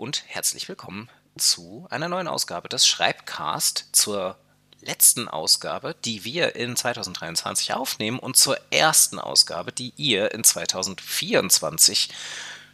Und 0.00 0.24
herzlich 0.28 0.66
willkommen 0.66 1.10
zu 1.36 1.86
einer 1.90 2.08
neuen 2.08 2.26
Ausgabe 2.26 2.70
des 2.70 2.86
Schreibcast 2.86 3.90
zur 3.92 4.38
letzten 4.80 5.28
Ausgabe, 5.28 5.94
die 6.06 6.24
wir 6.24 6.56
in 6.56 6.74
2023 6.74 7.74
aufnehmen 7.74 8.18
und 8.18 8.34
zur 8.34 8.56
ersten 8.70 9.18
Ausgabe, 9.18 9.72
die 9.72 9.92
ihr 9.98 10.32
in 10.32 10.42
2024 10.42 12.08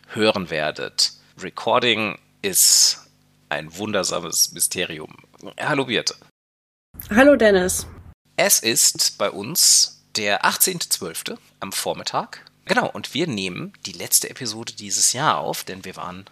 hören 0.06 0.50
werdet. 0.50 1.14
Recording 1.41 2.16
ist 2.42 3.00
ein 3.48 3.77
wundersames 3.77 4.52
Mysterium. 4.52 5.16
Hallo 5.59 5.87
Birte. 5.87 6.15
Hallo 7.10 7.34
Dennis. 7.34 7.88
Es 8.37 8.60
ist 8.60 9.18
bei 9.18 9.32
uns 9.32 10.01
der 10.15 10.45
18.12. 10.45 11.38
am 11.59 11.73
Vormittag. 11.73 12.45
Genau, 12.66 12.88
und 12.88 13.15
wir 13.15 13.27
nehmen 13.27 13.73
die 13.84 13.93
letzte 13.93 14.30
Episode 14.30 14.74
dieses 14.74 15.12
Jahr 15.12 15.38
auf, 15.38 15.65
denn 15.65 15.84
wir 15.84 15.96
waren 15.96 16.24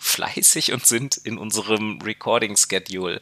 fleißig 0.00 0.72
und 0.72 0.86
sind 0.86 1.16
in 1.18 1.38
unserem 1.38 2.00
Recording-Schedule 2.02 3.20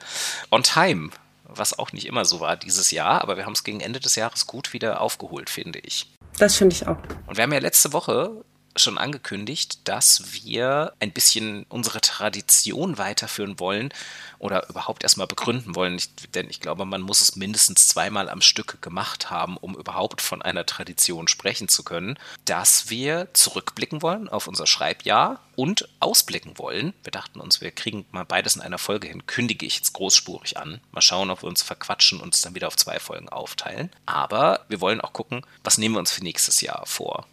on 0.51 0.63
time, 0.63 1.11
was 1.45 1.79
auch 1.79 1.93
nicht 1.93 2.07
immer 2.07 2.25
so 2.25 2.41
war 2.41 2.57
dieses 2.57 2.91
Jahr, 2.91 3.21
aber 3.21 3.37
wir 3.37 3.45
haben 3.45 3.53
es 3.53 3.65
gegen 3.65 3.81
Ende 3.81 4.01
des 4.01 4.15
Jahres 4.15 4.47
gut 4.47 4.73
wieder 4.73 5.01
aufgeholt, 5.01 5.51
finde 5.51 5.81
ich. 5.81 6.15
Das 6.39 6.57
finde 6.57 6.77
ich 6.77 6.87
auch. 6.87 6.99
Und 7.27 7.37
wir 7.37 7.43
haben 7.43 7.53
ja 7.53 7.59
letzte 7.59 7.93
Woche 7.93 8.45
schon 8.79 8.99
angekündigt, 8.99 9.81
dass 9.89 10.33
wir 10.33 10.93
ein 11.01 11.13
bisschen 11.13 11.67
unsere 11.69 12.01
Tradition 12.01 12.99
weiterführen 12.99 13.59
wollen 13.59 13.93
oder 14.39 14.69
überhaupt 14.69 15.03
erstmal 15.03 15.27
begründen 15.27 15.75
wollen. 15.75 15.97
Ich, 15.97 16.11
denn 16.35 16.49
ich 16.49 16.61
glaube, 16.61 16.85
man 16.85 17.03
muss 17.03 17.21
es 17.21 17.37
mindestens 17.37 17.89
zweimal 17.89 18.29
am 18.29 18.41
Stück 18.41 18.81
gemacht 18.83 19.31
haben, 19.31 19.57
um 19.57 19.75
überhaupt 19.75 20.21
von 20.21 20.43
einer 20.43 20.67
Tradition 20.67 21.29
sprechen 21.29 21.69
zu 21.69 21.83
können, 21.83 22.19
dass 22.45 22.91
wir 22.91 23.29
zurückblicken 23.33 24.03
wollen 24.03 24.29
auf 24.29 24.47
unser 24.47 24.67
Schreibjahr 24.67 25.41
und 25.57 25.89
ausblicken 25.99 26.57
wollen. 26.59 26.95
Wir 27.03 27.11
dachten 27.11 27.41
uns, 27.41 27.61
wir 27.61 27.73
kriegen 27.73 28.07
mal 28.13 28.25
beides 28.25 28.55
in 28.55 28.63
einer 28.63 28.79
Folge 28.79 29.09
hin. 29.09 29.27
Kündige 29.27 29.67
ich 29.67 29.77
jetzt 29.77 29.93
großspurig 29.93 30.57
an. 30.57 30.81
Mal 30.93 31.01
schauen, 31.01 31.31
ob 31.31 31.43
wir 31.43 31.49
uns 31.49 31.63
verquatschen 31.63 32.21
und 32.21 32.35
es 32.35 32.43
dann 32.43 32.55
wieder 32.55 32.69
auf 32.69 32.77
zwei 32.77 33.01
Folgen 33.01 33.29
aufteilen. 33.29 33.91
Aber 34.07 34.65
wir 34.69 34.81
wollen 34.81 35.01
auch 35.01 35.13
gucken, 35.13 35.43
was 35.65 35.79
nehmen 35.79 35.97
wir 35.97 36.01
uns 36.01 36.13
für 36.13 36.23
nächstes 36.23 36.61
Jahr 36.61 36.87
vor. 36.87 37.27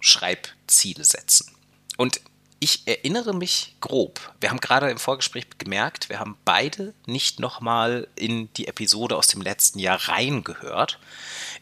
Schreibziele 0.00 1.04
setzen. 1.04 1.54
Und 1.96 2.20
ich 2.60 2.86
erinnere 2.86 3.34
mich 3.34 3.76
grob. 3.80 4.32
Wir 4.40 4.50
haben 4.50 4.60
gerade 4.60 4.90
im 4.90 4.98
Vorgespräch 4.98 5.46
gemerkt, 5.58 6.08
wir 6.08 6.18
haben 6.18 6.36
beide 6.44 6.92
nicht 7.06 7.38
nochmal 7.38 8.08
in 8.16 8.52
die 8.54 8.66
Episode 8.66 9.16
aus 9.16 9.28
dem 9.28 9.42
letzten 9.42 9.78
Jahr 9.78 10.08
reingehört. 10.08 10.98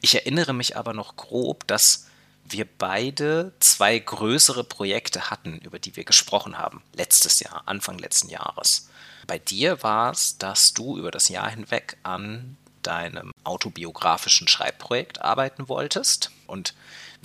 Ich 0.00 0.14
erinnere 0.14 0.54
mich 0.54 0.76
aber 0.76 0.94
noch 0.94 1.16
grob, 1.16 1.66
dass 1.66 2.06
wir 2.48 2.64
beide 2.64 3.52
zwei 3.60 3.98
größere 3.98 4.64
Projekte 4.64 5.30
hatten, 5.30 5.58
über 5.58 5.78
die 5.78 5.96
wir 5.96 6.04
gesprochen 6.04 6.58
haben, 6.58 6.82
letztes 6.94 7.40
Jahr, 7.40 7.62
Anfang 7.66 7.98
letzten 7.98 8.30
Jahres. 8.30 8.88
Bei 9.26 9.38
dir 9.38 9.82
war 9.82 10.12
es, 10.12 10.38
dass 10.38 10.72
du 10.72 10.96
über 10.96 11.10
das 11.10 11.28
Jahr 11.28 11.50
hinweg 11.50 11.96
an 12.04 12.56
deinem 12.82 13.32
autobiografischen 13.42 14.46
Schreibprojekt 14.46 15.20
arbeiten 15.20 15.68
wolltest 15.68 16.30
und 16.46 16.74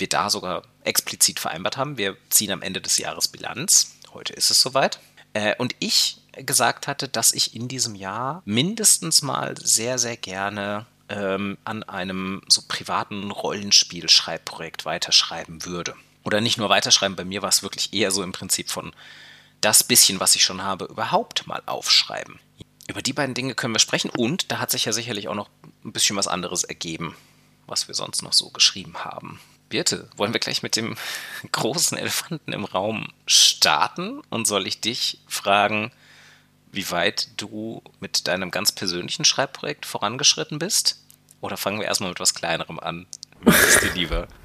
wir 0.02 0.10
da 0.10 0.30
sogar 0.30 0.64
explizit 0.84 1.40
vereinbart 1.40 1.78
haben, 1.78 1.98
wir 1.98 2.18
ziehen 2.30 2.52
am 2.52 2.62
Ende 2.62 2.82
des 2.82 2.98
Jahres 2.98 3.30
Bilanz. 3.30 3.96
Heute 4.14 4.34
ist 4.34 4.52
es 4.52 4.60
soweit. 4.60 5.00
Äh, 5.32 5.56
und 5.58 5.76
ich 5.80 6.18
gesagt 6.34 6.88
hatte, 6.88 7.08
dass 7.08 7.34
ich 7.34 7.56
in 7.56 7.68
diesem 7.68 7.96
Jahr 7.96 8.42
mindestens 8.46 9.22
mal 9.22 9.56
sehr, 9.58 9.98
sehr 9.98 10.18
gerne 10.18 10.86
ähm, 11.10 11.58
an 11.64 11.84
einem 11.84 12.42
so 12.48 12.62
privaten 12.68 13.32
Rollenspiel-Schreibprojekt 13.32 14.86
weiterschreiben 14.86 15.66
würde. 15.66 15.96
Oder 16.24 16.42
nicht 16.42 16.58
nur 16.58 16.70
weiterschreiben, 16.70 17.16
bei 17.16 17.26
mir 17.26 17.42
war 17.42 17.50
es 17.50 17.64
wirklich 17.64 17.94
eher 17.94 18.12
so 18.12 18.24
im 18.24 18.32
Prinzip 18.32 18.70
von 18.70 18.94
das 19.60 19.84
bisschen, 19.84 20.20
was 20.20 20.36
ich 20.36 20.44
schon 20.44 20.64
habe, 20.64 20.86
überhaupt 20.86 21.48
mal 21.48 21.62
aufschreiben. 21.66 22.40
Über 22.88 23.02
die 23.02 23.14
beiden 23.14 23.36
Dinge 23.36 23.56
können 23.56 23.76
wir 23.76 23.80
sprechen 23.80 24.10
und 24.10 24.52
da 24.52 24.60
hat 24.60 24.72
sich 24.72 24.86
ja 24.86 24.92
sicherlich 24.92 25.28
auch 25.28 25.36
noch 25.36 25.50
ein 25.86 25.92
bisschen 25.92 26.16
was 26.16 26.28
anderes 26.28 26.64
ergeben, 26.64 27.16
was 27.68 27.88
wir 27.88 27.96
sonst 27.96 28.22
noch 28.22 28.34
so 28.34 28.50
geschrieben 28.50 29.04
haben. 29.04 29.40
Birte, 29.72 30.08
wollen 30.16 30.34
wir 30.34 30.40
gleich 30.40 30.62
mit 30.62 30.76
dem 30.76 30.96
großen 31.52 31.98
Elefanten 31.98 32.54
im 32.54 32.66
Raum 32.66 33.08
starten? 33.26 34.22
Und 34.30 34.48
soll 34.48 34.68
ich 34.68 34.80
dich 34.80 35.20
fragen, 35.28 35.92
wie 36.72 36.90
weit 36.92 37.30
du 37.38 37.82
mit 38.00 38.28
deinem 38.28 38.52
ganz 38.52 38.72
persönlichen 38.72 39.26
Schreibprojekt 39.26 39.86
vorangeschritten 39.86 40.60
bist? 40.60 41.04
Oder 41.42 41.58
fangen 41.58 41.80
wir 41.80 41.88
erstmal 41.88 42.12
mit 42.12 42.20
was 42.20 42.36
Kleinerem 42.36 42.80
an? 42.80 43.08
Was 43.42 43.60
ist 43.60 43.82
dir 43.82 43.94
lieber? 43.94 44.28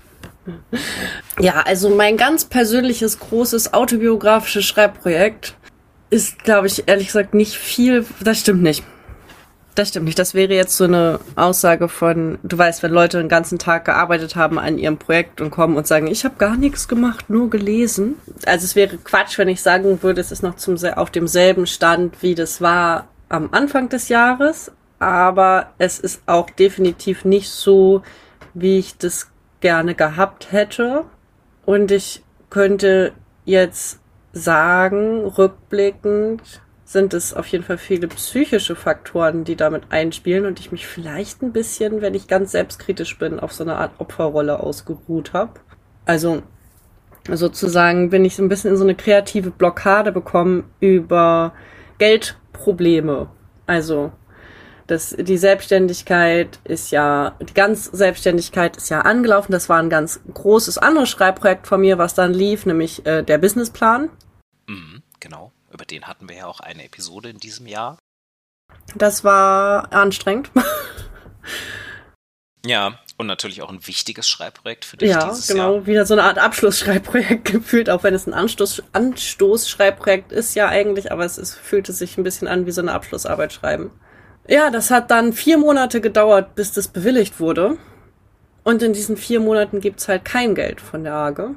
Ja, 1.40 1.62
also 1.62 1.90
mein 1.90 2.16
ganz 2.16 2.44
persönliches, 2.44 3.18
großes 3.18 3.74
autobiografisches 3.74 4.64
Schreibprojekt 4.64 5.54
ist, 6.08 6.44
glaube 6.44 6.68
ich, 6.68 6.88
ehrlich 6.88 7.08
gesagt 7.08 7.34
nicht 7.34 7.54
viel. 7.54 8.06
Das 8.20 8.40
stimmt 8.40 8.62
nicht. 8.62 8.84
Das 9.76 9.90
stimmt 9.90 10.06
nicht. 10.06 10.18
Das 10.18 10.32
wäre 10.32 10.54
jetzt 10.54 10.74
so 10.74 10.84
eine 10.84 11.20
Aussage 11.36 11.90
von, 11.90 12.38
du 12.42 12.56
weißt, 12.56 12.82
wenn 12.82 12.92
Leute 12.92 13.18
den 13.18 13.28
ganzen 13.28 13.58
Tag 13.58 13.84
gearbeitet 13.84 14.34
haben 14.34 14.58
an 14.58 14.78
ihrem 14.78 14.96
Projekt 14.96 15.42
und 15.42 15.50
kommen 15.50 15.76
und 15.76 15.86
sagen, 15.86 16.06
ich 16.06 16.24
habe 16.24 16.36
gar 16.38 16.56
nichts 16.56 16.88
gemacht, 16.88 17.28
nur 17.28 17.50
gelesen. 17.50 18.14
Also 18.46 18.64
es 18.64 18.74
wäre 18.74 18.96
Quatsch, 18.96 19.36
wenn 19.36 19.48
ich 19.48 19.60
sagen 19.60 20.02
würde, 20.02 20.22
es 20.22 20.32
ist 20.32 20.42
noch 20.42 20.56
zum, 20.56 20.82
auf 20.94 21.10
demselben 21.10 21.66
Stand, 21.66 22.22
wie 22.22 22.34
das 22.34 22.62
war 22.62 23.08
am 23.28 23.50
Anfang 23.52 23.90
des 23.90 24.08
Jahres. 24.08 24.72
Aber 24.98 25.74
es 25.76 25.98
ist 25.98 26.22
auch 26.24 26.48
definitiv 26.48 27.26
nicht 27.26 27.50
so, 27.50 28.00
wie 28.54 28.78
ich 28.78 28.96
das 28.96 29.30
gerne 29.60 29.94
gehabt 29.94 30.52
hätte. 30.52 31.04
Und 31.66 31.90
ich 31.90 32.22
könnte 32.48 33.12
jetzt 33.44 34.00
sagen, 34.32 35.26
rückblickend, 35.26 36.62
sind 36.86 37.14
es 37.14 37.34
auf 37.34 37.48
jeden 37.48 37.64
Fall 37.64 37.78
viele 37.78 38.06
psychische 38.06 38.76
Faktoren, 38.76 39.42
die 39.42 39.56
damit 39.56 39.90
einspielen 39.90 40.46
und 40.46 40.60
ich 40.60 40.70
mich 40.70 40.86
vielleicht 40.86 41.42
ein 41.42 41.52
bisschen, 41.52 42.00
wenn 42.00 42.14
ich 42.14 42.28
ganz 42.28 42.52
selbstkritisch 42.52 43.18
bin, 43.18 43.40
auf 43.40 43.52
so 43.52 43.64
eine 43.64 43.74
Art 43.76 43.90
Opferrolle 43.98 44.60
ausgeruht 44.60 45.32
habe. 45.32 45.54
Also 46.04 46.44
sozusagen 47.28 48.10
bin 48.10 48.24
ich 48.24 48.36
so 48.36 48.42
ein 48.44 48.48
bisschen 48.48 48.70
in 48.70 48.76
so 48.76 48.84
eine 48.84 48.94
kreative 48.94 49.50
Blockade 49.50 50.12
bekommen 50.12 50.70
über 50.78 51.54
Geldprobleme. 51.98 53.30
Also 53.66 54.12
das, 54.86 55.16
die 55.18 55.38
Selbstständigkeit 55.38 56.60
ist 56.62 56.92
ja, 56.92 57.34
die 57.40 57.54
ganz 57.54 57.86
Selbstständigkeit 57.86 58.76
ist 58.76 58.90
ja 58.90 59.00
angelaufen. 59.00 59.50
Das 59.50 59.68
war 59.68 59.82
ein 59.82 59.90
ganz 59.90 60.20
großes 60.32 60.78
anderes 60.78 61.08
Schreibprojekt 61.08 61.66
von 61.66 61.80
mir, 61.80 61.98
was 61.98 62.14
dann 62.14 62.32
lief, 62.32 62.64
nämlich 62.64 63.04
äh, 63.06 63.24
der 63.24 63.38
Businessplan. 63.38 64.08
Mhm, 64.68 65.02
genau. 65.18 65.50
Über 65.76 65.84
den 65.84 66.06
hatten 66.06 66.26
wir 66.26 66.36
ja 66.36 66.46
auch 66.46 66.60
eine 66.60 66.86
Episode 66.86 67.28
in 67.28 67.36
diesem 67.36 67.66
Jahr. 67.66 67.98
Das 68.94 69.24
war 69.24 69.92
anstrengend. 69.92 70.50
ja, 72.64 72.98
und 73.18 73.26
natürlich 73.26 73.60
auch 73.60 73.68
ein 73.68 73.86
wichtiges 73.86 74.26
Schreibprojekt 74.26 74.86
für 74.86 74.96
dich 74.96 75.10
ja, 75.10 75.28
dieses 75.28 75.48
genau, 75.48 75.74
Jahr. 75.74 75.86
wieder 75.86 76.06
so 76.06 76.14
eine 76.14 76.22
Art 76.22 76.38
Abschlussschreibprojekt 76.38 77.44
gefühlt, 77.52 77.90
auch 77.90 78.04
wenn 78.04 78.14
es 78.14 78.26
ein 78.26 78.32
Anstoß, 78.32 78.84
Anstoßschreibprojekt 78.94 80.32
ist 80.32 80.54
ja 80.54 80.66
eigentlich, 80.66 81.12
aber 81.12 81.26
es 81.26 81.36
ist, 81.36 81.56
fühlte 81.56 81.92
sich 81.92 82.16
ein 82.16 82.24
bisschen 82.24 82.48
an 82.48 82.64
wie 82.64 82.72
so 82.72 82.80
eine 82.80 82.94
Abschlussarbeit 82.94 83.52
schreiben. 83.52 83.90
Ja, 84.48 84.70
das 84.70 84.90
hat 84.90 85.10
dann 85.10 85.34
vier 85.34 85.58
Monate 85.58 86.00
gedauert, 86.00 86.54
bis 86.54 86.72
das 86.72 86.88
bewilligt 86.88 87.38
wurde. 87.38 87.76
Und 88.64 88.82
in 88.82 88.94
diesen 88.94 89.18
vier 89.18 89.40
Monaten 89.40 89.82
gibt's 89.82 90.08
halt 90.08 90.24
kein 90.24 90.54
Geld 90.54 90.80
von 90.80 91.04
der 91.04 91.12
AGE. 91.12 91.50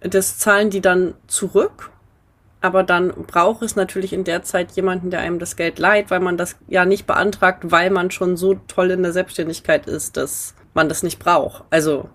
Das 0.00 0.38
zahlen 0.38 0.70
die 0.70 0.80
dann 0.80 1.14
zurück 1.28 1.92
aber 2.60 2.82
dann 2.82 3.12
braucht 3.26 3.62
es 3.62 3.76
natürlich 3.76 4.12
in 4.12 4.24
der 4.24 4.42
Zeit 4.42 4.72
jemanden, 4.72 5.10
der 5.10 5.20
einem 5.20 5.38
das 5.38 5.56
Geld 5.56 5.78
leiht, 5.78 6.10
weil 6.10 6.20
man 6.20 6.36
das 6.36 6.56
ja 6.68 6.84
nicht 6.84 7.06
beantragt, 7.06 7.70
weil 7.70 7.90
man 7.90 8.10
schon 8.10 8.36
so 8.36 8.54
toll 8.68 8.90
in 8.90 9.02
der 9.02 9.12
Selbstständigkeit 9.12 9.86
ist, 9.86 10.16
dass 10.16 10.54
man 10.74 10.88
das 10.88 11.02
nicht 11.02 11.18
braucht. 11.18 11.64
Also, 11.70 12.10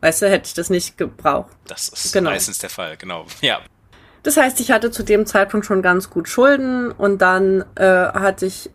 weißt 0.00 0.22
du, 0.22 0.30
hätte 0.30 0.46
ich 0.46 0.54
das 0.54 0.68
nicht 0.68 0.98
gebraucht. 0.98 1.52
Das 1.66 1.88
ist 1.88 2.12
genau. 2.12 2.30
meistens 2.30 2.58
der 2.58 2.70
Fall, 2.70 2.96
genau. 2.96 3.26
Ja. 3.40 3.60
Das 4.24 4.36
heißt, 4.36 4.58
ich 4.60 4.72
hatte 4.72 4.90
zu 4.90 5.04
dem 5.04 5.26
Zeitpunkt 5.26 5.64
schon 5.64 5.80
ganz 5.80 6.10
gut 6.10 6.28
Schulden 6.28 6.90
und 6.90 7.22
dann 7.22 7.64
äh, 7.76 7.84
hatte 7.84 8.46
ich 8.46 8.70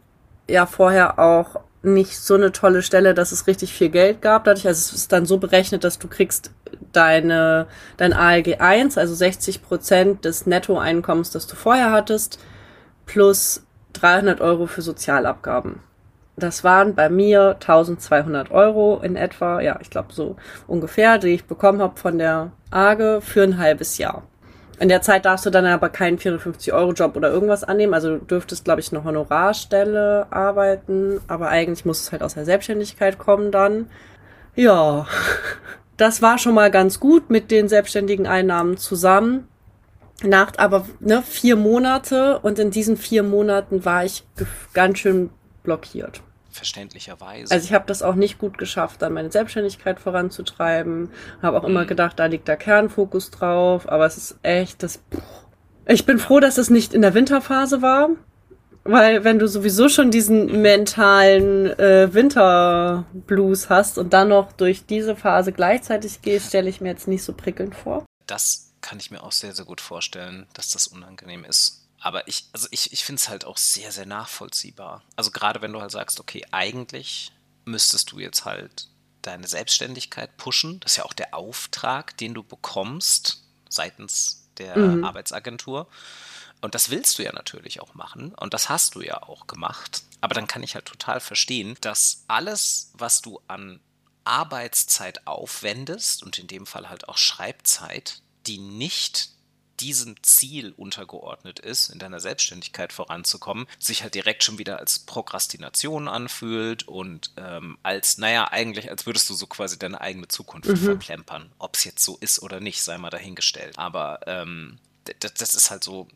ja 0.49 0.65
vorher 0.65 1.19
auch 1.19 1.59
nicht 1.83 2.17
so 2.17 2.35
eine 2.35 2.51
tolle 2.51 2.81
Stelle, 2.81 3.13
dass 3.13 3.31
es 3.31 3.45
richtig 3.45 3.73
viel 3.73 3.89
Geld 3.89 4.21
gab. 4.21 4.45
Dadurch, 4.45 4.65
also 4.65 4.79
es 4.79 4.93
ist 4.93 5.11
dann 5.11 5.25
so 5.25 5.37
berechnet, 5.37 5.83
dass 5.83 5.99
du 5.99 6.07
kriegst 6.07 6.51
deine, 6.93 7.67
dein 7.97 8.13
ALG 8.13 8.59
1, 8.59 8.97
also 8.97 9.13
60 9.13 9.61
Prozent 9.61 10.25
des 10.25 10.45
Nettoeinkommens, 10.45 11.31
das 11.31 11.45
du 11.45 11.55
vorher 11.55 11.91
hattest, 11.91 12.39
plus 13.05 13.63
300 13.93 14.39
Euro 14.41 14.65
für 14.65 14.81
Sozialabgaben. 14.81 15.81
Das 16.35 16.63
waren 16.63 16.95
bei 16.95 17.09
mir 17.09 17.57
1200 17.59 18.49
Euro 18.49 18.99
in 19.03 19.15
etwa, 19.15 19.61
ja, 19.61 19.77
ich 19.81 19.89
glaube 19.89 20.13
so 20.13 20.35
ungefähr, 20.65 21.19
die 21.19 21.27
ich 21.27 21.45
bekommen 21.45 21.81
habe 21.81 21.99
von 21.99 22.17
der 22.17 22.51
AGE 22.71 23.21
für 23.21 23.43
ein 23.43 23.59
halbes 23.59 23.97
Jahr. 23.99 24.23
In 24.79 24.89
der 24.89 25.01
Zeit 25.01 25.25
darfst 25.25 25.45
du 25.45 25.49
dann 25.49 25.65
aber 25.65 25.89
keinen 25.89 26.17
450-Euro-Job 26.17 27.15
oder 27.15 27.29
irgendwas 27.31 27.63
annehmen. 27.63 27.93
Also 27.93 28.17
du 28.17 28.25
dürftest, 28.25 28.65
glaube 28.65 28.81
ich, 28.81 28.91
eine 28.91 29.03
Honorarstelle 29.03 30.27
arbeiten, 30.31 31.21
aber 31.27 31.49
eigentlich 31.49 31.85
muss 31.85 32.01
es 32.01 32.11
halt 32.11 32.23
aus 32.23 32.33
der 32.33 32.45
Selbstständigkeit 32.45 33.17
kommen 33.17 33.51
dann. 33.51 33.89
Ja, 34.55 35.07
das 35.97 36.21
war 36.21 36.37
schon 36.37 36.55
mal 36.55 36.71
ganz 36.71 36.99
gut 36.99 37.29
mit 37.29 37.51
den 37.51 37.69
selbstständigen 37.69 38.27
Einnahmen 38.27 38.77
zusammen. 38.77 39.47
nach 40.23 40.53
aber 40.57 40.85
ne, 40.99 41.21
vier 41.21 41.55
Monate 41.55 42.39
und 42.39 42.57
in 42.57 42.71
diesen 42.71 42.97
vier 42.97 43.23
Monaten 43.23 43.85
war 43.85 44.05
ich 44.05 44.23
ganz 44.73 44.99
schön 44.99 45.29
blockiert. 45.63 46.21
Verständlicherweise. 46.53 47.51
Also 47.51 47.65
ich 47.65 47.73
habe 47.73 47.85
das 47.87 48.03
auch 48.03 48.13
nicht 48.13 48.37
gut 48.37 48.59
geschafft, 48.59 49.01
dann 49.01 49.13
meine 49.13 49.31
Selbstständigkeit 49.31 49.99
voranzutreiben. 49.99 51.09
Habe 51.41 51.57
auch 51.57 51.63
mhm. 51.63 51.69
immer 51.69 51.85
gedacht, 51.85 52.19
da 52.19 52.27
liegt 52.27 52.47
der 52.47 52.57
Kernfokus 52.57 53.31
drauf, 53.31 53.89
aber 53.89 54.05
es 54.05 54.17
ist 54.17 54.37
echt 54.43 54.83
das. 54.83 55.01
Ich 55.87 56.05
bin 56.05 56.19
froh, 56.19 56.39
dass 56.39 56.59
es 56.59 56.69
nicht 56.69 56.93
in 56.93 57.01
der 57.01 57.15
Winterphase 57.15 57.81
war, 57.81 58.09
weil 58.83 59.23
wenn 59.23 59.39
du 59.39 59.47
sowieso 59.47 59.89
schon 59.89 60.11
diesen 60.11 60.61
mentalen 60.61 61.67
äh, 61.79 62.13
Winterblues 62.13 63.69
hast 63.69 63.97
und 63.97 64.13
dann 64.13 64.29
noch 64.29 64.51
durch 64.51 64.85
diese 64.85 65.15
Phase 65.15 65.53
gleichzeitig 65.53 66.21
gehst, 66.21 66.49
stelle 66.49 66.69
ich 66.69 66.81
mir 66.81 66.89
jetzt 66.89 67.07
nicht 67.07 67.23
so 67.23 67.33
prickelnd 67.33 67.73
vor. 67.75 68.05
Das 68.27 68.73
kann 68.81 68.99
ich 68.99 69.09
mir 69.09 69.23
auch 69.23 69.31
sehr, 69.31 69.53
sehr 69.53 69.65
gut 69.65 69.81
vorstellen, 69.81 70.45
dass 70.53 70.69
das 70.69 70.85
unangenehm 70.85 71.45
ist. 71.45 71.82
Aber 72.03 72.27
ich, 72.27 72.45
also 72.51 72.67
ich, 72.71 72.91
ich 72.91 73.05
finde 73.05 73.21
es 73.21 73.29
halt 73.29 73.45
auch 73.45 73.55
sehr, 73.55 73.93
sehr 73.93 74.05
nachvollziehbar. 74.05 75.03
Also 75.15 75.31
gerade 75.31 75.61
wenn 75.61 75.71
du 75.71 75.79
halt 75.79 75.91
sagst, 75.91 76.19
okay, 76.19 76.45
eigentlich 76.51 77.31
müsstest 77.63 78.11
du 78.11 78.19
jetzt 78.19 78.43
halt 78.43 78.89
deine 79.21 79.47
Selbstständigkeit 79.47 80.35
pushen. 80.35 80.81
Das 80.81 80.91
ist 80.91 80.97
ja 80.97 81.05
auch 81.05 81.13
der 81.13 81.33
Auftrag, 81.33 82.17
den 82.17 82.33
du 82.33 82.43
bekommst 82.43 83.41
seitens 83.69 84.49
der 84.57 84.77
mhm. 84.77 85.05
Arbeitsagentur. 85.05 85.87
Und 86.59 86.75
das 86.75 86.89
willst 86.89 87.17
du 87.19 87.23
ja 87.23 87.31
natürlich 87.31 87.79
auch 87.79 87.93
machen. 87.93 88.35
Und 88.35 88.53
das 88.53 88.67
hast 88.67 88.95
du 88.95 89.01
ja 89.01 89.23
auch 89.23 89.47
gemacht. 89.47 90.03
Aber 90.19 90.35
dann 90.35 90.47
kann 90.47 90.61
ich 90.61 90.75
halt 90.75 90.85
total 90.85 91.21
verstehen, 91.21 91.77
dass 91.79 92.25
alles, 92.27 92.91
was 92.95 93.21
du 93.21 93.39
an 93.47 93.79
Arbeitszeit 94.25 95.25
aufwendest 95.25 96.21
und 96.21 96.37
in 96.37 96.47
dem 96.47 96.65
Fall 96.65 96.89
halt 96.89 97.07
auch 97.07 97.17
Schreibzeit, 97.17 98.21
die 98.45 98.57
nicht 98.57 99.29
diesem 99.79 100.21
Ziel 100.23 100.73
untergeordnet 100.77 101.59
ist, 101.59 101.89
in 101.89 101.99
deiner 101.99 102.19
Selbstständigkeit 102.19 102.93
voranzukommen, 102.93 103.67
sich 103.79 104.03
halt 104.03 104.15
direkt 104.15 104.43
schon 104.43 104.57
wieder 104.57 104.79
als 104.79 104.99
Prokrastination 104.99 106.07
anfühlt 106.07 106.87
und 106.87 107.31
ähm, 107.37 107.77
als, 107.83 108.17
naja, 108.17 108.49
eigentlich, 108.51 108.89
als 108.89 109.05
würdest 109.05 109.29
du 109.29 109.33
so 109.33 109.47
quasi 109.47 109.77
deine 109.79 110.01
eigene 110.01 110.27
Zukunft 110.27 110.69
mhm. 110.69 110.77
verplempern. 110.77 111.51
Ob 111.59 111.75
es 111.75 111.83
jetzt 111.83 112.03
so 112.03 112.17
ist 112.19 112.41
oder 112.41 112.59
nicht, 112.59 112.81
sei 112.83 112.97
mal 112.97 113.09
dahingestellt. 113.09 113.77
Aber 113.77 114.19
ähm, 114.27 114.79
das, 115.19 115.33
das 115.33 115.55
ist 115.55 115.71
halt 115.71 115.83
so, 115.83 116.07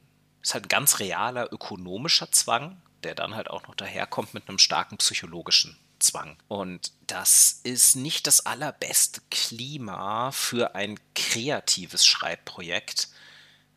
ist 0.42 0.54
halt 0.54 0.66
ein 0.66 0.70
ganz 0.70 1.00
realer 1.00 1.52
ökonomischer 1.52 2.32
Zwang, 2.32 2.82
der 3.04 3.16
dann 3.16 3.36
halt 3.36 3.50
auch 3.50 3.68
noch 3.68 3.76
daherkommt 3.76 4.34
mit 4.34 4.48
einem 4.48 4.60
starken 4.60 4.98
psychologischen 4.98 5.78
Zwang. 6.00 6.38
Und 6.48 6.92
das 7.08 7.60
ist 7.64 7.96
nicht 7.96 8.28
das 8.28 8.46
allerbeste 8.46 9.22
Klima 9.32 10.32
für 10.32 10.76
ein 10.76 11.00
kreatives 11.16 12.06
Schreibprojekt, 12.06 13.10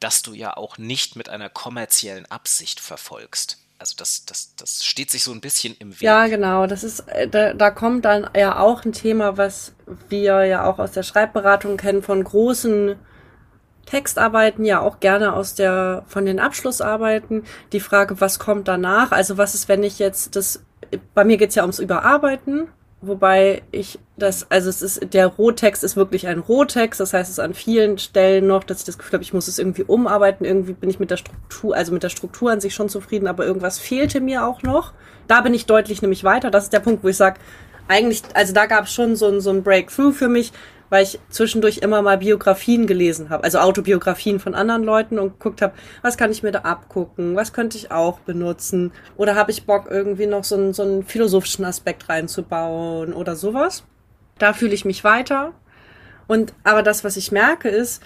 das 0.01 0.23
du 0.23 0.35
ja 0.35 0.57
auch 0.57 0.79
nicht 0.79 1.17
mit 1.17 1.29
einer 1.29 1.49
kommerziellen 1.49 2.27
Absicht 2.27 2.81
verfolgst. 2.81 3.59
Also 3.79 3.95
das, 3.97 4.27
das, 4.27 4.55
das 4.57 4.85
steht 4.85 5.11
sich 5.11 5.25
so 5.25 5.33
ein 5.33 5.41
bisschen 5.41 5.75
im 5.79 5.93
Weg. 5.93 6.03
Ja, 6.03 6.27
genau. 6.27 6.67
Das 6.67 6.85
ist, 6.85 7.01
äh, 7.09 7.29
da, 7.29 7.55
da 7.55 7.71
kommt 7.71 8.05
dann 8.05 8.29
ja 8.37 8.59
auch 8.59 8.85
ein 8.85 8.93
Thema, 8.93 9.39
was 9.39 9.73
wir 10.11 10.45
ja 10.45 10.65
auch 10.65 10.79
aus 10.79 10.93
der 10.93 11.03
Schreibberatung 11.03 11.79
kennen, 11.79 12.03
von 12.03 12.23
großen 12.23 12.97
Textarbeiten, 13.87 14.67
ja 14.67 14.81
auch 14.81 15.01
gerne 15.01 15.33
aus 15.33 15.55
der, 15.55 16.05
von 16.09 16.27
den 16.27 16.41
Abschlussarbeiten. 16.41 17.45
Die 17.73 17.81
Frage, 17.81 18.21
was 18.21 18.39
kommt 18.39 18.69
danach? 18.69 19.13
Also 19.13 19.39
was 19.39 19.55
ist, 19.55 19.69
wenn 19.69 19.83
ich 19.83 19.99
jetzt 19.99 20.37
das, 20.37 20.63
bei 21.15 21.25
mir 21.25 21.39
geht's 21.39 21.55
ja 21.55 21.63
ums 21.63 21.79
Überarbeiten 21.79 22.69
Wobei 23.03 23.63
ich 23.71 23.99
das, 24.23 24.51
also 24.51 24.71
es 24.71 24.83
ist, 24.83 25.13
der 25.13 25.27
Rohtext 25.27 25.83
ist 25.83 25.97
wirklich 25.97 26.27
ein 26.29 26.39
Rohtext, 26.39 27.01
das 27.01 27.13
heißt 27.13 27.29
es 27.29 27.39
ist 27.39 27.45
an 27.45 27.55
vielen 27.55 27.99
Stellen 27.99 28.47
noch, 28.47 28.65
dass 28.65 28.81
ich 28.81 28.85
das 28.85 28.99
Gefühl 28.99 29.15
habe, 29.15 29.23
ich 29.23 29.33
muss 29.33 29.49
es 29.49 29.59
irgendwie 29.59 29.83
umarbeiten, 29.83 30.47
irgendwie 30.47 30.73
bin 30.73 30.91
ich 30.91 31.01
mit 31.01 31.11
der 31.11 31.17
Struktur, 31.17 31.75
also 31.75 31.93
mit 31.93 32.03
der 32.03 32.09
Struktur 32.09 32.51
an 32.51 32.61
sich 32.61 32.75
schon 32.75 32.89
zufrieden, 32.89 33.27
aber 33.27 33.47
irgendwas 33.47 33.79
fehlte 33.79 34.21
mir 34.21 34.47
auch 34.47 34.63
noch. 34.63 34.93
Da 35.27 35.41
bin 35.41 35.55
ich 35.55 35.67
deutlich 35.67 36.03
nämlich 36.03 36.25
weiter, 36.25 36.51
das 36.51 36.65
ist 36.65 36.73
der 36.73 36.81
Punkt, 36.81 37.03
wo 37.03 37.09
ich 37.09 37.17
sage, 37.17 37.41
eigentlich, 37.89 38.23
also 38.35 38.53
da 38.53 38.67
gab 38.67 38.85
es 38.85 38.93
schon 38.93 39.17
so 39.17 39.27
ein, 39.27 39.41
so 39.41 39.51
ein 39.51 39.63
Breakthrough 39.63 40.15
für 40.15 40.29
mich, 40.29 40.53
weil 40.91 41.05
ich 41.05 41.19
zwischendurch 41.31 41.79
immer 41.79 42.03
mal 42.03 42.19
Biografien 42.19 42.87
gelesen 42.87 43.31
habe, 43.31 43.45
also 43.45 43.59
Autobiografien 43.59 44.41
von 44.41 44.55
anderen 44.55 44.85
Leuten 44.85 45.19
und 45.19 45.39
geguckt 45.39 45.63
habe, 45.63 45.73
was 46.03 46.17
kann 46.17 46.31
ich 46.31 46.43
mir 46.43 46.53
da 46.53 46.61
abgucken, 46.61 47.37
was 47.37 47.53
könnte 47.53 47.79
ich 47.79 47.91
auch 47.91 48.19
benutzen 48.21 48.93
oder 49.17 49.37
habe 49.37 49.53
ich 49.53 49.67
Bock 49.67 49.87
irgendwie 49.89 50.27
noch 50.27 50.45
so 50.45 50.57
einen, 50.57 50.73
so 50.73 50.83
einen 50.83 51.05
philosophischen 51.05 51.65
Aspekt 51.65 52.09
reinzubauen 52.09 53.13
oder 53.13 53.37
sowas. 53.37 53.85
Da 54.41 54.53
fühle 54.53 54.75
ich 54.75 54.85
mich 54.85 55.05
weiter. 55.05 55.53
Und 56.27 56.55
aber 56.65 56.83
das, 56.83 57.05
was 57.05 57.17
ich 57.17 57.31
merke, 57.31 57.69
ist, 57.69 58.03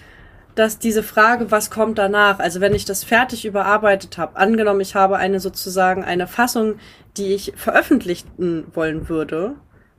dass 0.53 0.79
diese 0.79 1.03
Frage, 1.03 1.51
was 1.51 1.69
kommt 1.69 1.97
danach, 1.97 2.39
also 2.39 2.61
wenn 2.61 2.73
ich 2.73 2.85
das 2.85 3.03
fertig 3.03 3.45
überarbeitet 3.45 4.17
habe, 4.17 4.37
angenommen, 4.37 4.81
ich 4.81 4.95
habe 4.95 5.17
eine 5.17 5.39
sozusagen 5.39 6.03
eine 6.03 6.27
Fassung, 6.27 6.75
die 7.17 7.33
ich 7.33 7.53
veröffentlichen 7.55 8.65
wollen 8.73 9.09
würde, 9.09 9.55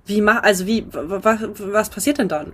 wie 0.06 0.20
mach, 0.20 0.42
also 0.42 0.66
wie, 0.66 0.86
was, 0.90 1.40
was 1.58 1.90
passiert 1.90 2.18
denn 2.18 2.28
dann? 2.28 2.52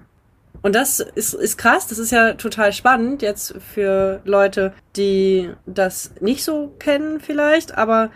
Und 0.62 0.74
das 0.74 1.00
ist, 1.00 1.34
ist 1.34 1.58
krass, 1.58 1.86
das 1.88 1.98
ist 1.98 2.12
ja 2.12 2.34
total 2.34 2.72
spannend 2.72 3.22
jetzt 3.22 3.54
für 3.74 4.20
Leute, 4.24 4.72
die 4.96 5.50
das 5.66 6.12
nicht 6.20 6.44
so 6.44 6.74
kennen 6.78 7.20
vielleicht, 7.20 7.76
aber 7.76 8.10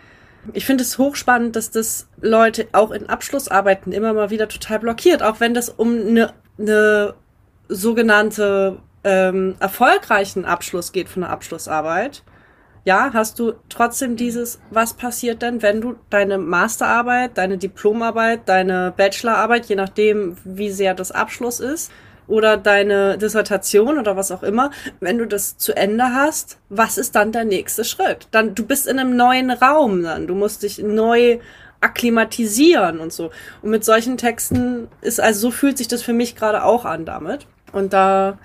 ich 0.53 0.67
finde 0.67 0.83
es 0.83 0.99
hochspannend, 0.99 1.57
dass 1.57 1.71
das 1.71 2.09
Leute 2.21 2.69
auch 2.73 2.91
in 2.91 3.09
Abschlussarbeiten 3.09 3.93
immer 3.93 4.13
mal 4.13 4.31
wieder 4.31 4.49
total 4.49 4.81
blockiert, 4.81 5.23
auch 5.23 5.41
wenn 5.41 5.55
das 5.55 5.69
um 5.69 5.99
eine, 5.99 6.33
eine 6.59 7.15
sogenannte 7.69 8.79
ähm, 9.05 9.57
erfolgreichen 9.61 10.45
Abschluss 10.45 10.93
geht 10.93 11.09
von 11.09 11.25
einer 11.25 11.33
Abschlussarbeit. 11.33 12.23
Ja, 12.85 13.11
hast 13.13 13.41
du 13.41 13.55
trotzdem 13.69 14.15
dieses, 14.15 14.61
was 14.71 14.95
passiert 14.95 15.43
denn, 15.43 15.61
wenn 15.61 15.81
du 15.81 15.97
deine 16.09 16.39
Masterarbeit, 16.39 17.37
deine 17.37 17.59
Diplomarbeit, 17.59 18.49
deine 18.49 18.95
Bachelorarbeit, 18.97 19.67
je 19.67 19.75
nachdem, 19.75 20.37
wie 20.45 20.71
sehr 20.71 20.95
das 20.95 21.11
Abschluss 21.11 21.59
ist, 21.59 21.91
oder 22.27 22.57
deine 22.57 23.19
Dissertation 23.19 23.99
oder 23.99 24.17
was 24.17 24.31
auch 24.31 24.43
immer, 24.43 24.71
wenn 25.01 25.19
du 25.19 25.27
das 25.27 25.57
zu 25.57 25.77
Ende 25.77 26.05
hast, 26.05 26.59
was 26.69 26.99
ist 26.99 27.15
dann 27.15 27.33
der 27.33 27.45
nächste 27.45 27.85
Schritt? 27.85 28.29
Dann, 28.31 28.55
du 28.55 28.65
bist 28.65 28.87
in 28.87 28.99
einem 28.99 29.17
neuen 29.17 29.51
Raum 29.51 30.03
dann, 30.03 30.27
du 30.27 30.35
musst 30.35 30.63
dich 30.63 30.79
neu 30.79 31.39
akklimatisieren 31.81 33.01
und 33.01 33.13
so. 33.13 33.31
Und 33.63 33.71
mit 33.71 33.85
solchen 33.85 34.17
Texten 34.17 34.89
ist, 35.03 35.21
also 35.21 35.41
so 35.41 35.51
fühlt 35.51 35.79
sich 35.79 35.89
das 35.89 36.03
für 36.03 36.13
mich 36.13 36.37
gerade 36.37 36.65
auch 36.65 36.85
an 36.85 37.05
damit. 37.05 37.47
Und 37.73 37.93
da, 37.93 38.39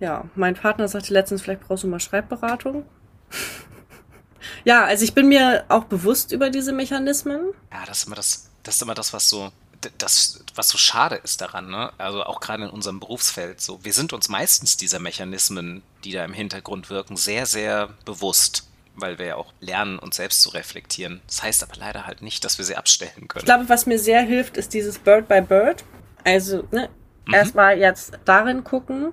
ja, 0.00 0.24
mein 0.34 0.54
Partner 0.54 0.88
sagte 0.88 1.12
letztens, 1.12 1.42
vielleicht 1.42 1.62
brauchst 1.62 1.84
du 1.84 1.88
mal 1.88 2.00
Schreibberatung. 2.00 2.84
ja, 4.64 4.84
also 4.84 5.04
ich 5.04 5.14
bin 5.14 5.28
mir 5.28 5.64
auch 5.68 5.84
bewusst 5.84 6.32
über 6.32 6.50
diese 6.50 6.72
Mechanismen. 6.72 7.40
Ja, 7.72 7.84
das 7.86 7.98
ist 7.98 8.06
immer 8.06 8.16
das, 8.16 8.50
das 8.62 8.76
ist 8.76 8.82
immer 8.82 8.94
das, 8.94 9.12
was 9.12 9.28
so 9.28 9.50
das, 9.98 10.44
was 10.54 10.68
so 10.68 10.78
schade 10.78 11.16
ist 11.16 11.40
daran, 11.40 11.70
ne? 11.70 11.92
also 11.98 12.22
auch 12.24 12.40
gerade 12.40 12.64
in 12.64 12.70
unserem 12.70 13.00
Berufsfeld, 13.00 13.60
so, 13.60 13.84
wir 13.84 13.92
sind 13.92 14.12
uns 14.12 14.28
meistens 14.28 14.76
dieser 14.76 14.98
Mechanismen, 14.98 15.82
die 16.04 16.12
da 16.12 16.24
im 16.24 16.32
Hintergrund 16.32 16.90
wirken, 16.90 17.16
sehr, 17.16 17.46
sehr 17.46 17.90
bewusst, 18.04 18.68
weil 18.94 19.18
wir 19.18 19.26
ja 19.26 19.36
auch 19.36 19.52
lernen, 19.60 19.98
uns 19.98 20.16
selbst 20.16 20.42
zu 20.42 20.50
reflektieren. 20.50 21.20
Das 21.26 21.42
heißt 21.42 21.62
aber 21.62 21.74
leider 21.76 22.06
halt 22.06 22.22
nicht, 22.22 22.44
dass 22.44 22.58
wir 22.58 22.64
sie 22.64 22.76
abstellen 22.76 23.28
können. 23.28 23.42
Ich 23.42 23.46
glaube, 23.46 23.68
was 23.68 23.86
mir 23.86 23.98
sehr 23.98 24.22
hilft, 24.22 24.56
ist 24.56 24.72
dieses 24.72 24.98
Bird 24.98 25.28
by 25.28 25.40
Bird. 25.42 25.84
Also, 26.24 26.66
ne, 26.70 26.88
mhm. 27.26 27.34
erstmal 27.34 27.78
jetzt 27.78 28.18
darin 28.24 28.64
gucken. 28.64 29.12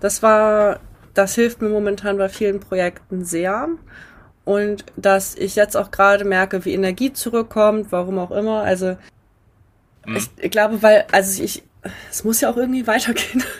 Das 0.00 0.22
war, 0.22 0.80
das 1.14 1.34
hilft 1.34 1.60
mir 1.60 1.68
momentan 1.68 2.16
bei 2.16 2.28
vielen 2.28 2.60
Projekten 2.60 3.24
sehr 3.24 3.68
und 4.48 4.86
dass 4.96 5.34
ich 5.34 5.56
jetzt 5.56 5.76
auch 5.76 5.90
gerade 5.90 6.24
merke, 6.24 6.64
wie 6.64 6.72
Energie 6.72 7.12
zurückkommt, 7.12 7.92
warum 7.92 8.18
auch 8.18 8.30
immer. 8.30 8.62
Also 8.62 8.96
Mhm. 10.08 10.26
Ich, 10.38 10.50
glaube, 10.50 10.82
weil, 10.82 11.06
also 11.12 11.42
ich, 11.42 11.62
es 12.10 12.24
muss 12.24 12.40
ja 12.40 12.50
auch 12.50 12.56
irgendwie 12.56 12.86
weitergehen. 12.86 13.44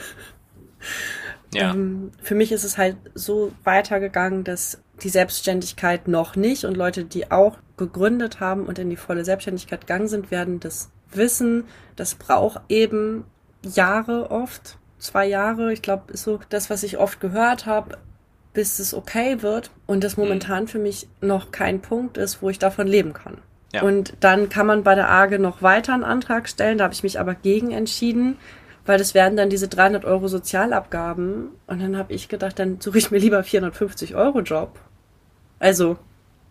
Ja. 1.55 1.73
Ähm, 1.73 2.13
für 2.23 2.35
mich 2.35 2.53
ist 2.53 2.65
es 2.65 2.77
halt 2.77 2.97
so 3.15 3.53
weitergegangen, 3.65 4.45
dass 4.45 4.83
die 5.03 5.09
Selbstständigkeit 5.09 6.07
noch 6.07 6.37
nicht 6.37 6.65
und 6.65 6.77
Leute, 6.77 7.05
die 7.05 7.31
auch 7.31 7.57
gegründet 7.79 8.39
haben 8.39 8.67
und 8.67 8.79
in 8.79 8.91
die 8.91 8.97
volle 8.97 9.25
Selbstständigkeit 9.25 9.83
gegangen 9.83 10.09
sind, 10.09 10.31
werden 10.31 10.61
das 10.61 10.91
wissen. 11.11 11.65
Das 11.97 12.17
braucht 12.17 12.61
eben 12.69 13.25
Jahre 13.63 14.31
oft, 14.31 14.77
zwei 14.99 15.27
Jahre. 15.27 15.73
Ich 15.73 15.81
glaube, 15.81 16.13
ist 16.13 16.25
so 16.25 16.41
das, 16.51 16.69
was 16.69 16.83
ich 16.83 16.99
oft 16.99 17.21
gehört 17.21 17.65
habe, 17.65 17.97
bis 18.53 18.79
es 18.79 18.93
okay 18.93 19.41
wird 19.43 19.71
und 19.87 20.05
das 20.05 20.17
mhm. 20.17 20.25
momentan 20.25 20.69
für 20.69 20.79
mich 20.79 21.09
noch 21.21 21.51
kein 21.51 21.81
Punkt 21.81 22.19
ist, 22.19 22.43
wo 22.43 22.51
ich 22.51 22.59
davon 22.59 22.87
leben 22.87 23.13
kann. 23.13 23.39
Ja. 23.73 23.83
Und 23.83 24.15
dann 24.21 24.49
kann 24.49 24.67
man 24.67 24.83
bei 24.83 24.95
der 24.95 25.11
AGE 25.11 25.39
noch 25.39 25.63
weiter 25.63 25.93
einen 25.93 26.05
Antrag 26.05 26.49
stellen. 26.49 26.79
Da 26.79 26.85
habe 26.85 26.95
ich 26.95 27.03
mich 27.03 27.21
aber 27.21 27.35
gegen 27.35 27.71
entschieden, 27.71 28.39
weil 28.87 28.99
das 28.99 29.15
werden 29.15 29.37
dann 29.37 29.51
diese 29.51 29.69
300 29.69 30.05
Euro 30.05 30.29
Sozialabgaben. 30.29 31.51
Und 31.67 31.83
dann 31.83 31.97
habe 31.97 32.13
ich 32.13 32.29
gedacht, 32.29 32.59
dann 32.59 32.81
suche 32.81 32.99
ich 32.99 33.11
mir 33.11 33.19
lieber 33.19 33.43
450 33.43 34.15
Euro 34.15 34.41
Job. 34.41 34.79
Also 35.59 35.99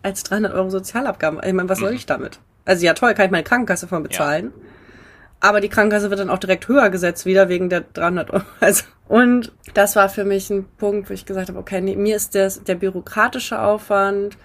als 0.04 0.24
300 0.24 0.54
Euro 0.54 0.70
Sozialabgaben. 0.70 1.40
Ich 1.44 1.54
meine, 1.54 1.70
was 1.70 1.80
soll 1.80 1.92
mhm. 1.92 1.98
ich 1.98 2.06
damit? 2.06 2.40
Also 2.66 2.86
ja, 2.86 2.94
toll, 2.94 3.14
kann 3.14 3.26
ich 3.26 3.32
meine 3.32 3.44
Krankenkasse 3.44 3.88
von 3.88 4.04
bezahlen. 4.04 4.54
Ja. 4.56 5.50
aber 5.50 5.62
die 5.62 5.70
Krankenkasse 5.70 6.10
wird 6.10 6.20
dann 6.20 6.30
auch 6.30 6.38
direkt 6.38 6.68
höher 6.68 6.90
gesetzt, 6.90 7.26
wieder 7.26 7.50
wegen 7.50 7.70
der 7.70 7.82
300 7.94 8.32
Euro. 8.32 8.44
Also, 8.60 8.84
und 9.08 9.54
das 9.74 9.96
war 9.96 10.10
für 10.10 10.26
mich 10.26 10.50
ein 10.50 10.66
Punkt, 10.78 11.10
wo 11.10 11.14
ich 11.14 11.26
gesagt 11.26 11.50
habe, 11.50 11.58
okay, 11.58 11.80
nee, 11.80 11.96
mir 11.96 12.16
ist 12.16 12.36
das, 12.36 12.64
der 12.64 12.76
bürokratische 12.76 13.60
Aufwand 13.60 14.38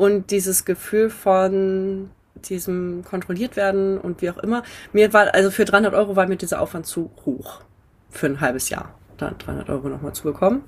und 0.00 0.30
dieses 0.30 0.64
Gefühl 0.64 1.10
von 1.10 2.08
diesem 2.34 3.04
kontrolliert 3.04 3.54
werden 3.56 3.98
und 3.98 4.22
wie 4.22 4.30
auch 4.30 4.38
immer. 4.38 4.62
Mir 4.94 5.12
war, 5.12 5.34
also 5.34 5.50
für 5.50 5.66
300 5.66 5.92
Euro 5.92 6.16
war 6.16 6.26
mir 6.26 6.36
dieser 6.36 6.62
Aufwand 6.62 6.86
zu 6.86 7.10
hoch. 7.26 7.60
Für 8.08 8.24
ein 8.24 8.40
halbes 8.40 8.70
Jahr. 8.70 8.94
Dann 9.18 9.36
300 9.36 9.68
Euro 9.68 9.90
nochmal 9.90 10.14
zu 10.14 10.22
bekommen. 10.22 10.64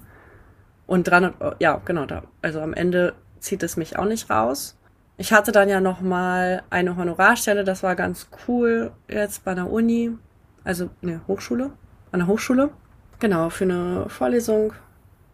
Und 0.86 1.08
300 1.08 1.40
Euro, 1.40 1.54
ja, 1.60 1.80
genau, 1.82 2.04
da. 2.04 2.24
Also 2.42 2.60
am 2.60 2.74
Ende 2.74 3.14
zieht 3.40 3.62
es 3.62 3.78
mich 3.78 3.98
auch 3.98 4.04
nicht 4.04 4.28
raus. 4.28 4.76
Ich 5.16 5.32
hatte 5.32 5.50
dann 5.50 5.70
ja 5.70 5.80
noch 5.80 6.02
mal 6.02 6.62
eine 6.68 6.96
Honorarstelle, 6.96 7.64
das 7.64 7.82
war 7.82 7.96
ganz 7.96 8.28
cool 8.46 8.92
jetzt 9.08 9.44
bei 9.44 9.52
einer 9.52 9.70
Uni, 9.70 10.10
also 10.62 10.90
eine 11.02 11.26
Hochschule, 11.26 11.70
an 12.10 12.20
der 12.20 12.26
Hochschule. 12.26 12.68
Genau, 13.18 13.48
für 13.48 13.64
eine 13.64 14.10
Vorlesung 14.10 14.74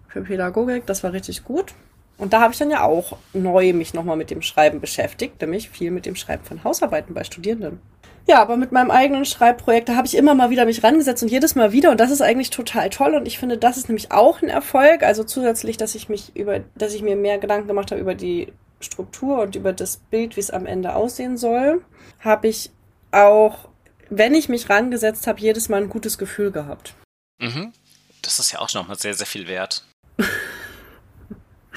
für 0.06 0.20
Pädagogik, 0.20 0.86
das 0.86 1.02
war 1.02 1.12
richtig 1.12 1.42
gut. 1.42 1.74
Und 2.18 2.32
da 2.32 2.40
habe 2.40 2.52
ich 2.52 2.58
dann 2.58 2.70
ja 2.70 2.82
auch 2.82 3.16
neu 3.32 3.72
mich 3.72 3.94
nochmal 3.94 4.16
mit 4.16 4.30
dem 4.30 4.42
Schreiben 4.42 4.80
beschäftigt, 4.80 5.40
nämlich 5.40 5.70
viel 5.70 5.92
mit 5.92 6.04
dem 6.04 6.16
Schreiben 6.16 6.44
von 6.44 6.64
Hausarbeiten 6.64 7.14
bei 7.14 7.24
Studierenden. 7.24 7.80
Ja, 8.28 8.42
aber 8.42 8.58
mit 8.58 8.72
meinem 8.72 8.90
eigenen 8.90 9.24
Schreibprojekt, 9.24 9.88
da 9.88 9.96
habe 9.96 10.06
ich 10.06 10.14
immer 10.14 10.34
mal 10.34 10.50
wieder 10.50 10.66
mich 10.66 10.84
rangesetzt 10.84 11.22
und 11.22 11.30
jedes 11.30 11.54
Mal 11.54 11.72
wieder 11.72 11.90
und 11.90 11.98
das 11.98 12.10
ist 12.10 12.20
eigentlich 12.20 12.50
total 12.50 12.90
toll 12.90 13.14
und 13.14 13.26
ich 13.26 13.38
finde, 13.38 13.56
das 13.56 13.78
ist 13.78 13.88
nämlich 13.88 14.12
auch 14.12 14.42
ein 14.42 14.50
Erfolg, 14.50 15.02
also 15.02 15.24
zusätzlich, 15.24 15.78
dass 15.78 15.94
ich 15.94 16.10
mich 16.10 16.36
über, 16.36 16.60
dass 16.74 16.92
ich 16.92 17.00
mir 17.00 17.16
mehr 17.16 17.38
Gedanken 17.38 17.68
gemacht 17.68 17.90
habe 17.90 18.02
über 18.02 18.14
die 18.14 18.52
Struktur 18.80 19.40
und 19.40 19.56
über 19.56 19.72
das 19.72 19.96
Bild, 19.96 20.36
wie 20.36 20.40
es 20.40 20.50
am 20.50 20.66
Ende 20.66 20.94
aussehen 20.94 21.38
soll, 21.38 21.82
habe 22.20 22.48
ich 22.48 22.70
auch, 23.12 23.70
wenn 24.10 24.34
ich 24.34 24.50
mich 24.50 24.68
rangesetzt 24.68 25.26
habe, 25.26 25.40
jedes 25.40 25.70
Mal 25.70 25.82
ein 25.82 25.88
gutes 25.88 26.18
Gefühl 26.18 26.50
gehabt. 26.50 26.94
Mhm. 27.40 27.72
Das 28.20 28.38
ist 28.38 28.52
ja 28.52 28.58
auch 28.58 28.72
nochmal 28.74 28.98
sehr, 28.98 29.14
sehr 29.14 29.26
viel 29.26 29.48
wert. 29.48 29.86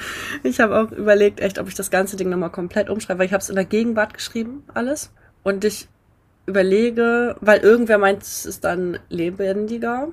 ich 0.42 0.60
habe 0.60 0.78
auch 0.78 0.90
überlegt, 0.92 1.40
echt, 1.40 1.58
ob 1.58 1.68
ich 1.68 1.74
das 1.74 1.90
ganze 1.90 2.16
Ding 2.16 2.28
nochmal 2.28 2.50
komplett 2.50 2.90
umschreibe, 2.90 3.20
weil 3.20 3.26
ich 3.26 3.32
habe 3.32 3.42
es 3.42 3.48
in 3.48 3.56
der 3.56 3.64
Gegenwart 3.64 4.14
geschrieben, 4.14 4.64
alles. 4.74 5.12
Und 5.42 5.64
ich 5.64 5.88
überlege, 6.46 7.36
weil 7.40 7.60
irgendwer 7.60 7.98
meint, 7.98 8.22
es 8.22 8.46
ist 8.46 8.64
dann 8.64 8.98
lebendiger. 9.08 10.08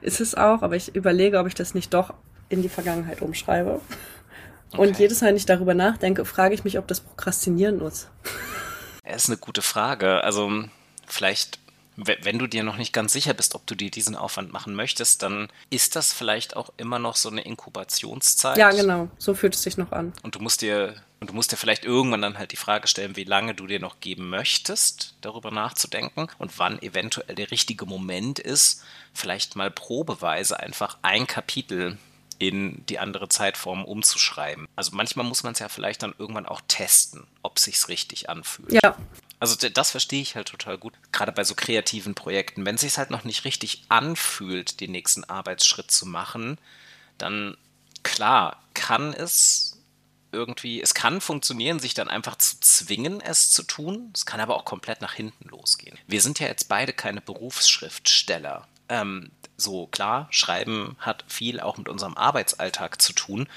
Ist 0.00 0.20
es 0.20 0.34
auch, 0.34 0.62
aber 0.62 0.76
ich 0.76 0.94
überlege, 0.94 1.38
ob 1.38 1.46
ich 1.46 1.54
das 1.54 1.74
nicht 1.74 1.94
doch 1.94 2.14
in 2.48 2.62
die 2.62 2.68
Vergangenheit 2.68 3.22
umschreibe. 3.22 3.80
Okay. 4.72 4.82
Und 4.82 4.98
jedes 4.98 5.20
Mal, 5.20 5.28
wenn 5.28 5.36
ich 5.36 5.46
darüber 5.46 5.74
nachdenke, 5.74 6.24
frage 6.24 6.54
ich 6.54 6.64
mich, 6.64 6.78
ob 6.78 6.86
das 6.86 7.00
Prokrastinieren 7.00 7.80
ist. 7.80 8.10
Das 9.04 9.24
ist 9.24 9.28
eine 9.28 9.38
gute 9.38 9.62
Frage. 9.62 10.24
Also 10.24 10.50
vielleicht, 11.06 11.58
wenn 11.96 12.38
du 12.38 12.46
dir 12.46 12.64
noch 12.64 12.76
nicht 12.76 12.92
ganz 12.92 13.12
sicher 13.12 13.34
bist, 13.34 13.54
ob 13.54 13.66
du 13.66 13.74
dir 13.74 13.90
diesen 13.90 14.16
Aufwand 14.16 14.52
machen 14.52 14.74
möchtest, 14.74 15.22
dann 15.22 15.48
ist 15.70 15.96
das 15.96 16.12
vielleicht 16.12 16.56
auch 16.56 16.72
immer 16.76 16.98
noch 16.98 17.16
so 17.16 17.28
eine 17.28 17.42
Inkubationszeit. 17.42 18.58
Ja, 18.58 18.70
genau. 18.70 19.08
So 19.18 19.34
fühlt 19.34 19.54
es 19.54 19.62
sich 19.62 19.76
noch 19.76 19.92
an. 19.92 20.12
Und 20.22 20.34
du 20.34 20.40
musst 20.40 20.62
dir 20.62 20.94
und 21.20 21.30
du 21.30 21.34
musst 21.34 21.52
dir 21.52 21.56
vielleicht 21.56 21.86
irgendwann 21.86 22.20
dann 22.20 22.38
halt 22.38 22.52
die 22.52 22.56
Frage 22.56 22.86
stellen, 22.86 23.16
wie 23.16 23.24
lange 23.24 23.54
du 23.54 23.66
dir 23.66 23.80
noch 23.80 24.00
geben 24.00 24.28
möchtest, 24.28 25.14
darüber 25.22 25.50
nachzudenken 25.50 26.26
und 26.38 26.58
wann 26.58 26.82
eventuell 26.82 27.34
der 27.34 27.50
richtige 27.50 27.86
Moment 27.86 28.38
ist, 28.38 28.82
vielleicht 29.14 29.56
mal 29.56 29.70
probeweise 29.70 30.60
einfach 30.60 30.98
ein 31.00 31.26
Kapitel 31.26 31.96
in 32.38 32.84
die 32.86 32.98
andere 32.98 33.28
Zeitform 33.28 33.84
umzuschreiben. 33.84 34.68
Also 34.76 34.94
manchmal 34.94 35.26
muss 35.26 35.42
man 35.42 35.52
es 35.52 35.58
ja 35.58 35.68
vielleicht 35.68 36.02
dann 36.02 36.14
irgendwann 36.18 36.46
auch 36.46 36.60
testen, 36.68 37.26
ob 37.42 37.58
sich's 37.58 37.88
richtig 37.88 38.28
anfühlt. 38.28 38.72
Ja. 38.72 38.96
Also 39.40 39.68
das 39.68 39.90
verstehe 39.90 40.22
ich 40.22 40.36
halt 40.36 40.48
total 40.48 40.78
gut, 40.78 40.94
gerade 41.12 41.32
bei 41.32 41.44
so 41.44 41.54
kreativen 41.54 42.14
Projekten. 42.14 42.64
Wenn 42.64 42.76
es 42.76 42.80
sich 42.80 42.96
halt 42.96 43.10
noch 43.10 43.24
nicht 43.24 43.44
richtig 43.44 43.84
anfühlt, 43.88 44.80
den 44.80 44.92
nächsten 44.92 45.24
Arbeitsschritt 45.24 45.90
zu 45.90 46.06
machen, 46.06 46.58
dann 47.18 47.56
klar 48.02 48.62
kann 48.72 49.12
es 49.12 49.74
irgendwie, 50.32 50.82
es 50.82 50.94
kann 50.94 51.20
funktionieren, 51.20 51.78
sich 51.78 51.94
dann 51.94 52.08
einfach 52.08 52.36
zu 52.36 52.58
zwingen, 52.60 53.20
es 53.20 53.50
zu 53.50 53.62
tun. 53.62 54.10
Es 54.14 54.26
kann 54.26 54.40
aber 54.40 54.56
auch 54.56 54.64
komplett 54.64 55.00
nach 55.00 55.14
hinten 55.14 55.48
losgehen. 55.48 55.98
Wir 56.06 56.20
sind 56.20 56.40
ja 56.40 56.48
jetzt 56.48 56.68
beide 56.68 56.92
keine 56.92 57.20
Berufsschriftsteller. 57.20 58.66
Ähm, 58.88 59.30
so 59.56 59.86
klar, 59.86 60.26
Schreiben 60.30 60.96
hat 60.98 61.24
viel 61.28 61.60
auch 61.60 61.76
mit 61.76 61.88
unserem 61.88 62.16
Arbeitsalltag 62.16 63.00
zu 63.00 63.12
tun, 63.12 63.48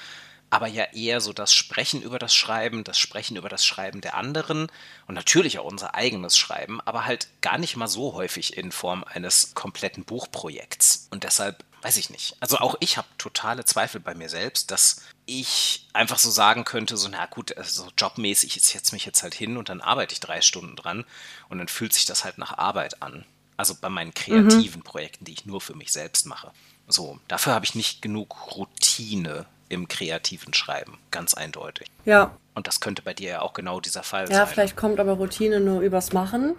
aber 0.50 0.66
ja 0.66 0.84
eher 0.92 1.20
so 1.20 1.32
das 1.32 1.52
Sprechen 1.52 2.02
über 2.02 2.18
das 2.18 2.34
Schreiben, 2.34 2.84
das 2.84 2.98
Sprechen 2.98 3.36
über 3.36 3.48
das 3.48 3.66
Schreiben 3.66 4.00
der 4.00 4.14
anderen 4.14 4.68
und 5.06 5.14
natürlich 5.14 5.58
auch 5.58 5.64
unser 5.64 5.94
eigenes 5.94 6.38
Schreiben, 6.38 6.80
aber 6.82 7.04
halt 7.04 7.28
gar 7.40 7.58
nicht 7.58 7.76
mal 7.76 7.88
so 7.88 8.14
häufig 8.14 8.56
in 8.56 8.72
Form 8.72 9.04
eines 9.04 9.54
kompletten 9.54 10.04
Buchprojekts. 10.04 11.08
Und 11.10 11.24
deshalb 11.24 11.64
weiß 11.82 11.96
ich 11.98 12.10
nicht. 12.10 12.36
Also 12.40 12.58
auch 12.58 12.76
ich 12.80 12.96
habe 12.96 13.08
totale 13.18 13.64
Zweifel 13.64 14.00
bei 14.00 14.14
mir 14.14 14.28
selbst, 14.28 14.70
dass 14.70 15.02
ich 15.26 15.86
einfach 15.92 16.18
so 16.18 16.30
sagen 16.30 16.64
könnte, 16.64 16.96
so 16.96 17.08
na 17.08 17.26
gut, 17.26 17.56
also 17.56 17.88
jobmäßig 17.96 18.56
ist 18.56 18.72
jetzt 18.72 18.92
mich 18.92 19.04
jetzt 19.04 19.22
halt 19.22 19.34
hin 19.34 19.56
und 19.56 19.68
dann 19.68 19.80
arbeite 19.80 20.14
ich 20.14 20.20
drei 20.20 20.40
Stunden 20.40 20.76
dran 20.76 21.04
und 21.48 21.58
dann 21.58 21.68
fühlt 21.68 21.92
sich 21.92 22.06
das 22.06 22.24
halt 22.24 22.38
nach 22.38 22.56
Arbeit 22.56 23.02
an. 23.02 23.26
Also 23.58 23.74
bei 23.78 23.88
meinen 23.88 24.14
kreativen 24.14 24.80
mhm. 24.80 24.84
Projekten, 24.84 25.24
die 25.24 25.32
ich 25.32 25.44
nur 25.44 25.60
für 25.60 25.74
mich 25.74 25.92
selbst 25.92 26.26
mache. 26.26 26.52
So, 26.86 27.18
dafür 27.26 27.54
habe 27.54 27.64
ich 27.64 27.74
nicht 27.74 28.00
genug 28.00 28.56
Routine 28.56 29.46
im 29.68 29.88
kreativen 29.88 30.54
Schreiben, 30.54 30.96
ganz 31.10 31.34
eindeutig. 31.34 31.88
Ja. 32.04 32.36
Und 32.54 32.68
das 32.68 32.80
könnte 32.80 33.02
bei 33.02 33.14
dir 33.14 33.30
ja 33.30 33.42
auch 33.42 33.52
genau 33.52 33.80
dieser 33.80 34.04
Fall 34.04 34.22
ja, 34.22 34.26
sein. 34.28 34.36
Ja, 34.36 34.46
vielleicht 34.46 34.76
kommt 34.76 35.00
aber 35.00 35.14
Routine 35.14 35.60
nur 35.60 35.80
übers 35.80 36.12
Machen. 36.12 36.54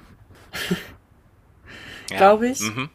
ja. 2.12 2.18
Glaube 2.18 2.50
ich. 2.50 2.60
Mhm. 2.60 2.89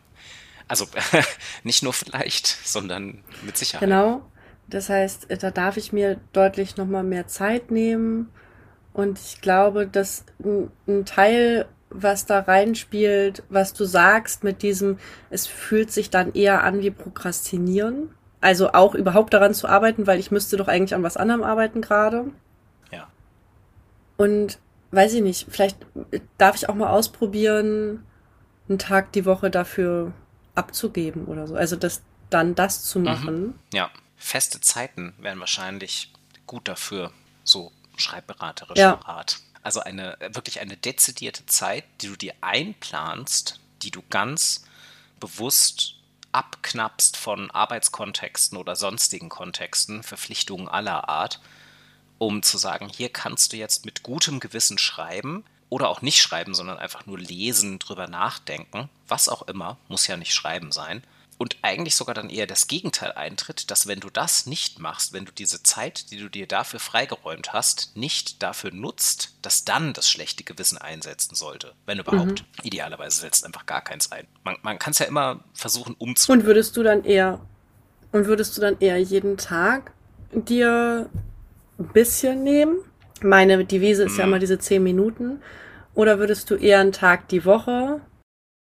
Also 0.69 0.87
nicht 1.65 1.83
nur 1.83 1.95
vielleicht, 1.95 2.47
sondern 2.47 3.25
mit 3.43 3.57
Sicherheit. 3.57 3.89
Genau. 3.89 4.23
Das 4.67 4.91
heißt, 4.91 5.29
da 5.43 5.51
darf 5.51 5.79
ich 5.79 5.95
mir 5.95 6.21
deutlich 6.35 6.77
nochmal 6.77 7.05
mehr 7.05 7.27
Zeit 7.27 7.71
nehmen. 7.71 8.31
Und 8.93 9.19
ich 9.19 9.41
glaube, 9.41 9.87
dass 9.87 10.25
ein 10.87 11.05
Teil 11.07 11.67
was 11.95 12.27
da 12.27 12.41
reinspielt, 12.41 13.45
was 13.49 13.73
du 13.73 13.85
sagst 13.85 14.45
mit 14.45 14.63
diesem, 14.63 14.99
es 15.31 15.47
fühlt 15.47 15.93
sich 15.93 16.11
dann 16.11 16.33
eher 16.33 16.65
an 16.65 16.81
wie 16.81 16.91
Prokrastinieren. 16.91 18.11
Also 18.41 18.73
auch 18.73 18.95
überhaupt 18.95 19.33
daran 19.33 19.55
zu 19.55 19.69
arbeiten, 19.69 20.07
weil 20.07 20.19
ich 20.19 20.31
müsste 20.31 20.57
doch 20.57 20.69
eigentlich 20.69 20.95
an 20.95 21.03
was 21.03 21.17
anderem 21.17 21.43
arbeiten 21.43 21.81
gerade. 21.81 22.27
Ja. 22.91 23.09
Und 24.19 24.59
weiß 24.91 25.15
ich 25.15 25.23
nicht, 25.23 25.47
vielleicht 25.49 25.79
darf 26.37 26.57
ich 26.57 26.69
auch 26.69 26.75
mal 26.75 26.91
ausprobieren, 26.91 28.05
einen 28.69 28.79
Tag 28.79 29.13
die 29.13 29.25
Woche 29.25 29.51
dafür 29.51 30.13
abzugeben 30.55 31.25
oder 31.27 31.47
so. 31.47 31.55
Also 31.55 31.77
das 31.77 32.03
dann 32.31 32.55
das 32.55 32.85
zu 32.85 32.99
mhm. 32.99 33.05
machen. 33.05 33.43
Mhm. 33.43 33.55
Ja, 33.73 33.91
feste 34.17 34.61
Zeiten 34.61 35.15
wären 35.19 35.41
wahrscheinlich 35.41 36.13
gut 36.47 36.69
dafür, 36.69 37.13
so 37.45 37.73
schreibberaterischer 37.97 38.81
ja. 38.81 39.01
Art. 39.05 39.39
Also 39.65 39.81
eine 39.81 40.17
wirklich 40.21 40.61
eine 40.61 40.77
dezidierte 40.77 41.47
Zeit, 41.47 41.85
die 42.01 42.09
du 42.09 42.17
dir 42.17 42.35
einplanst, 42.43 43.59
die 43.83 43.91
du 43.91 44.03
ganz 44.11 44.67
bewusst 45.19 45.97
abknappst 46.33 47.17
von 47.17 47.51
Arbeitskontexten 47.51 48.59
oder 48.59 48.77
sonstigen 48.77 49.31
Kontexten, 49.31 50.03
Verpflichtungen 50.03 50.69
aller 50.69 51.09
Art, 51.09 51.41
um 52.19 52.43
zu 52.43 52.59
sagen, 52.59 52.89
hier 52.89 53.09
kannst 53.09 53.53
du 53.53 53.57
jetzt 53.57 53.85
mit 53.85 54.03
gutem 54.03 54.39
Gewissen 54.39 54.79
schreiben 54.79 55.45
oder 55.71 55.89
auch 55.89 56.03
nicht 56.03 56.21
schreiben, 56.21 56.55
sondern 56.55 56.79
einfach 56.79 57.07
nur 57.07 57.19
lesen, 57.19 57.79
drüber 57.79 58.07
nachdenken, 58.07 58.91
was 59.09 59.29
auch 59.29 59.43
immer, 59.43 59.79
muss 59.89 60.07
ja 60.07 60.17
nicht 60.17 60.35
schreiben 60.35 60.73
sein 60.73 61.03
und 61.45 61.59
eigentlich 61.61 61.95
sogar 61.95 62.15
dann 62.15 62.31
eher 62.31 62.47
das 62.47 62.69
Gegenteil 62.69 63.13
eintritt, 63.13 63.71
dass 63.71 63.87
wenn 63.87 64.01
du 64.01 64.09
das 64.09 64.47
nicht 64.47 64.79
machst, 64.79 65.13
wenn 65.13 65.27
du 65.27 65.31
diese 65.31 65.63
Zeit, 65.63 66.11
die 66.11 66.17
du 66.17 66.31
dir 66.31 66.47
dafür 66.47 66.81
freigeräumt 66.81 67.53
hast, 67.53 67.95
nicht 67.99 68.43
dafür 68.43 68.73
nutzt, 68.73 69.37
dass 69.43 69.67
dann 69.67 69.93
das 69.93 70.09
schlechte 70.09 70.43
Gewissen 70.43 70.79
einsetzen 70.79 71.35
sollte. 71.35 71.75
Wenn 71.85 71.99
überhaupt. 71.99 72.45
Mhm. 72.45 72.63
Idealerweise 72.63 73.21
setzt 73.21 73.45
einfach 73.45 73.67
gar 73.67 73.83
keins 73.83 74.11
ein. 74.11 74.27
Man, 74.43 74.57
man 74.63 74.79
kann 74.79 74.93
es 74.93 75.01
ja 75.01 75.05
immer 75.05 75.45
versuchen 75.53 75.95
umzusetzen. 75.99 76.33
Und 76.33 76.47
würdest 76.47 76.79
du 76.79 76.83
dann 76.83 77.05
eher, 77.05 77.43
und 78.11 78.25
würdest 78.25 78.57
du 78.57 78.63
dann 78.63 78.79
eher 78.81 78.97
jeden 78.97 79.37
Tag 79.37 79.93
dir 80.33 81.11
ein 81.79 81.89
bisschen 81.89 82.43
nehmen? 82.43 82.79
Meine 83.21 83.67
Devise 83.67 84.05
ist 84.05 84.13
mhm. 84.13 84.19
ja 84.19 84.25
immer 84.25 84.39
diese 84.39 84.59
zehn 84.59 84.83
Minuten. 84.83 85.43
Oder 85.93 86.19
würdest 86.19 86.49
du 86.49 86.55
eher 86.55 86.81
einen 86.81 86.93
Tag 86.93 87.29
die 87.29 87.45
Woche 87.45 88.01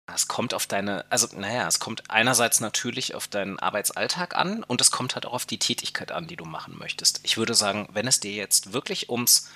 es 0.08 0.28
kommt 0.28 0.54
auf 0.54 0.68
deine, 0.68 1.06
also 1.10 1.28
naja, 1.36 1.68
es 1.68 1.80
kommt 1.80 2.10
einerseits 2.10 2.60
natürlich 2.60 3.16
auf 3.16 3.28
deinen 3.28 3.58
Arbeitsalltag 3.60 4.36
an 4.36 4.64
und 4.64 4.82
es 4.82 4.92
kommt 4.92 5.16
halt 5.16 5.26
auch 5.26 5.34
auf 5.34 5.46
die 5.46 5.60
Tätigkeit 5.60 6.12
an, 6.12 6.28
die 6.28 6.36
du 6.36 6.46
machen 6.46 6.78
möchtest. 6.78 7.22
Ich 7.24 7.38
würde 7.38 7.54
sagen, 7.54 7.88
wenn 7.94 8.08
es 8.08 8.20
dir 8.20 8.34
jetzt 8.34 8.74
wirklich 8.74 9.10
ums 9.10 9.50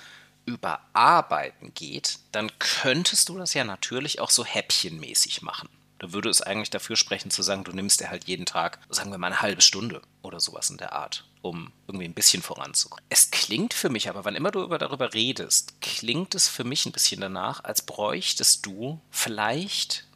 Überarbeiten 0.46 1.74
geht, 1.74 2.18
dann 2.32 2.50
könntest 2.58 3.28
du 3.28 3.36
das 3.36 3.52
ja 3.52 3.64
natürlich 3.64 4.20
auch 4.20 4.30
so 4.30 4.44
häppchenmäßig 4.44 5.42
machen. 5.42 5.68
Da 5.98 6.12
würde 6.12 6.30
es 6.30 6.40
eigentlich 6.40 6.70
dafür 6.70 6.96
sprechen 6.96 7.30
zu 7.30 7.42
sagen, 7.42 7.64
du 7.64 7.72
nimmst 7.72 8.00
dir 8.00 8.08
halt 8.08 8.24
jeden 8.24 8.46
Tag, 8.46 8.78
sagen 8.88 9.10
wir 9.10 9.18
mal, 9.18 9.26
eine 9.26 9.42
halbe 9.42 9.62
Stunde 9.62 10.00
oder 10.22 10.40
sowas 10.40 10.70
in 10.70 10.76
der 10.76 10.92
Art, 10.92 11.24
um 11.42 11.72
irgendwie 11.88 12.06
ein 12.06 12.14
bisschen 12.14 12.40
voranzukommen. 12.40 13.04
Es 13.10 13.30
klingt 13.30 13.74
für 13.74 13.90
mich 13.90 14.08
aber, 14.08 14.24
wann 14.24 14.36
immer 14.36 14.52
du 14.52 14.66
darüber 14.78 15.12
redest, 15.12 15.80
klingt 15.80 16.34
es 16.34 16.48
für 16.48 16.64
mich 16.64 16.86
ein 16.86 16.92
bisschen 16.92 17.20
danach, 17.20 17.64
als 17.64 17.82
bräuchtest 17.82 18.64
du 18.64 19.00
vielleicht 19.10 20.07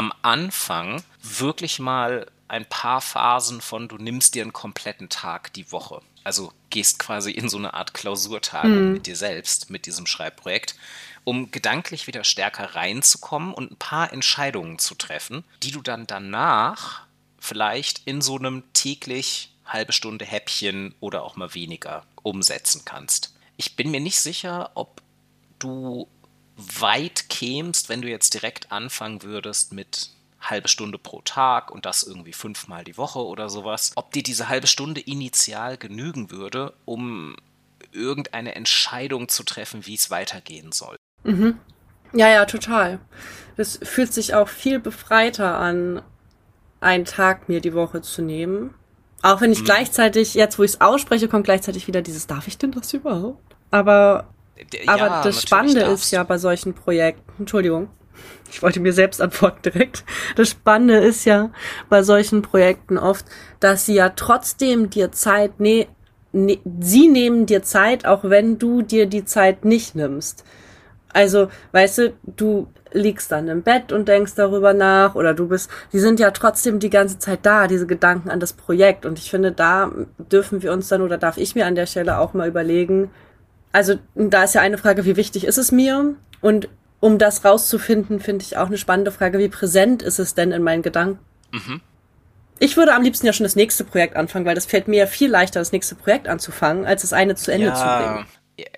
am 0.00 0.14
Anfang 0.22 1.02
wirklich 1.22 1.78
mal 1.78 2.26
ein 2.48 2.64
paar 2.64 3.02
Phasen 3.02 3.60
von, 3.60 3.86
du 3.86 3.98
nimmst 3.98 4.34
dir 4.34 4.40
einen 4.40 4.54
kompletten 4.54 5.10
Tag 5.10 5.52
die 5.52 5.70
Woche. 5.72 6.00
Also 6.24 6.54
gehst 6.70 6.98
quasi 6.98 7.32
in 7.32 7.50
so 7.50 7.58
eine 7.58 7.74
Art 7.74 7.92
Klausurtagung 7.92 8.86
mhm. 8.86 8.92
mit 8.94 9.06
dir 9.06 9.14
selbst, 9.14 9.68
mit 9.68 9.84
diesem 9.84 10.06
Schreibprojekt, 10.06 10.74
um 11.24 11.50
gedanklich 11.50 12.06
wieder 12.06 12.24
stärker 12.24 12.74
reinzukommen 12.74 13.52
und 13.52 13.72
ein 13.72 13.76
paar 13.76 14.10
Entscheidungen 14.10 14.78
zu 14.78 14.94
treffen, 14.94 15.44
die 15.62 15.70
du 15.70 15.82
dann 15.82 16.06
danach 16.06 17.02
vielleicht 17.38 18.00
in 18.06 18.22
so 18.22 18.38
einem 18.38 18.62
täglich 18.72 19.52
halbe 19.66 19.92
Stunde 19.92 20.24
Häppchen 20.24 20.94
oder 21.00 21.24
auch 21.24 21.36
mal 21.36 21.52
weniger 21.52 22.06
umsetzen 22.22 22.86
kannst. 22.86 23.34
Ich 23.58 23.76
bin 23.76 23.90
mir 23.90 24.00
nicht 24.00 24.18
sicher, 24.18 24.70
ob 24.76 25.02
du 25.58 26.08
weit 26.80 27.28
kämst, 27.28 27.88
wenn 27.88 28.02
du 28.02 28.08
jetzt 28.08 28.34
direkt 28.34 28.72
anfangen 28.72 29.22
würdest 29.22 29.72
mit 29.72 30.10
halbe 30.40 30.68
Stunde 30.68 30.98
pro 30.98 31.20
Tag 31.20 31.70
und 31.70 31.84
das 31.86 32.02
irgendwie 32.02 32.32
fünfmal 32.32 32.84
die 32.84 32.96
Woche 32.96 33.20
oder 33.20 33.50
sowas, 33.50 33.92
ob 33.96 34.12
dir 34.12 34.22
diese 34.22 34.48
halbe 34.48 34.66
Stunde 34.66 35.00
initial 35.00 35.76
genügen 35.76 36.30
würde, 36.30 36.72
um 36.86 37.36
irgendeine 37.92 38.54
Entscheidung 38.54 39.28
zu 39.28 39.42
treffen, 39.42 39.86
wie 39.86 39.94
es 39.94 40.10
weitergehen 40.10 40.72
soll. 40.72 40.96
Mhm. 41.24 41.58
Ja, 42.12 42.28
ja, 42.28 42.44
total. 42.44 43.00
Es 43.56 43.78
fühlt 43.82 44.12
sich 44.12 44.34
auch 44.34 44.48
viel 44.48 44.80
befreiter 44.80 45.58
an, 45.58 46.02
einen 46.80 47.04
Tag 47.04 47.48
mir 47.48 47.60
die 47.60 47.74
Woche 47.74 48.02
zu 48.02 48.22
nehmen. 48.22 48.74
Auch 49.22 49.40
wenn 49.40 49.52
ich 49.52 49.60
mhm. 49.60 49.66
gleichzeitig, 49.66 50.34
jetzt 50.34 50.58
wo 50.58 50.62
ich 50.62 50.72
es 50.72 50.80
ausspreche, 50.80 51.28
kommt 51.28 51.44
gleichzeitig 51.44 51.86
wieder 51.86 52.02
dieses, 52.02 52.26
darf 52.26 52.48
ich 52.48 52.58
denn 52.58 52.72
das 52.72 52.92
überhaupt? 52.94 53.54
Aber, 53.70 54.28
ja, 54.72 54.92
aber 54.92 55.20
das 55.24 55.42
Spannende 55.42 55.80
darfst. 55.80 56.04
ist 56.04 56.10
ja 56.10 56.22
bei 56.22 56.38
solchen 56.38 56.74
Projekten, 56.74 57.22
Entschuldigung, 57.38 57.88
ich 58.50 58.62
wollte 58.62 58.80
mir 58.80 58.92
selbst 58.92 59.20
antworten 59.20 59.62
direkt. 59.62 60.04
Das 60.36 60.50
Spannende 60.50 60.96
ist 60.96 61.24
ja 61.24 61.50
bei 61.88 62.02
solchen 62.02 62.42
Projekten 62.42 62.98
oft, 62.98 63.24
dass 63.60 63.86
sie 63.86 63.94
ja 63.94 64.10
trotzdem 64.10 64.90
dir 64.90 65.12
Zeit, 65.12 65.60
ne, 65.60 65.86
ne, 66.32 66.58
sie 66.80 67.08
nehmen 67.08 67.46
dir 67.46 67.62
Zeit, 67.62 68.06
auch 68.06 68.24
wenn 68.24 68.58
du 68.58 68.82
dir 68.82 69.06
die 69.06 69.24
Zeit 69.24 69.64
nicht 69.64 69.94
nimmst. 69.94 70.44
Also, 71.12 71.48
weißt 71.72 71.98
du, 71.98 72.12
du 72.24 72.68
liegst 72.92 73.30
dann 73.32 73.48
im 73.48 73.62
Bett 73.62 73.92
und 73.92 74.08
denkst 74.08 74.34
darüber 74.36 74.74
nach 74.74 75.14
oder 75.14 75.34
du 75.34 75.48
bist, 75.48 75.70
die 75.92 75.98
sind 75.98 76.20
ja 76.20 76.30
trotzdem 76.30 76.78
die 76.78 76.90
ganze 76.90 77.18
Zeit 77.18 77.40
da, 77.42 77.66
diese 77.66 77.86
Gedanken 77.86 78.30
an 78.30 78.40
das 78.40 78.52
Projekt. 78.52 79.06
Und 79.06 79.18
ich 79.18 79.30
finde, 79.30 79.52
da 79.52 79.90
dürfen 80.18 80.62
wir 80.62 80.72
uns 80.72 80.88
dann 80.88 81.02
oder 81.02 81.18
darf 81.18 81.36
ich 81.36 81.54
mir 81.54 81.66
an 81.66 81.74
der 81.74 81.86
Stelle 81.86 82.18
auch 82.18 82.34
mal 82.34 82.48
überlegen, 82.48 83.10
also 83.72 83.98
da 84.14 84.44
ist 84.44 84.54
ja 84.54 84.60
eine 84.60 84.78
Frage, 84.78 85.04
wie 85.04 85.16
wichtig 85.16 85.44
ist 85.44 85.58
es 85.58 85.72
mir? 85.72 86.14
Und 86.40 86.68
um 87.00 87.18
das 87.18 87.44
rauszufinden, 87.44 88.20
finde 88.20 88.44
ich 88.44 88.56
auch 88.56 88.66
eine 88.66 88.78
spannende 88.78 89.12
Frage, 89.12 89.38
wie 89.38 89.48
präsent 89.48 90.02
ist 90.02 90.18
es 90.18 90.34
denn 90.34 90.52
in 90.52 90.62
meinen 90.62 90.82
Gedanken? 90.82 91.18
Mhm. 91.52 91.80
Ich 92.58 92.76
würde 92.76 92.94
am 92.94 93.02
liebsten 93.02 93.26
ja 93.26 93.32
schon 93.32 93.44
das 93.44 93.56
nächste 93.56 93.84
Projekt 93.84 94.16
anfangen, 94.16 94.44
weil 94.44 94.54
das 94.54 94.66
fällt 94.66 94.86
mir 94.86 94.98
ja 94.98 95.06
viel 95.06 95.30
leichter, 95.30 95.60
das 95.60 95.72
nächste 95.72 95.94
Projekt 95.94 96.28
anzufangen, 96.28 96.84
als 96.84 97.02
das 97.02 97.14
eine 97.14 97.34
zu 97.34 97.50
Ende 97.50 97.68
ja, 97.68 97.74
zu 97.74 97.84
bringen. 97.84 98.26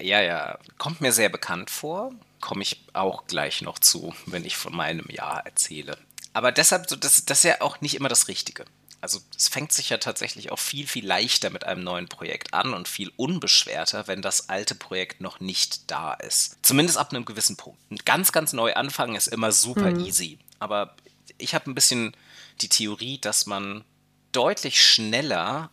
Ja, 0.00 0.20
ja, 0.20 0.58
kommt 0.78 1.00
mir 1.00 1.12
sehr 1.12 1.28
bekannt 1.28 1.68
vor. 1.68 2.12
Komme 2.40 2.62
ich 2.62 2.84
auch 2.92 3.26
gleich 3.26 3.62
noch 3.62 3.80
zu, 3.80 4.14
wenn 4.26 4.44
ich 4.44 4.56
von 4.56 4.74
meinem 4.74 5.06
Jahr 5.08 5.44
erzähle. 5.44 5.96
Aber 6.32 6.52
deshalb, 6.52 6.86
das, 6.86 7.24
das 7.24 7.38
ist 7.38 7.44
ja 7.44 7.60
auch 7.60 7.80
nicht 7.80 7.96
immer 7.96 8.08
das 8.08 8.28
Richtige 8.28 8.64
also 9.02 9.18
es 9.36 9.48
fängt 9.48 9.72
sich 9.72 9.90
ja 9.90 9.98
tatsächlich 9.98 10.52
auch 10.52 10.60
viel, 10.60 10.86
viel 10.86 11.04
leichter 11.04 11.50
mit 11.50 11.66
einem 11.66 11.82
neuen 11.82 12.08
Projekt 12.08 12.54
an 12.54 12.72
und 12.72 12.86
viel 12.86 13.10
unbeschwerter, 13.16 14.06
wenn 14.06 14.22
das 14.22 14.48
alte 14.48 14.76
Projekt 14.76 15.20
noch 15.20 15.40
nicht 15.40 15.90
da 15.90 16.14
ist. 16.14 16.56
Zumindest 16.62 16.98
ab 16.98 17.10
einem 17.10 17.24
gewissen 17.24 17.56
Punkt. 17.56 17.80
Ganz, 18.06 18.30
ganz 18.30 18.52
neu 18.52 18.74
anfangen 18.74 19.16
ist 19.16 19.26
immer 19.26 19.50
super 19.50 19.90
mhm. 19.90 20.04
easy. 20.04 20.38
Aber 20.60 20.94
ich 21.36 21.52
habe 21.54 21.68
ein 21.68 21.74
bisschen 21.74 22.16
die 22.60 22.68
Theorie, 22.68 23.18
dass 23.18 23.46
man 23.46 23.84
deutlich 24.30 24.80
schneller 24.80 25.70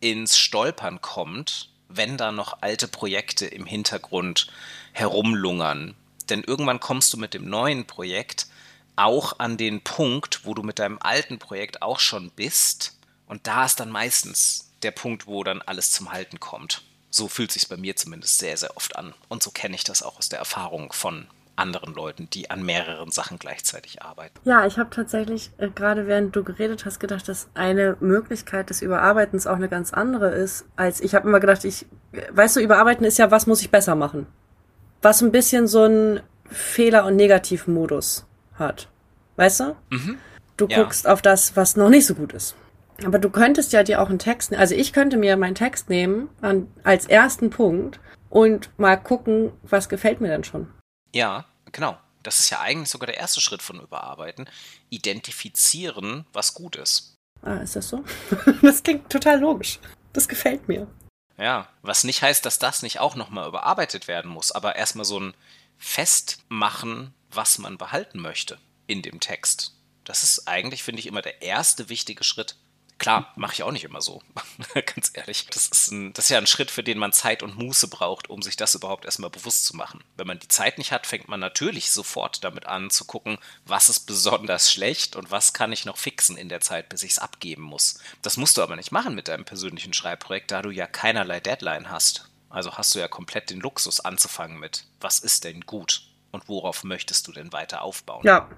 ins 0.00 0.36
Stolpern 0.36 1.00
kommt, 1.00 1.70
wenn 1.88 2.16
da 2.16 2.32
noch 2.32 2.62
alte 2.62 2.88
Projekte 2.88 3.46
im 3.46 3.64
Hintergrund 3.64 4.48
herumlungern. 4.90 5.94
Denn 6.28 6.42
irgendwann 6.42 6.80
kommst 6.80 7.12
du 7.12 7.16
mit 7.16 7.32
dem 7.32 7.48
neuen 7.48 7.86
Projekt 7.86 8.48
auch 8.96 9.38
an 9.38 9.56
den 9.56 9.82
Punkt, 9.82 10.44
wo 10.44 10.54
du 10.54 10.62
mit 10.62 10.78
deinem 10.78 10.98
alten 11.00 11.38
Projekt 11.38 11.82
auch 11.82 12.00
schon 12.00 12.30
bist. 12.30 12.98
Und 13.26 13.46
da 13.46 13.64
ist 13.64 13.80
dann 13.80 13.90
meistens 13.90 14.72
der 14.82 14.90
Punkt, 14.90 15.26
wo 15.26 15.44
dann 15.44 15.62
alles 15.62 15.92
zum 15.92 16.12
Halten 16.12 16.40
kommt. 16.40 16.82
So 17.10 17.28
fühlt 17.28 17.52
sich 17.52 17.68
bei 17.68 17.76
mir 17.76 17.96
zumindest 17.96 18.38
sehr, 18.38 18.56
sehr 18.56 18.76
oft 18.76 18.96
an. 18.96 19.14
Und 19.28 19.42
so 19.42 19.50
kenne 19.50 19.74
ich 19.74 19.84
das 19.84 20.02
auch 20.02 20.18
aus 20.18 20.28
der 20.28 20.38
Erfahrung 20.38 20.92
von 20.92 21.26
anderen 21.56 21.94
Leuten, 21.94 22.28
die 22.30 22.50
an 22.50 22.62
mehreren 22.62 23.10
Sachen 23.10 23.38
gleichzeitig 23.38 24.02
arbeiten. 24.02 24.38
Ja, 24.44 24.66
ich 24.66 24.78
habe 24.78 24.88
tatsächlich 24.90 25.50
äh, 25.58 25.68
gerade 25.68 26.06
während 26.06 26.34
du 26.34 26.42
geredet 26.42 26.86
hast 26.86 26.98
gedacht, 26.98 27.28
dass 27.28 27.48
eine 27.54 27.96
Möglichkeit 28.00 28.70
des 28.70 28.80
Überarbeitens 28.80 29.46
auch 29.46 29.56
eine 29.56 29.68
ganz 29.68 29.92
andere 29.92 30.30
ist, 30.30 30.64
als 30.76 31.00
ich 31.00 31.14
habe 31.14 31.28
immer 31.28 31.40
gedacht, 31.40 31.64
ich 31.64 31.86
weißt 32.30 32.56
du, 32.56 32.60
überarbeiten 32.60 33.04
ist 33.04 33.18
ja, 33.18 33.30
was 33.30 33.46
muss 33.46 33.60
ich 33.60 33.70
besser 33.70 33.94
machen? 33.94 34.26
Was 35.02 35.20
ein 35.20 35.32
bisschen 35.32 35.66
so 35.66 35.84
ein 35.84 36.20
Fehler- 36.50 37.04
und 37.04 37.16
Negativmodus 37.16 38.26
hat. 38.54 38.88
Weißt 39.36 39.60
du? 39.60 39.76
Mhm. 39.90 40.18
Du 40.56 40.66
ja. 40.68 40.82
guckst 40.82 41.08
auf 41.08 41.22
das, 41.22 41.56
was 41.56 41.76
noch 41.76 41.88
nicht 41.88 42.06
so 42.06 42.14
gut 42.14 42.32
ist. 42.32 42.54
Aber 43.04 43.18
du 43.18 43.30
könntest 43.30 43.72
ja 43.72 43.82
dir 43.82 44.00
auch 44.00 44.08
einen 44.08 44.18
Text, 44.18 44.54
also 44.54 44.74
ich 44.74 44.92
könnte 44.92 45.16
mir 45.16 45.36
meinen 45.36 45.54
Text 45.54 45.88
nehmen 45.88 46.28
an, 46.40 46.68
als 46.84 47.06
ersten 47.06 47.50
Punkt 47.50 48.00
und 48.30 48.70
mal 48.78 48.96
gucken, 48.96 49.52
was 49.62 49.88
gefällt 49.88 50.20
mir 50.20 50.28
denn 50.28 50.44
schon. 50.44 50.68
Ja, 51.12 51.46
genau. 51.72 51.98
Das 52.22 52.38
ist 52.38 52.50
ja 52.50 52.60
eigentlich 52.60 52.88
sogar 52.88 53.08
der 53.08 53.16
erste 53.16 53.40
Schritt 53.40 53.62
von 53.62 53.80
Überarbeiten. 53.80 54.48
Identifizieren, 54.90 56.24
was 56.32 56.54
gut 56.54 56.76
ist. 56.76 57.16
Ah, 57.42 57.56
ist 57.56 57.74
das 57.74 57.88
so? 57.88 58.04
das 58.62 58.82
klingt 58.82 59.10
total 59.10 59.40
logisch. 59.40 59.80
Das 60.12 60.28
gefällt 60.28 60.68
mir. 60.68 60.86
Ja, 61.38 61.68
was 61.82 62.04
nicht 62.04 62.22
heißt, 62.22 62.46
dass 62.46 62.60
das 62.60 62.82
nicht 62.82 63.00
auch 63.00 63.16
nochmal 63.16 63.48
überarbeitet 63.48 64.06
werden 64.06 64.30
muss, 64.30 64.52
aber 64.52 64.76
erstmal 64.76 65.04
so 65.04 65.18
ein 65.18 65.34
Festmachen 65.78 67.12
was 67.34 67.58
man 67.58 67.78
behalten 67.78 68.20
möchte 68.20 68.58
in 68.86 69.02
dem 69.02 69.20
Text. 69.20 69.74
Das 70.04 70.22
ist 70.22 70.48
eigentlich, 70.48 70.82
finde 70.82 71.00
ich, 71.00 71.06
immer 71.06 71.22
der 71.22 71.42
erste 71.42 71.88
wichtige 71.88 72.24
Schritt. 72.24 72.56
Klar, 73.02 73.32
mache 73.34 73.54
ich 73.54 73.62
auch 73.64 73.72
nicht 73.72 73.82
immer 73.82 74.00
so, 74.00 74.22
ganz 74.74 75.10
ehrlich. 75.14 75.46
Das 75.50 75.66
ist, 75.66 75.90
ein, 75.90 76.12
das 76.12 76.26
ist 76.26 76.30
ja 76.30 76.38
ein 76.38 76.46
Schritt, 76.46 76.70
für 76.70 76.84
den 76.84 76.98
man 76.98 77.12
Zeit 77.12 77.42
und 77.42 77.58
Muße 77.58 77.88
braucht, 77.88 78.30
um 78.30 78.42
sich 78.42 78.56
das 78.56 78.76
überhaupt 78.76 79.04
erstmal 79.04 79.30
bewusst 79.30 79.64
zu 79.64 79.76
machen. 79.76 80.04
Wenn 80.16 80.28
man 80.28 80.38
die 80.38 80.46
Zeit 80.46 80.78
nicht 80.78 80.92
hat, 80.92 81.08
fängt 81.08 81.26
man 81.26 81.40
natürlich 81.40 81.90
sofort 81.90 82.44
damit 82.44 82.66
an 82.66 82.90
zu 82.90 83.04
gucken, 83.04 83.38
was 83.66 83.88
ist 83.88 84.06
besonders 84.06 84.72
schlecht 84.72 85.16
und 85.16 85.32
was 85.32 85.52
kann 85.52 85.72
ich 85.72 85.84
noch 85.84 85.96
fixen 85.96 86.36
in 86.36 86.48
der 86.48 86.60
Zeit, 86.60 86.90
bis 86.90 87.02
ich 87.02 87.12
es 87.12 87.18
abgeben 87.18 87.62
muss. 87.62 87.98
Das 88.22 88.36
musst 88.36 88.56
du 88.56 88.62
aber 88.62 88.76
nicht 88.76 88.92
machen 88.92 89.16
mit 89.16 89.26
deinem 89.26 89.44
persönlichen 89.44 89.94
Schreibprojekt, 89.94 90.52
da 90.52 90.62
du 90.62 90.70
ja 90.70 90.86
keinerlei 90.86 91.40
Deadline 91.40 91.90
hast. 91.90 92.28
Also 92.50 92.74
hast 92.74 92.94
du 92.94 93.00
ja 93.00 93.08
komplett 93.08 93.50
den 93.50 93.58
Luxus 93.58 93.98
anzufangen 93.98 94.60
mit, 94.60 94.84
was 95.00 95.18
ist 95.18 95.42
denn 95.42 95.62
gut? 95.62 96.02
Und 96.32 96.48
worauf 96.48 96.82
möchtest 96.82 97.28
du 97.28 97.32
denn 97.32 97.52
weiter 97.52 97.82
aufbauen? 97.82 98.22
Ja. 98.24 98.48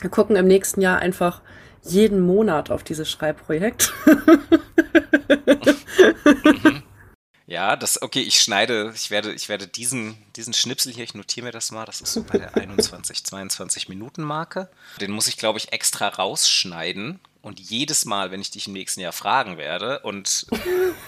Wir 0.00 0.10
gucken 0.10 0.36
im 0.36 0.48
nächsten 0.48 0.80
Jahr 0.80 0.98
einfach 0.98 1.42
jeden 1.82 2.20
Monat 2.20 2.70
auf 2.70 2.82
dieses 2.82 3.10
Schreibprojekt. 3.10 3.92
Ja, 7.52 7.76
das, 7.76 8.00
okay, 8.00 8.22
ich 8.22 8.40
schneide, 8.40 8.92
ich 8.94 9.10
werde, 9.10 9.34
ich 9.34 9.50
werde 9.50 9.66
diesen, 9.66 10.16
diesen 10.36 10.54
Schnipsel 10.54 10.90
hier, 10.90 11.04
ich 11.04 11.12
notiere 11.12 11.44
mir 11.44 11.52
das 11.52 11.70
mal, 11.70 11.84
das 11.84 12.00
ist 12.00 12.14
so 12.14 12.22
bei 12.22 12.38
der 12.38 12.56
21, 12.56 13.24
22 13.24 13.90
Minuten 13.90 14.22
Marke. 14.22 14.70
Den 15.02 15.10
muss 15.10 15.26
ich, 15.26 15.36
glaube 15.36 15.58
ich, 15.58 15.70
extra 15.70 16.08
rausschneiden 16.08 17.20
und 17.42 17.60
jedes 17.60 18.06
Mal, 18.06 18.30
wenn 18.30 18.40
ich 18.40 18.52
dich 18.52 18.68
im 18.68 18.72
nächsten 18.72 19.00
Jahr 19.00 19.12
fragen 19.12 19.58
werde 19.58 19.98
und 19.98 20.46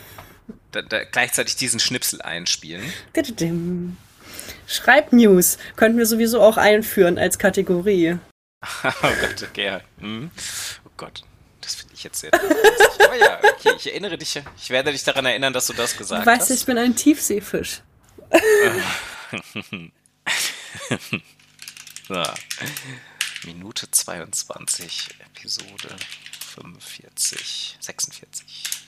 da, 0.72 0.82
da 0.82 1.04
gleichzeitig 1.04 1.56
diesen 1.56 1.80
Schnipsel 1.80 2.20
einspielen. 2.20 2.92
Schreibnews 4.66 5.58
könnten 5.76 5.98
wir 5.98 6.06
sowieso 6.06 6.40
auch 6.42 6.56
einführen 6.56 7.18
als 7.18 7.38
Kategorie. 7.38 8.18
oh 8.84 8.90
Gott, 9.00 9.42
okay. 9.42 9.80
Hm. 9.98 10.30
Oh 10.84 10.90
Gott, 10.96 11.22
das 11.60 11.74
finde 11.74 11.94
ich 11.94 12.04
jetzt 12.04 12.20
sehr. 12.20 12.32
Aber 13.04 13.16
ja, 13.16 13.38
okay, 13.42 13.72
ich 13.76 13.86
erinnere 13.86 14.16
dich, 14.18 14.40
ich 14.56 14.70
werde 14.70 14.92
dich 14.92 15.04
daran 15.04 15.26
erinnern, 15.26 15.52
dass 15.52 15.66
du 15.66 15.72
das 15.72 15.96
gesagt 15.96 16.22
du 16.22 16.30
weißt, 16.30 16.42
hast. 16.42 16.50
Ich 16.50 16.64
bin 16.66 16.78
ein 16.78 16.96
Tiefseefisch. 16.96 17.82
so. 22.08 22.22
Minute 23.44 23.90
22, 23.90 25.08
Episode 25.20 25.96
45, 26.54 27.76
46. 27.80 28.83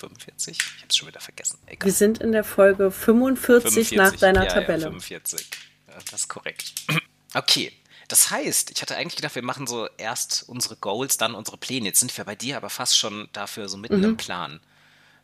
45? 0.00 0.58
Ich 0.58 0.76
habe 0.76 0.86
es 0.88 0.96
schon 0.96 1.08
wieder 1.08 1.20
vergessen. 1.20 1.58
Egal. 1.66 1.86
Wir 1.86 1.92
sind 1.92 2.18
in 2.18 2.32
der 2.32 2.44
Folge 2.44 2.90
45, 2.90 3.88
45 3.88 3.98
nach 3.98 4.16
deiner 4.16 4.44
ja, 4.44 4.52
Tabelle. 4.52 4.84
Ja, 4.84 4.90
45. 4.90 5.46
Ja, 5.88 5.94
das 6.10 6.20
ist 6.20 6.28
korrekt. 6.28 6.72
Okay. 7.32 7.72
Das 8.08 8.32
heißt, 8.32 8.72
ich 8.72 8.82
hatte 8.82 8.96
eigentlich 8.96 9.14
gedacht, 9.14 9.36
wir 9.36 9.42
machen 9.44 9.68
so 9.68 9.88
erst 9.96 10.42
unsere 10.48 10.74
Goals, 10.74 11.16
dann 11.16 11.36
unsere 11.36 11.56
Pläne. 11.56 11.86
Jetzt 11.86 12.00
sind 12.00 12.16
wir 12.18 12.24
bei 12.24 12.34
dir 12.34 12.56
aber 12.56 12.68
fast 12.68 12.98
schon 12.98 13.28
dafür 13.32 13.68
so 13.68 13.76
mitten 13.76 13.98
mhm. 13.98 14.04
im 14.04 14.16
Plan. 14.16 14.58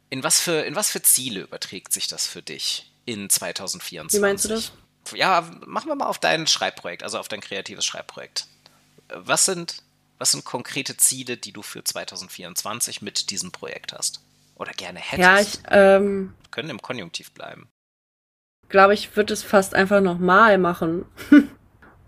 In 0.08 0.22
was, 0.22 0.40
für, 0.40 0.62
in 0.64 0.76
was 0.76 0.90
für 0.90 1.02
Ziele 1.02 1.40
überträgt 1.40 1.92
sich 1.92 2.06
das 2.06 2.28
für 2.28 2.42
dich 2.42 2.92
in 3.04 3.28
2024? 3.28 4.16
Wie 4.16 4.22
meinst 4.22 4.44
du 4.44 4.50
das? 4.50 4.70
Ja, 5.14 5.50
machen 5.66 5.88
wir 5.88 5.96
mal 5.96 6.06
auf 6.06 6.20
dein 6.20 6.46
Schreibprojekt, 6.46 7.02
also 7.02 7.18
auf 7.18 7.26
dein 7.26 7.40
kreatives 7.40 7.84
Schreibprojekt. 7.84 8.46
was 9.08 9.46
sind, 9.46 9.82
was 10.18 10.30
sind 10.30 10.44
konkrete 10.44 10.96
Ziele, 10.96 11.36
die 11.36 11.52
du 11.52 11.62
für 11.62 11.82
2024 11.82 13.02
mit 13.02 13.30
diesem 13.30 13.50
Projekt 13.50 13.92
hast? 13.92 14.20
Oder 14.56 14.72
gerne 14.72 14.98
hättest? 14.98 15.18
Ja, 15.20 15.40
ich 15.40 15.60
ähm, 15.70 16.34
können 16.50 16.70
im 16.70 16.82
Konjunktiv 16.82 17.32
bleiben. 17.32 17.68
Glaube 18.68 18.94
ich, 18.94 19.16
würde 19.16 19.32
es 19.32 19.42
fast 19.42 19.74
einfach 19.74 20.00
nochmal 20.00 20.58
machen. 20.58 21.04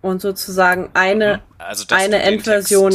und 0.00 0.20
sozusagen 0.20 0.90
eine, 0.94 1.38
mhm. 1.38 1.54
also, 1.58 1.84
eine 1.94 2.22
Endversion, 2.22 2.94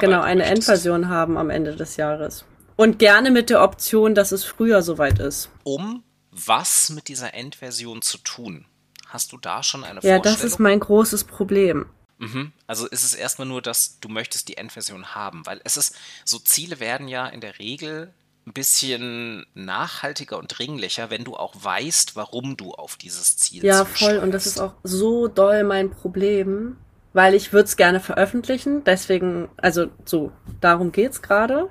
genau, 0.00 0.20
eine 0.20 0.40
möchtest. 0.40 0.68
Endversion 0.68 1.08
haben 1.08 1.36
am 1.36 1.50
Ende 1.50 1.76
des 1.76 1.96
Jahres. 1.96 2.44
Und 2.76 2.98
gerne 2.98 3.30
mit 3.30 3.50
der 3.50 3.62
Option, 3.62 4.14
dass 4.14 4.32
es 4.32 4.44
früher 4.44 4.82
soweit 4.82 5.18
ist. 5.18 5.48
Um 5.62 6.02
was 6.30 6.90
mit 6.90 7.08
dieser 7.08 7.34
Endversion 7.34 8.02
zu 8.02 8.18
tun? 8.18 8.66
Hast 9.06 9.30
du 9.32 9.38
da 9.38 9.62
schon 9.62 9.84
eine 9.84 10.00
ja, 10.00 10.16
Vorstellung? 10.16 10.24
Ja, 10.24 10.30
das 10.32 10.42
ist 10.42 10.58
mein 10.58 10.80
großes 10.80 11.24
Problem. 11.24 11.86
Mhm. 12.18 12.52
Also 12.66 12.86
ist 12.86 13.04
es 13.04 13.14
erstmal 13.14 13.46
nur, 13.46 13.62
dass 13.62 14.00
du 14.00 14.08
möchtest 14.08 14.48
die 14.48 14.56
Endversion 14.56 15.14
haben, 15.14 15.46
weil 15.46 15.60
es 15.62 15.76
ist, 15.76 15.96
so 16.24 16.38
Ziele 16.40 16.80
werden 16.80 17.06
ja 17.06 17.26
in 17.28 17.40
der 17.40 17.60
Regel 17.60 18.12
ein 18.46 18.52
bisschen 18.52 19.46
nachhaltiger 19.54 20.38
und 20.38 20.48
dringlicher, 20.48 21.10
wenn 21.10 21.24
du 21.24 21.34
auch 21.34 21.54
weißt, 21.56 22.14
warum 22.16 22.56
du 22.56 22.72
auf 22.72 22.96
dieses 22.96 23.36
Ziel 23.36 23.64
Ja, 23.64 23.84
voll. 23.84 24.18
Und 24.18 24.32
das 24.32 24.46
ist 24.46 24.60
auch 24.60 24.74
so 24.82 25.28
doll 25.28 25.64
mein 25.64 25.90
Problem, 25.90 26.76
weil 27.14 27.34
ich 27.34 27.52
würde 27.52 27.64
es 27.64 27.76
gerne 27.76 28.00
veröffentlichen. 28.00 28.84
Deswegen, 28.84 29.48
also 29.56 29.86
so, 30.04 30.30
darum 30.60 30.92
geht's 30.92 31.22
gerade. 31.22 31.68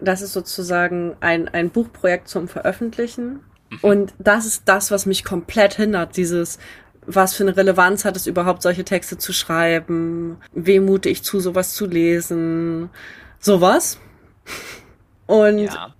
Das 0.00 0.22
ist 0.22 0.32
sozusagen 0.32 1.16
ein, 1.20 1.48
ein 1.48 1.70
Buchprojekt 1.70 2.28
zum 2.28 2.48
Veröffentlichen. 2.48 3.40
Mhm. 3.70 3.78
Und 3.82 4.14
das 4.18 4.46
ist 4.46 4.62
das, 4.66 4.90
was 4.90 5.04
mich 5.04 5.22
komplett 5.22 5.74
hindert, 5.74 6.16
dieses, 6.16 6.58
was 7.06 7.34
für 7.34 7.44
eine 7.44 7.56
Relevanz 7.56 8.04
hat 8.04 8.16
es 8.16 8.26
überhaupt, 8.26 8.62
solche 8.62 8.84
Texte 8.84 9.18
zu 9.18 9.32
schreiben? 9.32 10.38
Wem 10.52 10.86
mute 10.86 11.10
ich 11.10 11.22
zu, 11.22 11.40
sowas 11.40 11.74
zu 11.74 11.86
lesen? 11.86 12.88
Sowas. 13.38 13.98
Und 15.26 15.58
ja. 15.58 15.95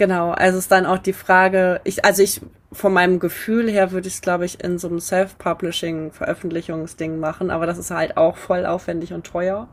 Genau, 0.00 0.32
also 0.32 0.58
ist 0.58 0.72
dann 0.72 0.86
auch 0.86 0.98
die 0.98 1.12
Frage, 1.12 1.82
ich, 1.84 2.04
also 2.06 2.22
ich, 2.22 2.40
von 2.72 2.92
meinem 2.92 3.20
Gefühl 3.20 3.70
her 3.70 3.92
würde 3.92 4.08
ich 4.08 4.14
es, 4.14 4.22
glaube 4.22 4.46
ich, 4.46 4.64
in 4.64 4.78
so 4.78 4.88
einem 4.88 4.98
Self-Publishing-Veröffentlichungsding 4.98 7.20
machen, 7.20 7.50
aber 7.50 7.66
das 7.66 7.76
ist 7.76 7.90
halt 7.90 8.16
auch 8.16 8.38
voll 8.38 8.64
aufwendig 8.64 9.12
und 9.12 9.26
teuer. 9.26 9.68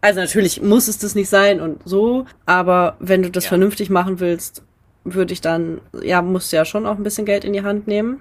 Also 0.00 0.20
natürlich 0.20 0.60
muss 0.60 0.88
es 0.88 0.98
das 0.98 1.14
nicht 1.14 1.28
sein 1.28 1.60
und 1.60 1.80
so, 1.84 2.26
aber 2.44 2.96
wenn 2.98 3.22
du 3.22 3.30
das 3.30 3.44
ja. 3.44 3.50
vernünftig 3.50 3.88
machen 3.88 4.18
willst, 4.18 4.64
würde 5.04 5.32
ich 5.32 5.40
dann, 5.40 5.80
ja, 6.02 6.22
musst 6.22 6.52
du 6.52 6.56
ja 6.56 6.64
schon 6.64 6.84
auch 6.84 6.96
ein 6.96 7.04
bisschen 7.04 7.24
Geld 7.24 7.44
in 7.44 7.52
die 7.52 7.62
Hand 7.62 7.86
nehmen. 7.86 8.20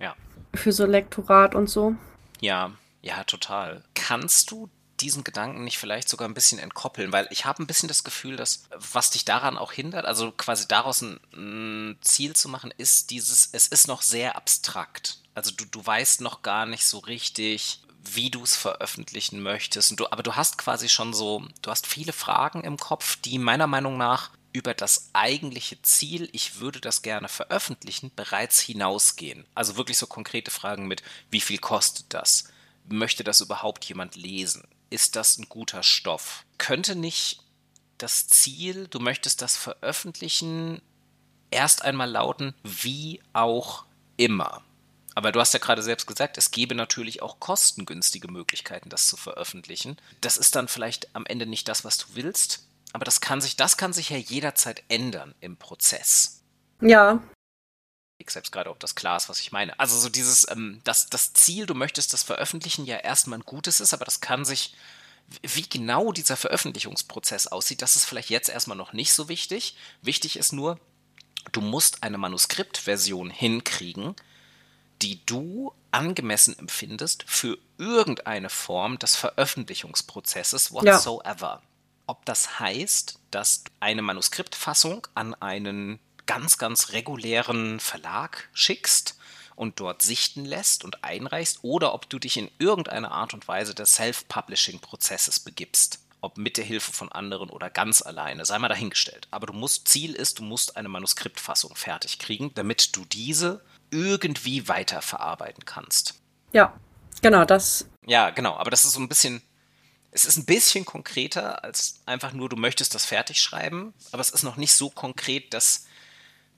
Ja. 0.00 0.16
Für 0.54 0.72
so 0.72 0.86
Lektorat 0.86 1.54
und 1.54 1.70
so. 1.70 1.94
Ja, 2.40 2.72
ja, 3.00 3.22
total. 3.24 3.84
Kannst 3.94 4.50
du 4.50 4.68
diesen 5.00 5.24
Gedanken 5.24 5.64
nicht 5.64 5.78
vielleicht 5.78 6.08
sogar 6.08 6.28
ein 6.28 6.34
bisschen 6.34 6.58
entkoppeln? 6.58 7.12
Weil 7.12 7.26
ich 7.30 7.44
habe 7.44 7.62
ein 7.62 7.66
bisschen 7.66 7.88
das 7.88 8.04
Gefühl, 8.04 8.36
dass 8.36 8.64
was 8.92 9.10
dich 9.10 9.24
daran 9.24 9.58
auch 9.58 9.72
hindert, 9.72 10.06
also 10.06 10.32
quasi 10.32 10.68
daraus 10.68 11.02
ein, 11.02 11.20
ein 11.34 11.98
Ziel 12.00 12.34
zu 12.34 12.48
machen, 12.48 12.72
ist 12.76 13.10
dieses, 13.10 13.48
es 13.52 13.66
ist 13.66 13.88
noch 13.88 14.02
sehr 14.02 14.36
abstrakt. 14.36 15.18
Also 15.34 15.50
du, 15.52 15.64
du 15.64 15.84
weißt 15.84 16.20
noch 16.20 16.42
gar 16.42 16.66
nicht 16.66 16.84
so 16.84 16.98
richtig, 16.98 17.80
wie 18.02 18.30
du 18.30 18.42
es 18.42 18.56
veröffentlichen 18.56 19.42
möchtest. 19.42 19.98
Du, 19.98 20.06
aber 20.10 20.22
du 20.22 20.36
hast 20.36 20.58
quasi 20.58 20.88
schon 20.88 21.14
so, 21.14 21.46
du 21.62 21.70
hast 21.70 21.86
viele 21.86 22.12
Fragen 22.12 22.64
im 22.64 22.76
Kopf, 22.76 23.16
die 23.16 23.38
meiner 23.38 23.66
Meinung 23.66 23.96
nach 23.96 24.30
über 24.52 24.74
das 24.74 25.10
eigentliche 25.12 25.80
Ziel, 25.82 26.28
ich 26.32 26.58
würde 26.58 26.80
das 26.80 27.02
gerne 27.02 27.28
veröffentlichen, 27.28 28.10
bereits 28.16 28.60
hinausgehen. 28.60 29.46
Also 29.54 29.76
wirklich 29.76 29.98
so 29.98 30.06
konkrete 30.06 30.50
Fragen 30.50 30.88
mit, 30.88 31.02
wie 31.30 31.40
viel 31.40 31.58
kostet 31.58 32.06
das? 32.08 32.44
Möchte 32.88 33.22
das 33.22 33.40
überhaupt 33.40 33.84
jemand 33.84 34.16
lesen? 34.16 34.66
Ist 34.90 35.16
das 35.16 35.38
ein 35.38 35.48
guter 35.48 35.82
Stoff? 35.82 36.44
Könnte 36.58 36.96
nicht 36.96 37.42
das 37.98 38.26
Ziel, 38.28 38.88
du 38.88 38.98
möchtest 38.98 39.42
das 39.42 39.56
veröffentlichen, 39.56 40.82
erst 41.50 41.82
einmal 41.82 42.10
lauten, 42.10 42.54
wie 42.62 43.22
auch 43.32 43.84
immer? 44.16 44.62
Aber 45.14 45.32
du 45.32 45.40
hast 45.40 45.52
ja 45.52 45.60
gerade 45.60 45.82
selbst 45.82 46.06
gesagt, 46.06 46.38
es 46.38 46.50
gäbe 46.50 46.74
natürlich 46.74 47.22
auch 47.22 47.40
kostengünstige 47.40 48.30
Möglichkeiten, 48.30 48.88
das 48.88 49.06
zu 49.06 49.16
veröffentlichen. 49.16 49.96
Das 50.20 50.36
ist 50.36 50.54
dann 50.54 50.68
vielleicht 50.68 51.14
am 51.14 51.26
Ende 51.26 51.46
nicht 51.46 51.68
das, 51.68 51.84
was 51.84 51.98
du 51.98 52.06
willst, 52.14 52.66
aber 52.92 53.04
das 53.04 53.20
kann 53.20 53.40
sich, 53.40 53.56
das 53.56 53.76
kann 53.76 53.92
sich 53.92 54.10
ja 54.10 54.16
jederzeit 54.16 54.82
ändern 54.88 55.34
im 55.40 55.56
Prozess. 55.56 56.42
Ja, 56.80 57.22
ich 58.20 58.30
selbst 58.30 58.52
gerade, 58.52 58.70
ob 58.70 58.80
das 58.80 58.94
klar 58.94 59.16
ist, 59.16 59.28
was 59.28 59.40
ich 59.40 59.52
meine. 59.52 59.78
Also 59.78 59.98
so 59.98 60.08
dieses, 60.08 60.48
ähm, 60.50 60.80
das, 60.84 61.06
das 61.06 61.32
Ziel, 61.32 61.66
du 61.66 61.74
möchtest 61.74 62.12
das 62.12 62.22
Veröffentlichen 62.22 62.84
ja 62.84 62.96
erstmal 62.96 63.38
ein 63.38 63.44
gutes 63.44 63.80
ist, 63.80 63.94
aber 63.94 64.04
das 64.04 64.20
kann 64.20 64.44
sich, 64.44 64.74
wie 65.42 65.68
genau 65.68 66.12
dieser 66.12 66.36
Veröffentlichungsprozess 66.36 67.46
aussieht, 67.46 67.82
das 67.82 67.96
ist 67.96 68.04
vielleicht 68.04 68.30
jetzt 68.30 68.48
erstmal 68.48 68.76
noch 68.76 68.92
nicht 68.92 69.12
so 69.12 69.28
wichtig. 69.28 69.76
Wichtig 70.02 70.36
ist 70.36 70.52
nur, 70.52 70.78
du 71.52 71.60
musst 71.60 72.02
eine 72.02 72.18
Manuskriptversion 72.18 73.30
hinkriegen, 73.30 74.14
die 75.02 75.24
du 75.24 75.72
angemessen 75.92 76.58
empfindest 76.58 77.24
für 77.26 77.58
irgendeine 77.78 78.50
Form 78.50 78.98
des 78.98 79.16
Veröffentlichungsprozesses 79.16 80.72
whatsoever. 80.72 81.60
Ja. 81.62 81.68
Ob 82.06 82.24
das 82.24 82.58
heißt, 82.58 83.18
dass 83.30 83.64
eine 83.78 84.02
Manuskriptfassung 84.02 85.06
an 85.14 85.34
einen 85.34 86.00
ganz, 86.30 86.58
ganz 86.58 86.92
regulären 86.92 87.80
Verlag 87.80 88.50
schickst 88.52 89.18
und 89.56 89.80
dort 89.80 90.00
sichten 90.00 90.44
lässt 90.44 90.84
und 90.84 91.02
einreichst 91.02 91.58
oder 91.62 91.92
ob 91.92 92.08
du 92.08 92.20
dich 92.20 92.36
in 92.36 92.48
irgendeiner 92.60 93.10
Art 93.10 93.34
und 93.34 93.48
Weise 93.48 93.74
des 93.74 93.94
Self-Publishing-Prozesses 93.96 95.40
begibst. 95.40 95.98
Ob 96.20 96.38
mit 96.38 96.56
der 96.56 96.64
Hilfe 96.64 96.92
von 96.92 97.10
anderen 97.10 97.50
oder 97.50 97.68
ganz 97.68 98.00
alleine, 98.00 98.44
sei 98.44 98.60
mal 98.60 98.68
dahingestellt. 98.68 99.26
Aber 99.32 99.48
du 99.48 99.52
musst, 99.52 99.88
Ziel 99.88 100.14
ist, 100.14 100.38
du 100.38 100.44
musst 100.44 100.76
eine 100.76 100.88
Manuskriptfassung 100.88 101.74
fertig 101.74 102.20
kriegen, 102.20 102.54
damit 102.54 102.94
du 102.94 103.04
diese 103.06 103.64
irgendwie 103.90 104.68
weiterverarbeiten 104.68 105.64
kannst. 105.64 106.14
Ja, 106.52 106.78
genau, 107.22 107.44
das. 107.44 107.88
Ja, 108.06 108.30
genau, 108.30 108.54
aber 108.54 108.70
das 108.70 108.84
ist 108.84 108.92
so 108.92 109.00
ein 109.00 109.08
bisschen, 109.08 109.42
es 110.12 110.26
ist 110.26 110.36
ein 110.36 110.46
bisschen 110.46 110.84
konkreter 110.84 111.64
als 111.64 111.96
einfach 112.06 112.32
nur, 112.32 112.48
du 112.48 112.56
möchtest 112.56 112.94
das 112.94 113.04
fertig 113.04 113.42
schreiben, 113.42 113.94
aber 114.12 114.20
es 114.20 114.30
ist 114.30 114.44
noch 114.44 114.56
nicht 114.56 114.74
so 114.74 114.90
konkret, 114.90 115.52
dass 115.54 115.86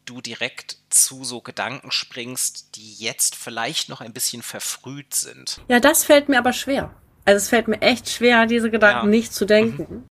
du 0.05 0.21
direkt 0.21 0.79
zu 0.91 1.25
so 1.25 1.41
Gedanken 1.41 1.91
springst, 1.91 2.77
die 2.77 2.95
jetzt 2.95 3.37
vielleicht 3.37 3.89
noch 3.89 4.01
ein 4.01 4.13
bisschen 4.13 4.43
verfrüht 4.43 5.15
sind. 5.15 5.61
Ja, 5.69 5.81
das 5.81 6.05
fällt 6.05 6.29
mir 6.29 6.39
aber 6.39 6.53
schwer. 6.53 6.95
Also 7.25 7.37
es 7.37 7.49
fällt 7.49 7.69
mir 7.69 7.81
echt 7.83 8.09
schwer, 8.09 8.47
diese 8.47 8.71
Gedanken 8.71 9.07
ja. 9.07 9.11
nicht 9.11 9.33
zu 9.33 9.45
denken. 9.45 9.87
Mhm. 9.95 10.05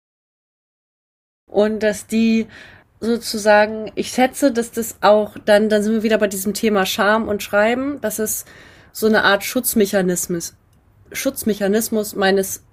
Und 1.46 1.84
dass 1.84 2.08
die 2.08 2.48
sozusagen, 3.02 3.92
ich 3.96 4.10
schätze, 4.10 4.52
dass 4.52 4.72
das 4.72 4.98
auch, 5.02 5.36
dann, 5.44 5.70
dann 5.70 5.84
sind 5.84 5.94
wir 5.94 6.04
wieder 6.04 6.18
bei 6.18 6.28
diesem 6.28 6.54
Thema 6.54 6.86
Scham 6.86 7.28
und 7.28 7.44
Schreiben, 7.44 8.00
dass 8.00 8.20
es 8.20 8.46
so 8.94 9.08
eine 9.08 9.24
Art 9.24 9.44
Schutzmechanismus, 9.44 10.56
Schutzmechanismus 11.12 12.16
meines 12.16 12.64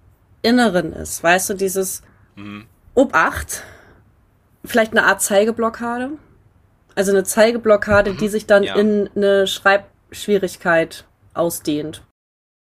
Inneren 0.42 0.92
ist. 0.92 1.22
Weißt 1.22 1.50
du, 1.50 1.54
dieses 1.54 2.02
mhm. 2.36 2.66
Obacht, 2.94 3.64
vielleicht 4.64 4.92
eine 4.92 5.04
Art 5.04 5.22
Zeigeblockade 5.22 6.10
also 6.98 7.12
eine 7.12 7.22
Zeigeblockade, 7.22 8.12
mhm. 8.12 8.18
die 8.18 8.28
sich 8.28 8.46
dann 8.46 8.64
ja. 8.64 8.74
in 8.74 9.08
eine 9.14 9.46
Schreibschwierigkeit 9.46 11.04
ausdehnt. 11.32 12.02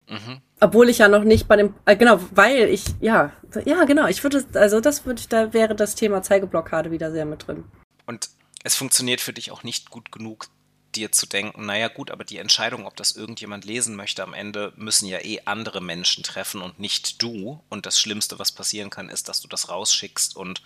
Mhm. 0.10 0.42
Obwohl 0.60 0.90
ich 0.90 0.98
ja 0.98 1.08
noch 1.08 1.24
nicht 1.24 1.48
bei 1.48 1.56
dem, 1.56 1.74
äh, 1.86 1.96
genau, 1.96 2.20
weil 2.32 2.68
ich, 2.70 2.84
ja, 3.00 3.32
ja, 3.64 3.86
genau, 3.86 4.08
ich 4.08 4.24
würde, 4.24 4.44
also 4.54 4.82
das 4.82 5.06
würde 5.06 5.22
ich, 5.22 5.30
da 5.30 5.54
wäre 5.54 5.76
das 5.76 5.96
Thema 5.96 6.24
Zeigeblockade 6.24 6.92
wieder 6.92 7.12
sehr 7.12 7.26
mit 7.26 7.48
drin. 7.48 7.64
Und 8.06 8.30
es 8.64 8.76
funktioniert 8.76 9.22
für 9.22 9.34
dich 9.34 9.52
auch 9.52 9.64
nicht 9.64 9.92
gut 9.92 10.12
genug, 10.12 10.48
dir 10.96 11.12
zu 11.14 11.26
denken, 11.26 11.66
naja 11.66 11.88
gut, 11.88 12.12
aber 12.12 12.26
die 12.26 12.38
Entscheidung, 12.38 12.86
ob 12.86 12.98
das 12.98 13.14
irgendjemand 13.14 13.64
lesen 13.64 13.96
möchte 13.96 14.24
am 14.24 14.34
Ende, 14.34 14.74
müssen 14.76 15.06
ja 15.06 15.20
eh 15.20 15.42
andere 15.46 15.80
Menschen 15.80 16.24
treffen 16.24 16.62
und 16.62 16.80
nicht 16.80 17.22
du. 17.22 17.62
Und 17.70 17.86
das 17.86 18.00
Schlimmste, 18.00 18.40
was 18.40 18.52
passieren 18.52 18.90
kann, 18.90 19.10
ist, 19.10 19.30
dass 19.30 19.40
du 19.40 19.48
das 19.48 19.70
rausschickst 19.70 20.36
und 20.36 20.64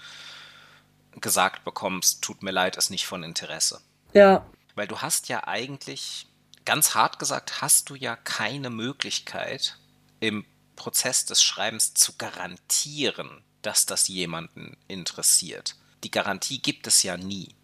gesagt 1.16 1.66
bekommst, 1.66 2.22
tut 2.22 2.44
mir 2.44 2.52
leid, 2.52 2.78
ist 2.78 2.90
nicht 2.90 3.06
von 3.06 3.24
Interesse. 3.24 3.82
Ja. 4.14 4.46
Weil 4.76 4.88
du 4.88 5.02
hast 5.02 5.28
ja 5.28 5.48
eigentlich, 5.48 6.28
ganz 6.66 6.96
hart 6.96 7.20
gesagt, 7.20 7.62
hast 7.62 7.90
du 7.90 7.96
ja 7.96 8.16
keine 8.16 8.70
Möglichkeit 8.70 9.78
im 10.20 10.46
Prozess 10.76 11.26
des 11.26 11.44
Schreibens 11.44 11.94
zu 11.94 12.14
garantieren, 12.18 13.44
dass 13.62 13.86
das 13.86 14.08
jemanden 14.08 14.78
interessiert. 14.88 15.76
Die 16.04 16.12
Garantie 16.12 16.62
gibt 16.62 16.88
es 16.88 17.04
ja 17.04 17.18
nie. 17.18 17.56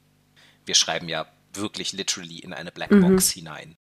Wir 0.66 0.76
schreiben 0.76 1.10
ja 1.10 1.26
wirklich 1.54 1.94
literally 1.94 2.40
in 2.40 2.54
eine 2.54 2.72
Blackbox 2.72 3.36
mhm. 3.36 3.40
hinein. 3.40 3.78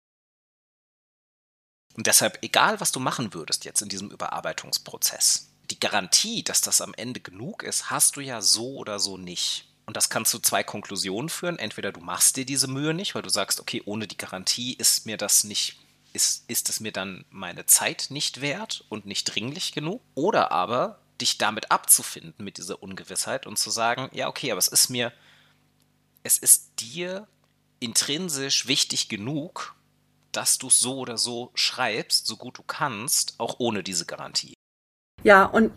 Und 1.95 2.07
deshalb, 2.07 2.39
egal 2.43 2.79
was 2.79 2.91
du 2.91 2.99
machen 2.99 3.33
würdest 3.33 3.65
jetzt 3.65 3.81
in 3.81 3.89
diesem 3.89 4.11
Überarbeitungsprozess, 4.11 5.51
die 5.71 5.79
Garantie, 5.79 6.43
dass 6.43 6.61
das 6.61 6.81
am 6.81 6.93
Ende 6.93 7.19
genug 7.19 7.63
ist, 7.63 7.89
hast 7.89 8.15
du 8.15 8.21
ja 8.21 8.41
so 8.41 8.75
oder 8.75 8.99
so 8.99 9.17
nicht. 9.17 9.67
Und 9.85 9.97
das 9.97 10.09
kann 10.09 10.25
zu 10.25 10.39
zwei 10.39 10.63
Konklusionen 10.63 11.29
führen. 11.29 11.59
Entweder 11.59 11.91
du 11.91 11.99
machst 11.99 12.37
dir 12.37 12.45
diese 12.45 12.67
Mühe 12.67 12.93
nicht, 12.93 13.15
weil 13.15 13.21
du 13.21 13.29
sagst, 13.29 13.59
okay, 13.59 13.81
ohne 13.85 14.07
die 14.07 14.17
Garantie 14.17 14.73
ist 14.73 15.05
mir 15.05 15.17
das 15.17 15.43
nicht, 15.43 15.77
ist, 16.13 16.43
ist 16.49 16.69
es 16.69 16.79
mir 16.79 16.91
dann 16.91 17.25
meine 17.29 17.65
Zeit 17.65 18.07
nicht 18.09 18.41
wert 18.41 18.83
und 18.89 19.05
nicht 19.05 19.25
dringlich 19.25 19.73
genug? 19.73 20.01
Oder 20.15 20.51
aber 20.51 20.99
dich 21.21 21.37
damit 21.37 21.71
abzufinden 21.71 22.43
mit 22.43 22.57
dieser 22.57 22.81
Ungewissheit 22.81 23.45
und 23.45 23.57
zu 23.57 23.69
sagen, 23.69 24.09
ja, 24.11 24.27
okay, 24.27 24.51
aber 24.51 24.59
es 24.59 24.67
ist 24.67 24.89
mir, 24.89 25.13
es 26.23 26.37
ist 26.37 26.71
dir 26.79 27.27
intrinsisch 27.79 28.67
wichtig 28.67 29.07
genug, 29.07 29.75
dass 30.31 30.57
du 30.57 30.69
so 30.69 30.97
oder 30.97 31.17
so 31.17 31.51
schreibst, 31.53 32.25
so 32.25 32.35
gut 32.35 32.57
du 32.57 32.63
kannst, 32.63 33.35
auch 33.37 33.55
ohne 33.59 33.83
diese 33.83 34.05
Garantie. 34.05 34.54
Ja, 35.25 35.45
und 35.45 35.71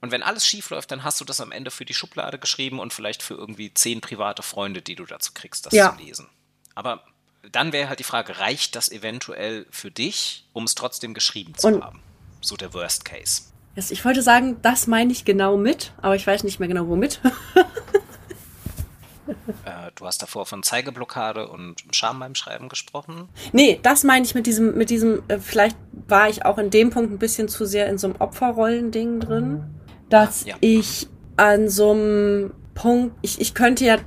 und 0.00 0.12
wenn 0.12 0.22
alles 0.22 0.46
schief 0.46 0.70
läuft, 0.70 0.92
dann 0.92 1.02
hast 1.02 1.20
du 1.20 1.24
das 1.24 1.40
am 1.40 1.50
Ende 1.50 1.70
für 1.72 1.84
die 1.84 1.94
Schublade 1.94 2.38
geschrieben 2.38 2.78
und 2.78 2.92
vielleicht 2.92 3.22
für 3.22 3.34
irgendwie 3.34 3.74
zehn 3.74 4.00
private 4.00 4.42
Freunde, 4.42 4.80
die 4.80 4.94
du 4.94 5.04
dazu 5.04 5.32
kriegst, 5.34 5.66
das 5.66 5.72
ja. 5.72 5.92
zu 5.96 6.04
lesen. 6.04 6.28
Aber 6.76 7.02
dann 7.50 7.72
wäre 7.72 7.88
halt 7.88 7.98
die 7.98 8.04
Frage, 8.04 8.38
reicht 8.38 8.76
das 8.76 8.92
eventuell 8.92 9.66
für 9.70 9.90
dich, 9.90 10.46
um 10.52 10.64
es 10.64 10.76
trotzdem 10.76 11.14
geschrieben 11.14 11.54
zu 11.56 11.66
und 11.66 11.82
haben? 11.82 12.00
So 12.40 12.56
der 12.56 12.72
Worst 12.74 13.04
Case. 13.04 13.42
Ich 13.74 14.04
wollte 14.04 14.22
sagen, 14.22 14.60
das 14.62 14.86
meine 14.86 15.12
ich 15.12 15.24
genau 15.24 15.56
mit, 15.56 15.92
aber 15.98 16.14
ich 16.14 16.26
weiß 16.26 16.44
nicht 16.44 16.60
mehr 16.60 16.68
genau 16.68 16.86
womit. 16.86 17.20
äh, 19.64 19.90
du 19.94 20.06
hast 20.06 20.22
davor 20.22 20.46
von 20.46 20.62
Zeigeblockade 20.62 21.48
und 21.48 21.84
Scham 21.92 22.20
beim 22.20 22.34
Schreiben 22.34 22.68
gesprochen. 22.68 23.28
Nee, 23.52 23.78
das 23.82 24.04
meine 24.04 24.24
ich 24.24 24.34
mit 24.34 24.46
diesem, 24.46 24.76
mit 24.76 24.90
diesem, 24.90 25.22
äh, 25.28 25.38
vielleicht 25.38 25.76
war 26.06 26.28
ich 26.28 26.44
auch 26.44 26.58
in 26.58 26.70
dem 26.70 26.90
Punkt 26.90 27.12
ein 27.12 27.18
bisschen 27.18 27.48
zu 27.48 27.64
sehr 27.64 27.88
in 27.88 27.98
so 27.98 28.08
einem 28.08 28.16
Opferrollending 28.18 29.20
drin, 29.20 29.64
dass 30.08 30.44
ja. 30.44 30.56
ich 30.60 31.08
an 31.36 31.68
so 31.68 31.92
einem 31.92 32.52
Punkt, 32.74 33.14
ich, 33.22 33.40
ich 33.40 33.54
könnte 33.54 33.84
ja 33.84 33.98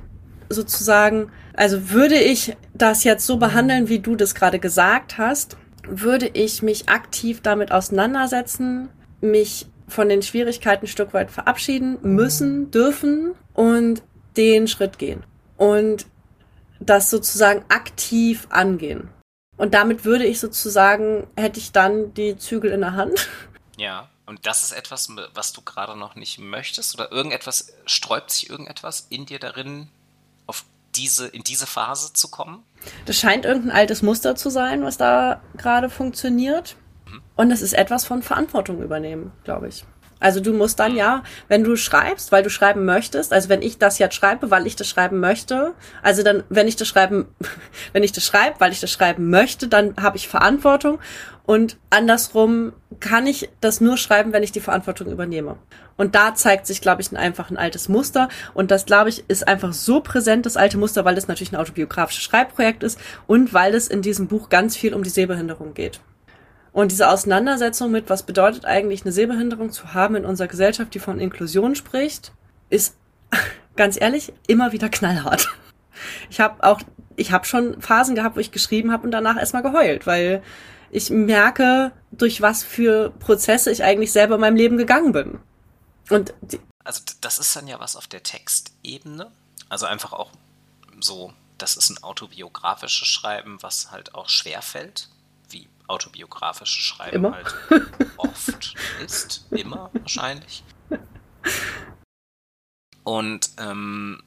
sozusagen, 0.48 1.30
also 1.54 1.90
würde 1.90 2.16
ich 2.16 2.56
das 2.74 3.04
jetzt 3.04 3.26
so 3.26 3.36
behandeln, 3.36 3.88
wie 3.88 3.98
du 3.98 4.16
das 4.16 4.34
gerade 4.34 4.58
gesagt 4.58 5.18
hast, 5.18 5.56
würde 5.88 6.28
ich 6.28 6.62
mich 6.62 6.88
aktiv 6.88 7.40
damit 7.42 7.72
auseinandersetzen, 7.72 8.88
mich 9.20 9.66
von 9.88 10.08
den 10.08 10.22
Schwierigkeiten 10.22 10.86
ein 10.86 10.88
Stück 10.88 11.12
weit 11.14 11.30
verabschieden 11.30 11.98
müssen, 12.02 12.70
dürfen 12.70 13.32
und 13.54 14.02
den 14.36 14.68
Schritt 14.68 14.98
gehen 14.98 15.24
und 15.56 16.06
das 16.80 17.10
sozusagen 17.10 17.64
aktiv 17.68 18.46
angehen. 18.50 19.08
Und 19.56 19.74
damit 19.74 20.04
würde 20.04 20.24
ich 20.24 20.40
sozusagen, 20.40 21.26
hätte 21.36 21.60
ich 21.60 21.72
dann 21.72 22.14
die 22.14 22.36
Zügel 22.36 22.72
in 22.72 22.80
der 22.80 22.94
Hand. 22.94 23.28
Ja, 23.76 24.08
und 24.26 24.46
das 24.46 24.62
ist 24.62 24.72
etwas, 24.72 25.08
was 25.34 25.52
du 25.52 25.62
gerade 25.62 25.96
noch 25.96 26.14
nicht 26.14 26.38
möchtest? 26.38 26.94
Oder 26.94 27.12
irgendetwas, 27.12 27.72
sträubt 27.86 28.30
sich 28.30 28.50
irgendetwas 28.50 29.06
in 29.10 29.26
dir 29.26 29.38
darin, 29.38 29.88
auf 30.46 30.64
diese, 30.94 31.26
in 31.28 31.42
diese 31.42 31.66
Phase 31.66 32.12
zu 32.12 32.28
kommen? 32.28 32.62
Das 33.06 33.16
scheint 33.16 33.44
irgendein 33.44 33.76
altes 33.76 34.02
Muster 34.02 34.34
zu 34.34 34.50
sein, 34.50 34.82
was 34.84 34.96
da 34.96 35.40
gerade 35.56 35.90
funktioniert. 35.90 36.76
Mhm. 37.06 37.22
Und 37.36 37.50
es 37.50 37.62
ist 37.62 37.74
etwas 37.74 38.04
von 38.04 38.22
Verantwortung 38.22 38.82
übernehmen, 38.82 39.32
glaube 39.44 39.68
ich. 39.68 39.84
Also 40.22 40.40
du 40.40 40.52
musst 40.52 40.78
dann 40.78 40.96
ja, 40.96 41.22
wenn 41.48 41.64
du 41.64 41.76
schreibst, 41.76 42.32
weil 42.32 42.42
du 42.42 42.50
schreiben 42.50 42.84
möchtest, 42.84 43.32
also 43.32 43.48
wenn 43.48 43.62
ich 43.62 43.78
das 43.78 43.98
jetzt 43.98 44.14
schreibe, 44.14 44.50
weil 44.50 44.66
ich 44.66 44.76
das 44.76 44.88
schreiben 44.88 45.20
möchte, 45.20 45.74
also 46.02 46.22
dann, 46.22 46.44
wenn 46.48 46.68
ich 46.68 46.76
das 46.76 46.88
schreiben, 46.88 47.26
wenn 47.92 48.02
ich 48.02 48.12
das 48.12 48.24
schreibe, 48.24 48.60
weil 48.60 48.72
ich 48.72 48.80
das 48.80 48.90
schreiben 48.90 49.30
möchte, 49.30 49.68
dann 49.68 49.96
habe 50.00 50.16
ich 50.16 50.28
Verantwortung 50.28 50.98
und 51.44 51.76
andersrum 51.90 52.72
kann 53.00 53.26
ich 53.26 53.50
das 53.60 53.80
nur 53.80 53.96
schreiben, 53.96 54.32
wenn 54.32 54.44
ich 54.44 54.52
die 54.52 54.60
Verantwortung 54.60 55.10
übernehme. 55.10 55.56
Und 55.96 56.14
da 56.14 56.34
zeigt 56.34 56.66
sich, 56.66 56.80
glaube 56.80 57.02
ich, 57.02 57.16
einfach 57.16 57.50
ein 57.50 57.56
altes 57.56 57.88
Muster. 57.88 58.28
Und 58.54 58.70
das, 58.70 58.86
glaube 58.86 59.10
ich, 59.10 59.24
ist 59.28 59.46
einfach 59.46 59.72
so 59.72 60.00
präsent, 60.00 60.46
das 60.46 60.56
alte 60.56 60.78
Muster, 60.78 61.04
weil 61.04 61.14
das 61.14 61.28
natürlich 61.28 61.52
ein 61.52 61.56
autobiografisches 61.56 62.22
Schreibprojekt 62.22 62.82
ist 62.82 62.98
und 63.26 63.52
weil 63.52 63.74
es 63.74 63.88
in 63.88 64.02
diesem 64.02 64.28
Buch 64.28 64.48
ganz 64.48 64.76
viel 64.76 64.94
um 64.94 65.02
die 65.02 65.10
Sehbehinderung 65.10 65.74
geht. 65.74 66.00
Und 66.72 66.90
diese 66.90 67.08
Auseinandersetzung 67.08 67.90
mit, 67.90 68.08
was 68.08 68.22
bedeutet 68.22 68.64
eigentlich 68.64 69.02
eine 69.02 69.12
Sehbehinderung 69.12 69.72
zu 69.72 69.92
haben 69.92 70.16
in 70.16 70.24
unserer 70.24 70.48
Gesellschaft, 70.48 70.94
die 70.94 71.00
von 71.00 71.20
Inklusion 71.20 71.74
spricht, 71.74 72.32
ist 72.70 72.96
ganz 73.76 74.00
ehrlich 74.00 74.32
immer 74.46 74.72
wieder 74.72 74.88
knallhart. 74.88 75.48
Ich 76.30 76.40
habe 76.40 76.64
auch, 76.64 76.80
ich 77.16 77.32
habe 77.32 77.44
schon 77.44 77.80
Phasen 77.82 78.14
gehabt, 78.14 78.36
wo 78.36 78.40
ich 78.40 78.50
geschrieben 78.50 78.90
habe 78.90 79.04
und 79.04 79.10
danach 79.10 79.36
erstmal 79.36 79.62
geheult, 79.62 80.06
weil 80.06 80.42
ich 80.90 81.10
merke, 81.10 81.92
durch 82.10 82.40
was 82.40 82.64
für 82.64 83.10
Prozesse 83.10 83.70
ich 83.70 83.84
eigentlich 83.84 84.12
selber 84.12 84.36
in 84.36 84.40
meinem 84.40 84.56
Leben 84.56 84.78
gegangen 84.78 85.12
bin. 85.12 85.38
Und 86.08 86.34
also 86.84 87.02
das 87.20 87.38
ist 87.38 87.54
dann 87.54 87.68
ja 87.68 87.78
was 87.78 87.96
auf 87.96 88.06
der 88.06 88.22
Textebene, 88.22 89.30
also 89.68 89.86
einfach 89.86 90.12
auch 90.12 90.32
so, 91.00 91.32
das 91.58 91.76
ist 91.76 91.90
ein 91.90 92.02
autobiografisches 92.02 93.06
Schreiben, 93.06 93.58
was 93.60 93.90
halt 93.90 94.14
auch 94.14 94.28
schwer 94.28 94.62
fällt 94.62 95.08
autobiografische 95.86 96.80
Schreiben 96.80 97.16
immer? 97.16 97.32
halt 97.32 97.54
oft 98.16 98.74
ist. 99.04 99.46
Immer 99.50 99.90
wahrscheinlich. 99.94 100.62
Und 103.04 103.50
ähm, 103.58 104.22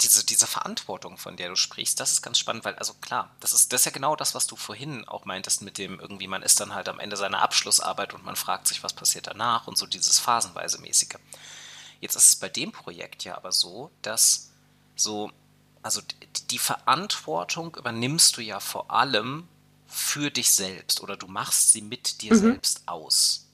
diese, 0.00 0.24
diese 0.24 0.46
Verantwortung, 0.46 1.18
von 1.18 1.36
der 1.36 1.48
du 1.48 1.56
sprichst, 1.56 1.98
das 2.00 2.12
ist 2.12 2.22
ganz 2.22 2.38
spannend, 2.38 2.64
weil, 2.64 2.74
also 2.76 2.94
klar, 2.94 3.30
das 3.40 3.52
ist, 3.52 3.72
das 3.72 3.82
ist 3.82 3.84
ja 3.86 3.90
genau 3.92 4.16
das, 4.16 4.34
was 4.34 4.46
du 4.46 4.56
vorhin 4.56 5.06
auch 5.08 5.24
meintest 5.24 5.62
mit 5.62 5.78
dem, 5.78 6.00
irgendwie, 6.00 6.28
man 6.28 6.42
ist 6.42 6.60
dann 6.60 6.74
halt 6.74 6.88
am 6.88 7.00
Ende 7.00 7.16
seiner 7.16 7.42
Abschlussarbeit 7.42 8.14
und 8.14 8.24
man 8.24 8.36
fragt 8.36 8.66
sich, 8.66 8.82
was 8.82 8.92
passiert 8.92 9.26
danach 9.26 9.66
und 9.66 9.78
so 9.78 9.86
dieses 9.86 10.18
phasenweise 10.18 10.80
mäßige. 10.80 11.18
Jetzt 12.00 12.16
ist 12.16 12.28
es 12.28 12.36
bei 12.36 12.48
dem 12.48 12.72
Projekt 12.72 13.24
ja 13.24 13.36
aber 13.36 13.52
so, 13.52 13.90
dass 14.02 14.50
so, 14.96 15.30
also 15.82 16.00
die 16.50 16.58
Verantwortung 16.58 17.74
übernimmst 17.76 18.36
du 18.36 18.42
ja 18.42 18.60
vor 18.60 18.90
allem 18.90 19.48
für 19.94 20.30
dich 20.30 20.54
selbst 20.54 21.00
oder 21.00 21.16
du 21.16 21.26
machst 21.26 21.72
sie 21.72 21.80
mit 21.80 22.20
dir 22.20 22.34
mhm. 22.34 22.38
selbst 22.38 22.82
aus. 22.86 23.46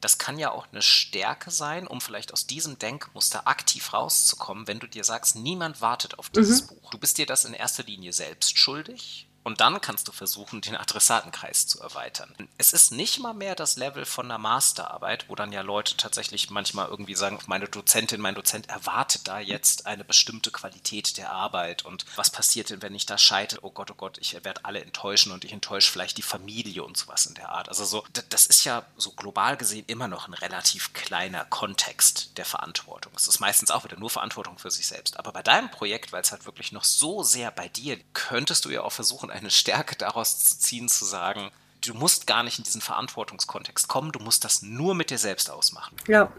Das 0.00 0.18
kann 0.18 0.38
ja 0.38 0.50
auch 0.50 0.66
eine 0.72 0.82
Stärke 0.82 1.50
sein, 1.50 1.86
um 1.86 2.00
vielleicht 2.00 2.32
aus 2.32 2.46
diesem 2.46 2.78
Denkmuster 2.78 3.46
aktiv 3.46 3.92
rauszukommen, 3.92 4.66
wenn 4.66 4.78
du 4.78 4.86
dir 4.86 5.04
sagst, 5.04 5.36
niemand 5.36 5.80
wartet 5.80 6.18
auf 6.18 6.30
dieses 6.30 6.62
mhm. 6.62 6.66
Buch. 6.68 6.90
Du 6.90 6.98
bist 6.98 7.18
dir 7.18 7.26
das 7.26 7.44
in 7.44 7.54
erster 7.54 7.82
Linie 7.82 8.12
selbst 8.12 8.58
schuldig 8.58 9.26
und 9.42 9.60
dann 9.60 9.80
kannst 9.80 10.08
du 10.08 10.12
versuchen, 10.12 10.60
den 10.60 10.76
Adressatenkreis 10.76 11.66
zu 11.66 11.80
erweitern. 11.80 12.34
Es 12.58 12.72
ist 12.72 12.92
nicht 12.92 13.20
mal 13.20 13.32
mehr 13.32 13.54
das 13.54 13.76
Level 13.76 14.04
von 14.04 14.26
einer 14.26 14.38
Masterarbeit, 14.38 15.28
wo 15.28 15.34
dann 15.34 15.52
ja 15.52 15.62
Leute 15.62 15.96
tatsächlich 15.96 16.50
manchmal 16.50 16.88
irgendwie 16.88 17.14
sagen, 17.14 17.38
meine 17.46 17.68
Dozentin, 17.68 18.20
mein 18.20 18.34
Dozent 18.34 18.68
erwartet 18.68 19.28
da 19.28 19.38
jetzt 19.38 19.86
eine 19.86 20.04
bestimmte 20.04 20.50
Qualität 20.50 21.16
der 21.16 21.32
Arbeit 21.32 21.84
und 21.84 22.04
was 22.16 22.30
passiert 22.30 22.70
denn, 22.70 22.82
wenn 22.82 22.94
ich 22.94 23.06
da 23.06 23.18
scheitere? 23.18 23.60
Oh 23.62 23.70
Gott, 23.70 23.90
oh 23.90 23.94
Gott, 23.94 24.18
ich 24.18 24.34
werde 24.34 24.64
alle 24.64 24.82
enttäuschen 24.82 25.32
und 25.32 25.44
ich 25.44 25.52
enttäusche 25.52 25.90
vielleicht 25.90 26.18
die 26.18 26.22
Familie 26.22 26.84
und 26.84 26.96
sowas 26.96 27.26
in 27.26 27.34
der 27.34 27.50
Art. 27.50 27.68
Also 27.68 27.84
so, 27.84 28.04
das 28.28 28.46
ist 28.46 28.64
ja 28.64 28.84
so 28.96 29.12
global 29.12 29.56
gesehen 29.56 29.84
immer 29.86 30.08
noch 30.08 30.28
ein 30.28 30.34
relativ 30.34 30.92
kleiner 30.92 31.44
Kontext 31.46 32.36
der 32.36 32.44
Verantwortung. 32.44 33.12
Es 33.16 33.28
ist 33.28 33.40
meistens 33.40 33.70
auch 33.70 33.84
wieder 33.84 33.98
nur 33.98 34.10
Verantwortung 34.10 34.58
für 34.58 34.70
sich 34.70 34.86
selbst. 34.86 35.18
Aber 35.18 35.32
bei 35.32 35.42
deinem 35.42 35.70
Projekt, 35.70 36.12
weil 36.12 36.22
es 36.22 36.32
halt 36.32 36.46
wirklich 36.46 36.72
noch 36.72 36.84
so 36.84 37.22
sehr 37.22 37.50
bei 37.50 37.68
dir, 37.68 37.98
könntest 38.12 38.64
du 38.64 38.70
ja 38.70 38.82
auch 38.82 38.92
versuchen, 38.92 39.29
und 39.30 39.36
eine 39.36 39.50
Stärke 39.50 39.96
daraus 39.96 40.38
zu 40.44 40.58
ziehen, 40.58 40.88
zu 40.88 41.04
sagen, 41.04 41.50
du 41.80 41.94
musst 41.94 42.26
gar 42.26 42.42
nicht 42.42 42.58
in 42.58 42.64
diesen 42.64 42.80
Verantwortungskontext 42.80 43.88
kommen, 43.88 44.12
du 44.12 44.18
musst 44.18 44.44
das 44.44 44.62
nur 44.62 44.94
mit 44.94 45.10
dir 45.10 45.18
selbst 45.18 45.50
ausmachen. 45.50 45.96
Ja. 46.06 46.32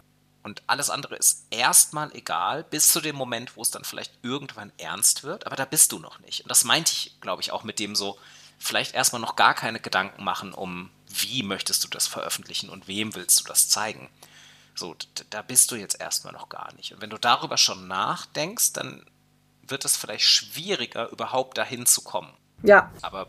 Und 0.43 0.63
alles 0.67 0.89
andere 0.89 1.15
ist 1.15 1.45
erstmal 1.51 2.13
egal, 2.15 2.63
bis 2.63 2.91
zu 2.91 2.99
dem 2.99 3.15
Moment, 3.15 3.56
wo 3.56 3.62
es 3.62 3.71
dann 3.71 3.84
vielleicht 3.84 4.12
irgendwann 4.23 4.71
ernst 4.77 5.23
wird, 5.23 5.45
aber 5.45 5.56
da 5.56 5.65
bist 5.65 5.91
du 5.91 5.99
noch 5.99 6.19
nicht. 6.19 6.41
Und 6.41 6.49
das 6.49 6.63
meinte 6.63 6.91
ich, 6.93 7.19
glaube 7.21 7.41
ich, 7.41 7.51
auch 7.51 7.63
mit 7.63 7.80
dem 7.80 7.95
so, 7.95 8.17
vielleicht 8.58 8.93
erstmal 8.93 9.21
noch 9.21 9.36
gar 9.36 9.54
keine 9.54 9.80
Gedanken 9.80 10.23
machen, 10.23 10.54
um 10.54 10.89
wie 11.08 11.43
möchtest 11.43 11.84
du 11.84 11.88
das 11.88 12.08
veröffentlichen 12.08 12.69
und 12.69 12.88
wem 12.88 13.15
willst 13.15 13.39
du 13.39 13.43
das 13.45 13.69
zeigen. 13.69 14.10
So, 14.75 14.95
da 15.30 15.41
bist 15.41 15.71
du 15.71 15.75
jetzt 15.75 15.99
erstmal 15.99 16.34
noch 16.34 16.49
gar 16.49 16.73
nicht. 16.75 16.93
Und 16.93 17.01
wenn 17.01 17.10
du 17.10 17.17
darüber 17.17 17.58
schon 17.58 17.88
nachdenkst, 17.88 18.73
dann 18.73 19.06
wird 19.62 19.86
es 19.86 19.97
vielleicht 19.97 20.25
schwieriger, 20.25 21.10
überhaupt 21.10 21.58
dahin 21.58 21.86
zu 21.86 22.01
kommen. 22.01 22.32
Ja. 22.63 22.91
Aber 23.02 23.28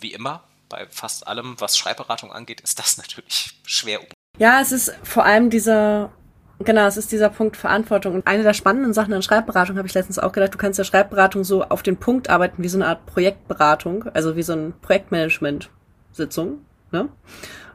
wie 0.00 0.12
immer, 0.12 0.42
bei 0.68 0.86
fast 0.90 1.26
allem, 1.26 1.56
was 1.58 1.76
Schreibberatung 1.78 2.32
angeht, 2.32 2.60
ist 2.60 2.78
das 2.78 2.96
natürlich 2.98 3.58
schwer. 3.64 4.00
Ja, 4.38 4.60
es 4.60 4.72
ist 4.72 4.92
vor 5.02 5.24
allem 5.24 5.50
dieser, 5.50 6.10
genau, 6.58 6.86
es 6.86 6.96
ist 6.96 7.12
dieser 7.12 7.28
Punkt 7.28 7.56
Verantwortung. 7.56 8.14
Und 8.14 8.26
eine 8.26 8.42
der 8.42 8.54
spannenden 8.54 8.92
Sachen 8.92 9.14
an 9.14 9.22
Schreibberatung 9.22 9.76
habe 9.76 9.86
ich 9.86 9.94
letztens 9.94 10.18
auch 10.18 10.32
gedacht, 10.32 10.54
du 10.54 10.58
kannst 10.58 10.78
ja 10.78 10.84
Schreibberatung 10.84 11.44
so 11.44 11.64
auf 11.64 11.82
den 11.82 11.96
Punkt 11.96 12.28
arbeiten, 12.28 12.62
wie 12.62 12.68
so 12.68 12.78
eine 12.78 12.86
Art 12.86 13.06
Projektberatung, 13.06 14.08
also 14.14 14.36
wie 14.36 14.42
so 14.42 14.54
ein 14.54 14.74
Projektmanagement-Sitzung, 14.82 16.58
ne? 16.90 17.08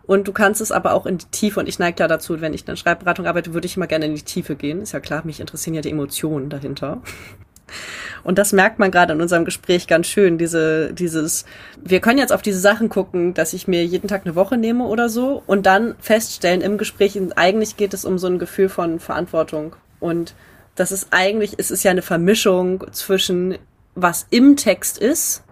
Und 0.10 0.28
du 0.28 0.34
kannst 0.34 0.60
es 0.60 0.72
aber 0.72 0.93
auch 0.95 1.06
in 1.06 1.19
die 1.19 1.28
Tiefe, 1.28 1.60
und 1.60 1.69
ich 1.69 1.78
neige 1.78 1.98
da 1.98 2.08
dazu, 2.08 2.41
wenn 2.41 2.56
ich 2.56 2.67
in 2.67 2.76
Schreibberatung 2.76 3.28
arbeite, 3.28 3.54
würde 3.54 3.67
ich 3.67 3.78
immer 3.78 3.86
gerne 3.86 4.08
in 4.08 4.15
die 4.15 4.24
Tiefe 4.24 4.56
gehen. 4.56 4.82
Ist 4.82 4.91
ja 4.91 5.00
klar, 5.00 5.24
mich 5.24 5.39
interessieren 5.39 5.76
ja 5.76 5.82
die 5.82 5.91
Emotionen 5.91 6.50
dahinter. 6.50 7.04
Und 8.23 8.38
das 8.38 8.53
merkt 8.53 8.79
man 8.79 8.91
gerade 8.91 9.13
in 9.13 9.21
unserem 9.21 9.45
Gespräch 9.45 9.88
ganz 9.88 10.08
schön, 10.08 10.38
diese, 10.38 10.93
dieses, 10.93 11.45
wir 11.82 11.99
können 11.99 12.19
jetzt 12.19 12.34
auf 12.34 12.41
diese 12.41 12.60
Sachen 12.60 12.89
gucken, 12.89 13.34
dass 13.34 13.53
ich 13.53 13.67
mir 13.67 13.86
jeden 13.86 14.08
Tag 14.08 14.25
eine 14.25 14.36
Woche 14.36 14.58
nehme 14.58 14.86
oder 14.86 15.10
so 15.10 15.41
und 15.45 15.65
dann 15.65 15.95
feststellen 15.99 16.62
im 16.62 16.77
Gespräch, 16.77 17.19
eigentlich 17.36 17.77
geht 17.77 17.93
es 17.93 18.05
um 18.05 18.17
so 18.17 18.27
ein 18.27 18.39
Gefühl 18.39 18.69
von 18.69 18.99
Verantwortung. 18.99 19.75
Und 19.99 20.36
das 20.75 20.91
ist 20.91 21.08
eigentlich, 21.12 21.55
es 21.58 21.71
ist 21.71 21.84
ja 21.84 21.91
eine 21.91 22.01
Vermischung 22.01 22.86
zwischen 22.91 23.58
was 23.95 24.27
im 24.29 24.55
Text 24.55 24.97
ist 24.97 25.43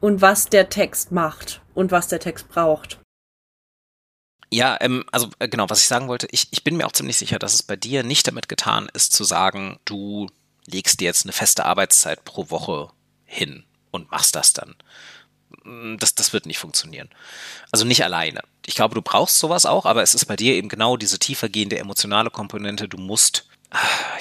und 0.00 0.20
was 0.20 0.48
der 0.48 0.68
Text 0.68 1.12
macht 1.12 1.62
und 1.74 1.90
was 1.90 2.08
der 2.08 2.20
Text 2.20 2.48
braucht. 2.48 2.98
Ja, 4.50 4.78
ähm, 4.80 5.04
also 5.12 5.28
äh, 5.38 5.48
genau, 5.48 5.68
was 5.68 5.80
ich 5.80 5.88
sagen 5.88 6.08
wollte, 6.08 6.26
ich, 6.30 6.48
ich 6.50 6.64
bin 6.64 6.76
mir 6.76 6.86
auch 6.86 6.92
ziemlich 6.92 7.18
sicher, 7.18 7.38
dass 7.38 7.54
es 7.54 7.62
bei 7.62 7.76
dir 7.76 8.02
nicht 8.02 8.26
damit 8.26 8.48
getan 8.48 8.88
ist, 8.94 9.12
zu 9.12 9.24
sagen, 9.24 9.78
du 9.84 10.28
legst 10.70 11.00
dir 11.00 11.06
jetzt 11.06 11.24
eine 11.24 11.32
feste 11.32 11.64
Arbeitszeit 11.64 12.24
pro 12.24 12.50
Woche 12.50 12.90
hin 13.24 13.64
und 13.90 14.10
machst 14.10 14.34
das 14.34 14.52
dann. 14.52 14.76
Mm, 15.64 15.96
das, 15.98 16.14
das 16.14 16.32
wird 16.32 16.46
nicht 16.46 16.58
funktionieren. 16.58 17.08
Also 17.70 17.84
nicht 17.84 18.04
alleine. 18.04 18.42
Ich 18.66 18.74
glaube, 18.74 18.94
du 18.94 19.02
brauchst 19.02 19.38
sowas 19.38 19.66
auch, 19.66 19.86
aber 19.86 20.02
es 20.02 20.14
ist 20.14 20.26
bei 20.26 20.36
dir 20.36 20.54
eben 20.54 20.68
genau 20.68 20.96
diese 20.96 21.18
tiefergehende 21.18 21.78
emotionale 21.78 22.30
Komponente. 22.30 22.88
Du 22.88 22.98
musst 22.98 23.48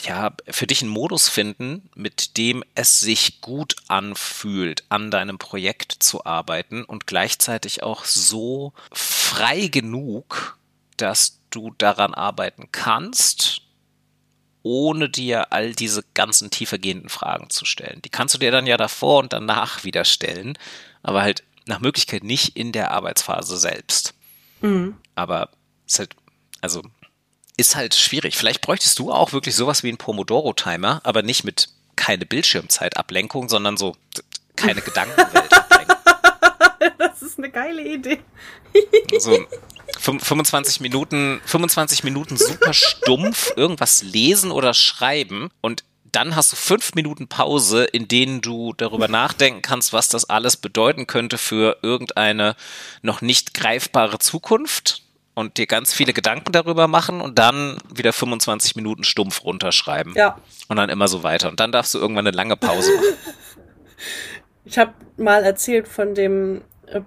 ja, 0.03 0.33
für 0.49 0.67
dich 0.67 0.81
einen 0.81 0.91
Modus 0.91 1.29
finden, 1.29 1.89
mit 1.95 2.37
dem 2.37 2.63
es 2.75 2.99
sich 2.99 3.41
gut 3.41 3.75
anfühlt, 3.87 4.83
an 4.89 5.09
deinem 5.09 5.37
Projekt 5.37 5.93
zu 5.99 6.25
arbeiten 6.25 6.83
und 6.83 7.07
gleichzeitig 7.07 7.81
auch 7.83 8.03
so 8.05 8.73
frei 8.91 9.67
genug, 9.67 10.57
dass 10.97 11.39
du 11.49 11.73
daran 11.77 12.13
arbeiten 12.13 12.69
kannst, 12.71 13.56
ohne 14.67 15.09
dir 15.09 15.53
all 15.53 15.73
diese 15.73 16.03
ganzen 16.13 16.49
tiefergehenden 16.49 17.07
Fragen 17.07 17.49
zu 17.49 17.63
stellen. 17.63 18.01
Die 18.03 18.09
kannst 18.09 18.35
du 18.35 18.37
dir 18.37 18.51
dann 18.51 18.67
ja 18.67 18.75
davor 18.75 19.19
und 19.19 19.31
danach 19.31 19.85
wieder 19.85 20.03
stellen, 20.03 20.57
aber 21.03 21.21
halt 21.21 21.43
nach 21.65 21.79
Möglichkeit 21.79 22.25
nicht 22.25 22.57
in 22.57 22.73
der 22.73 22.91
Arbeitsphase 22.91 23.57
selbst. 23.57 24.13
Mhm. 24.59 24.97
Aber 25.15 25.49
es 25.85 25.93
ist 25.93 25.99
halt, 25.99 26.15
also 26.59 26.83
ist 27.55 27.77
halt 27.77 27.95
schwierig. 27.95 28.35
Vielleicht 28.35 28.61
bräuchtest 28.61 28.99
du 28.99 29.09
auch 29.09 29.31
wirklich 29.31 29.55
sowas 29.55 29.83
wie 29.83 29.87
einen 29.87 29.97
Pomodoro-Timer, 29.97 30.99
aber 31.03 31.23
nicht 31.23 31.45
mit 31.45 31.69
keine 31.95 32.25
Bildschirmzeitablenkung, 32.25 33.47
sondern 33.47 33.77
so 33.77 33.95
keine 34.57 34.81
Gedankenweltablenkung. 34.83 35.95
das 36.97 37.21
ist 37.21 37.37
eine 37.37 37.49
geile 37.49 37.83
Idee. 37.83 38.19
so 39.17 39.47
25 40.07 40.79
Minuten, 40.81 41.41
25 41.45 42.03
Minuten 42.03 42.37
super 42.37 42.73
stumpf 42.73 43.51
irgendwas 43.55 44.03
lesen 44.03 44.51
oder 44.51 44.73
schreiben 44.73 45.49
und 45.61 45.83
dann 46.11 46.35
hast 46.35 46.51
du 46.51 46.55
fünf 46.55 46.95
Minuten 46.95 47.27
Pause, 47.27 47.83
in 47.83 48.07
denen 48.07 48.41
du 48.41 48.73
darüber 48.73 49.07
nachdenken 49.07 49.61
kannst, 49.61 49.93
was 49.93 50.09
das 50.09 50.29
alles 50.29 50.57
bedeuten 50.57 51.05
könnte 51.05 51.37
für 51.37 51.77
irgendeine 51.81 52.55
noch 53.01 53.21
nicht 53.21 53.53
greifbare 53.53 54.17
Zukunft 54.17 55.03
und 55.33 55.57
dir 55.57 55.67
ganz 55.67 55.93
viele 55.93 56.13
Gedanken 56.13 56.51
darüber 56.51 56.87
machen 56.87 57.21
und 57.21 57.37
dann 57.37 57.77
wieder 57.93 58.13
25 58.13 58.75
Minuten 58.75 59.03
stumpf 59.03 59.43
runterschreiben. 59.43 60.13
Ja. 60.15 60.39
Und 60.67 60.77
dann 60.77 60.89
immer 60.89 61.07
so 61.07 61.21
weiter. 61.21 61.49
Und 61.49 61.59
dann 61.59 61.71
darfst 61.71 61.93
du 61.93 61.99
irgendwann 61.99 62.25
eine 62.25 62.35
lange 62.35 62.57
Pause 62.57 62.95
machen. 62.95 63.07
Ich 64.69 64.77
habe 64.77 64.93
mal 65.15 65.45
erzählt 65.45 65.87
von 65.87 66.13
dem 66.13 66.61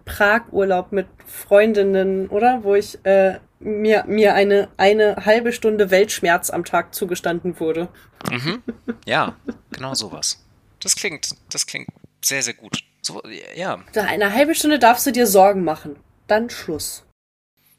Prag-Urlaub 0.04 0.92
mit 0.92 1.06
Freundinnen, 1.26 2.28
oder? 2.28 2.64
Wo 2.64 2.74
ich 2.74 3.04
äh, 3.04 3.38
mir, 3.60 4.04
mir 4.06 4.34
eine, 4.34 4.68
eine 4.76 5.16
halbe 5.24 5.52
Stunde 5.52 5.90
Weltschmerz 5.90 6.50
am 6.50 6.64
Tag 6.64 6.94
zugestanden 6.94 7.60
wurde. 7.60 7.88
Mhm. 8.30 8.62
Ja, 9.06 9.36
genau 9.70 9.94
sowas. 9.94 10.44
Das 10.80 10.96
klingt, 10.96 11.34
das 11.50 11.66
klingt 11.66 11.88
sehr, 12.22 12.42
sehr 12.42 12.54
gut. 12.54 12.82
So, 13.02 13.22
ja. 13.54 13.82
Nach 13.94 14.06
einer 14.06 14.32
halben 14.34 14.54
Stunde 14.54 14.78
darfst 14.78 15.06
du 15.06 15.12
dir 15.12 15.26
Sorgen 15.26 15.64
machen. 15.64 15.96
Dann 16.26 16.50
Schluss. 16.50 17.04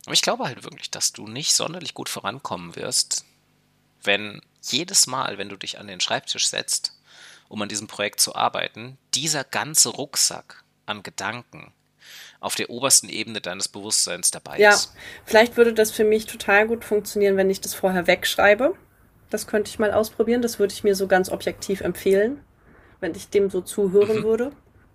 Aber 0.06 0.14
ich 0.14 0.22
glaube 0.22 0.46
halt 0.46 0.64
wirklich, 0.64 0.90
dass 0.90 1.14
du 1.14 1.28
nicht 1.28 1.54
sonderlich 1.54 1.94
gut 1.94 2.10
vorankommen 2.10 2.76
wirst, 2.76 3.26
wenn 4.04 4.42
jedes 4.62 5.08
Mal, 5.08 5.38
wenn 5.38 5.50
du 5.50 5.56
dich 5.56 5.80
an 5.80 5.88
den 5.88 6.00
Schreibtisch 6.00 6.48
setzt, 6.48 7.00
um 7.50 7.62
an 7.62 7.70
diesem 7.70 7.88
Projekt 7.88 8.20
zu 8.20 8.36
arbeiten, 8.36 8.98
dieser 9.14 9.44
ganze 9.44 9.90
Rucksack 9.90 10.64
an 10.86 11.04
Gedanken 11.04 11.72
auf 12.42 12.56
der 12.56 12.70
obersten 12.70 13.08
Ebene 13.08 13.40
deines 13.40 13.70
Bewusstseins 13.70 14.32
dabei 14.32 14.58
ja, 14.58 14.72
ist. 14.72 14.94
Ja, 14.94 15.02
vielleicht 15.26 15.58
würde 15.58 15.74
das 15.74 15.92
für 15.92 16.04
mich 16.04 16.26
total 16.26 16.68
gut 16.68 16.84
funktionieren, 16.84 17.38
wenn 17.38 17.50
ich 17.50 17.62
das 17.62 17.74
vorher 17.74 18.08
wegschreibe. 18.08 18.76
Das 19.30 19.48
könnte 19.48 19.70
ich 19.70 19.80
mal 19.80 19.94
ausprobieren. 19.94 20.42
Das 20.42 20.60
würde 20.60 20.74
ich 20.74 20.84
mir 20.84 20.96
so 20.96 21.08
ganz 21.08 21.32
objektiv 21.32 21.82
empfehlen, 21.82 22.42
wenn 23.00 23.16
ich 23.16 23.30
dem 23.30 23.50
so 23.50 23.62
zuhören 23.62 24.18
mhm. 24.18 24.24
würde. 24.24 24.52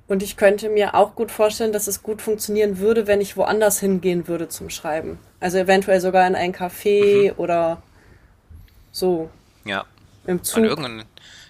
Und 0.09 0.23
ich 0.23 0.37
könnte 0.37 0.69
mir 0.69 0.95
auch 0.95 1.15
gut 1.15 1.31
vorstellen, 1.31 1.73
dass 1.73 1.87
es 1.87 2.03
gut 2.03 2.21
funktionieren 2.21 2.79
würde, 2.79 3.07
wenn 3.07 3.21
ich 3.21 3.37
woanders 3.37 3.81
hingehen 3.81 4.29
würde 4.29 4.49
zum 4.49 4.69
Schreiben. 4.69 5.19
Also 5.41 5.59
eventuell 5.59 6.01
sogar 6.01 6.27
in 6.27 6.35
ein 6.35 6.55
Café 6.55 7.33
mhm. 7.33 7.39
oder 7.39 7.83
so. 8.93 9.31
Ja. 9.65 9.85
Im 10.27 10.43
Zug. 10.43 10.59
An 10.59 10.65
irgendein, 10.65 11.05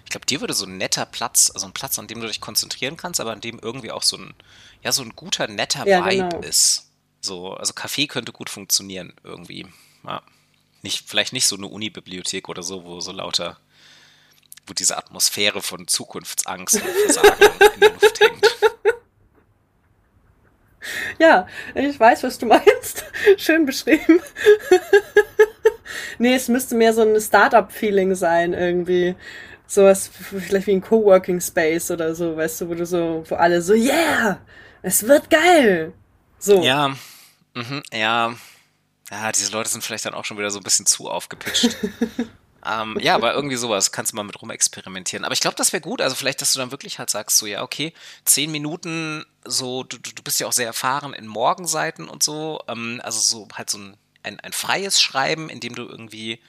ich 0.05 0.11
glaube, 0.11 0.27
dir 0.27 0.41
würde 0.41 0.53
so 0.53 0.65
ein 0.65 0.77
netter 0.77 1.05
Platz, 1.07 1.51
also 1.53 1.65
ein 1.65 1.73
Platz, 1.73 1.97
an 1.97 2.07
dem 2.07 2.21
du 2.21 2.27
dich 2.27 2.39
konzentrieren 2.39 2.97
kannst, 2.97 3.19
aber 3.19 3.31
an 3.31 3.41
dem 3.41 3.59
irgendwie 3.61 3.91
auch 3.91 4.03
so 4.03 4.17
ein, 4.17 4.33
ja, 4.87 4.93
so 4.93 5.03
ein 5.03 5.17
guter, 5.17 5.47
netter 5.47 5.85
ja, 5.85 6.05
Vibe 6.05 6.29
genau. 6.29 6.39
ist. 6.39 6.89
So, 7.19 7.51
also 7.53 7.73
Café 7.73 8.07
könnte 8.07 8.31
gut 8.31 8.49
funktionieren 8.49 9.13
irgendwie. 9.21 9.67
Ja. 10.05 10.21
Nicht, 10.81 11.09
vielleicht 11.09 11.33
nicht 11.33 11.45
so 11.45 11.57
eine 11.57 11.67
Uni-Bibliothek 11.67 12.47
oder 12.47 12.63
so, 12.63 12.85
wo 12.85 13.01
so 13.01 13.11
lauter 13.11 13.57
wo 14.65 14.73
diese 14.73 14.97
Atmosphäre 14.97 15.61
von 15.61 15.87
Zukunftsangst 15.87 16.75
und 16.75 16.89
Versagen 16.89 17.45
in 17.75 17.79
der 17.81 17.89
Luft 17.91 18.19
hängt. 18.19 18.47
Ja, 21.19 21.47
ich 21.75 21.99
weiß, 21.99 22.23
was 22.23 22.37
du 22.37 22.45
meinst. 22.45 23.03
Schön 23.37 23.65
beschrieben. 23.65 24.21
nee, 26.17 26.35
es 26.35 26.47
müsste 26.47 26.75
mehr 26.75 26.93
so 26.93 27.01
ein 27.01 27.19
Startup-Feeling 27.19 28.15
sein, 28.15 28.53
irgendwie. 28.53 29.15
Sowas 29.67 30.09
vielleicht 30.09 30.67
wie 30.67 30.75
ein 30.75 30.81
Coworking 30.81 31.41
Space 31.41 31.91
oder 31.91 32.15
so, 32.15 32.37
weißt 32.37 32.61
du, 32.61 32.69
wo 32.69 32.73
du 32.73 32.85
so, 32.85 33.25
wo 33.27 33.35
alle 33.35 33.61
so, 33.61 33.73
yeah, 33.73 34.39
es 34.81 35.07
wird 35.07 35.29
geil. 35.29 35.93
So. 36.39 36.63
Ja, 36.63 36.95
mhm, 37.53 37.83
ja. 37.91 38.35
Ja, 39.09 39.31
diese 39.31 39.51
Leute 39.51 39.69
sind 39.69 39.83
vielleicht 39.83 40.05
dann 40.05 40.13
auch 40.13 40.25
schon 40.25 40.37
wieder 40.37 40.51
so 40.51 40.59
ein 40.59 40.63
bisschen 40.63 40.85
zu 40.85 41.09
aufgepitcht. 41.09 41.77
Ähm, 42.67 42.97
ja, 42.99 43.15
aber 43.15 43.33
irgendwie 43.33 43.55
sowas 43.55 43.91
kannst 43.91 44.11
du 44.11 44.15
mal 44.17 44.23
mit 44.23 44.41
rumexperimentieren. 44.41 45.23
Aber 45.23 45.33
ich 45.33 45.39
glaube, 45.39 45.55
das 45.55 45.71
wäre 45.71 45.81
gut. 45.81 46.01
Also 46.01 46.15
vielleicht, 46.15 46.41
dass 46.41 46.53
du 46.53 46.59
dann 46.59 46.71
wirklich 46.71 46.99
halt 46.99 47.09
sagst, 47.09 47.37
so 47.37 47.45
ja, 47.45 47.63
okay, 47.63 47.93
zehn 48.25 48.51
Minuten, 48.51 49.25
so, 49.45 49.83
du, 49.83 49.97
du 49.97 50.23
bist 50.23 50.39
ja 50.39 50.47
auch 50.47 50.53
sehr 50.53 50.65
erfahren 50.65 51.13
in 51.13 51.27
Morgenseiten 51.27 52.09
und 52.09 52.23
so. 52.23 52.59
Ähm, 52.67 52.99
also 53.03 53.19
so 53.19 53.47
halt 53.53 53.69
so 53.69 53.77
ein, 53.77 53.97
ein, 54.23 54.39
ein 54.41 54.51
freies 54.51 55.01
Schreiben, 55.01 55.49
in 55.49 55.59
dem 55.59 55.75
du 55.75 55.83
irgendwie 55.83 56.41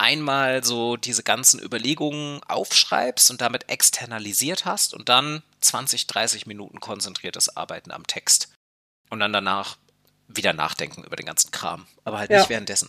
einmal 0.00 0.64
so 0.64 0.96
diese 0.96 1.22
ganzen 1.22 1.62
Überlegungen 1.62 2.40
aufschreibst 2.48 3.30
und 3.30 3.40
damit 3.40 3.68
externalisiert 3.68 4.64
hast 4.64 4.94
und 4.94 5.08
dann 5.08 5.42
20, 5.60 6.06
30 6.06 6.46
Minuten 6.46 6.80
konzentriertes 6.80 7.54
Arbeiten 7.56 7.92
am 7.92 8.06
Text. 8.06 8.52
Und 9.10 9.20
dann 9.20 9.32
danach 9.32 9.76
wieder 10.26 10.52
nachdenken 10.52 11.04
über 11.04 11.16
den 11.16 11.26
ganzen 11.26 11.50
Kram. 11.50 11.86
Aber 12.04 12.18
halt 12.18 12.30
ja. 12.30 12.38
nicht 12.38 12.48
währenddessen. 12.48 12.88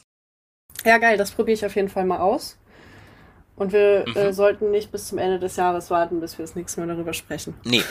Ja, 0.85 0.97
geil, 0.99 1.17
das 1.17 1.31
probiere 1.31 1.55
ich 1.55 1.65
auf 1.65 1.75
jeden 1.75 1.89
Fall 1.89 2.05
mal 2.05 2.19
aus. 2.19 2.57
Und 3.55 3.73
wir 3.73 4.05
mhm. 4.07 4.15
äh, 4.15 4.33
sollten 4.33 4.71
nicht 4.71 4.91
bis 4.91 5.07
zum 5.09 5.17
Ende 5.17 5.37
des 5.37 5.57
Jahres 5.57 5.89
warten, 5.89 6.21
bis 6.21 6.37
wir 6.37 6.45
das 6.45 6.55
nächste 6.55 6.79
Mal 6.79 6.87
darüber 6.87 7.13
sprechen. 7.13 7.55
Nee. 7.63 7.83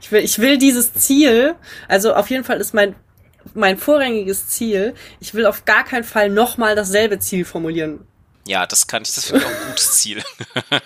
Ich 0.00 0.10
will, 0.10 0.24
ich 0.24 0.38
will 0.38 0.58
dieses 0.58 0.94
Ziel, 0.94 1.54
also 1.86 2.14
auf 2.14 2.30
jeden 2.30 2.42
Fall 2.42 2.60
ist 2.60 2.74
mein, 2.74 2.96
mein 3.54 3.78
vorrangiges 3.78 4.48
Ziel, 4.48 4.94
ich 5.20 5.34
will 5.34 5.46
auf 5.46 5.64
gar 5.64 5.84
keinen 5.84 6.04
Fall 6.04 6.30
nochmal 6.30 6.74
dasselbe 6.74 7.18
Ziel 7.18 7.44
formulieren. 7.44 8.06
Ja, 8.46 8.66
das 8.66 8.86
kann 8.86 9.02
ich, 9.02 9.14
das 9.14 9.26
finde 9.26 9.42
ich 9.42 9.46
auch 9.46 9.60
ein 9.60 9.68
gutes 9.68 9.98
Ziel. 9.98 10.22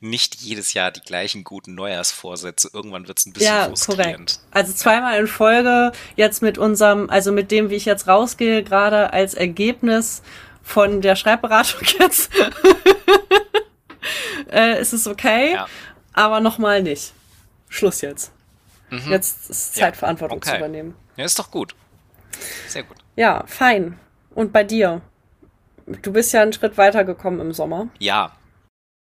nicht 0.00 0.36
jedes 0.36 0.74
Jahr 0.74 0.90
die 0.90 1.00
gleichen 1.00 1.44
guten 1.44 1.74
Neujahrsvorsätze. 1.74 2.70
Irgendwann 2.72 3.08
wird 3.08 3.18
es 3.18 3.26
ein 3.26 3.32
bisschen 3.32 3.54
ja, 3.54 3.64
frustrierend. 3.64 4.06
Korrekt. 4.06 4.40
Also 4.50 4.72
zweimal 4.72 5.18
in 5.18 5.26
Folge 5.26 5.92
jetzt 6.16 6.42
mit 6.42 6.58
unserem, 6.58 7.08
also 7.10 7.32
mit 7.32 7.50
dem, 7.50 7.70
wie 7.70 7.76
ich 7.76 7.86
jetzt 7.86 8.06
rausgehe, 8.06 8.62
gerade 8.62 9.12
als 9.12 9.34
Ergebnis 9.34 10.22
von 10.62 11.00
der 11.00 11.16
Schreibberatung 11.16 11.80
jetzt 11.98 12.30
äh, 14.52 14.80
ist 14.80 14.92
es 14.92 15.06
okay, 15.06 15.54
ja. 15.54 15.66
aber 16.12 16.40
nochmal 16.40 16.82
nicht. 16.82 17.12
Schluss 17.68 18.02
jetzt. 18.02 18.30
Mhm. 18.90 19.10
Jetzt 19.10 19.50
ist 19.50 19.74
Zeit, 19.74 19.94
ja. 19.94 19.98
Verantwortung 19.98 20.38
okay. 20.38 20.50
zu 20.50 20.56
übernehmen. 20.56 20.94
Ja, 21.16 21.24
ist 21.24 21.38
doch 21.38 21.50
gut. 21.50 21.74
Sehr 22.68 22.82
gut. 22.82 22.96
Ja, 23.16 23.44
fein. 23.46 23.98
Und 24.34 24.52
bei 24.52 24.64
dir? 24.64 25.00
Du 26.02 26.12
bist 26.12 26.32
ja 26.32 26.42
einen 26.42 26.52
Schritt 26.52 26.76
weiter 26.78 27.04
gekommen 27.04 27.40
im 27.40 27.52
Sommer. 27.52 27.88
Ja. 27.98 28.32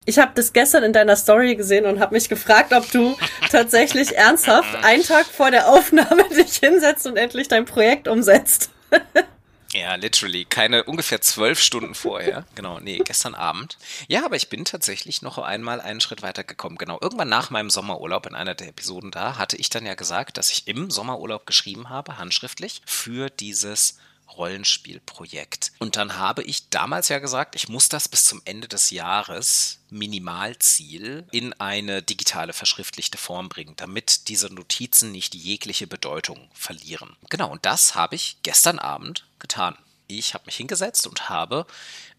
Ich 0.06 0.18
habe 0.18 0.32
das 0.34 0.52
gestern 0.52 0.82
in 0.82 0.92
deiner 0.92 1.16
Story 1.16 1.56
gesehen 1.56 1.84
und 1.84 2.00
habe 2.00 2.14
mich 2.14 2.28
gefragt, 2.28 2.72
ob 2.72 2.90
du 2.90 3.16
tatsächlich 3.50 4.16
ernsthaft 4.16 4.82
einen 4.82 5.02
Tag 5.02 5.26
vor 5.26 5.50
der 5.50 5.68
Aufnahme 5.68 6.24
dich 6.36 6.56
hinsetzt 6.56 7.06
und 7.06 7.16
endlich 7.16 7.48
dein 7.48 7.64
Projekt 7.66 8.08
umsetzt. 8.08 8.70
Ja, 9.72 9.94
literally. 9.94 10.44
Keine 10.44 10.84
ungefähr 10.84 11.20
zwölf 11.20 11.60
Stunden 11.60 11.94
vorher. 11.94 12.44
Genau, 12.56 12.80
nee, 12.80 12.98
gestern 12.98 13.34
Abend. 13.34 13.78
Ja, 14.08 14.24
aber 14.24 14.36
ich 14.36 14.48
bin 14.48 14.64
tatsächlich 14.64 15.22
noch 15.22 15.38
einmal 15.38 15.80
einen 15.80 16.00
Schritt 16.00 16.20
weiter 16.20 16.44
gekommen. 16.44 16.76
Genau, 16.76 16.98
irgendwann 17.00 17.28
nach 17.28 17.50
meinem 17.50 17.70
Sommerurlaub 17.70 18.26
in 18.26 18.34
einer 18.34 18.54
der 18.54 18.68
Episoden 18.68 19.10
da 19.10 19.38
hatte 19.38 19.56
ich 19.56 19.70
dann 19.70 19.86
ja 19.86 19.94
gesagt, 19.94 20.36
dass 20.36 20.50
ich 20.50 20.66
im 20.66 20.90
Sommerurlaub 20.90 21.46
geschrieben 21.46 21.88
habe, 21.88 22.18
handschriftlich, 22.18 22.82
für 22.84 23.30
dieses 23.30 23.98
Rollenspielprojekt. 24.36 25.72
Und 25.78 25.96
dann 25.96 26.16
habe 26.16 26.42
ich 26.42 26.68
damals 26.70 27.08
ja 27.08 27.18
gesagt, 27.18 27.54
ich 27.56 27.68
muss 27.68 27.88
das 27.88 28.08
bis 28.08 28.24
zum 28.24 28.40
Ende 28.44 28.68
des 28.68 28.90
Jahres 28.90 29.80
Minimalziel 29.90 31.26
in 31.30 31.52
eine 31.54 32.02
digitale 32.02 32.52
verschriftlichte 32.52 33.18
Form 33.18 33.48
bringen, 33.48 33.74
damit 33.76 34.28
diese 34.28 34.52
Notizen 34.52 35.12
nicht 35.12 35.34
jegliche 35.34 35.86
Bedeutung 35.86 36.48
verlieren. 36.52 37.16
Genau, 37.28 37.50
und 37.50 37.64
das 37.66 37.94
habe 37.94 38.14
ich 38.14 38.38
gestern 38.42 38.78
Abend 38.78 39.26
getan. 39.38 39.76
Ich 40.06 40.34
habe 40.34 40.46
mich 40.46 40.56
hingesetzt 40.56 41.06
und 41.06 41.28
habe 41.28 41.66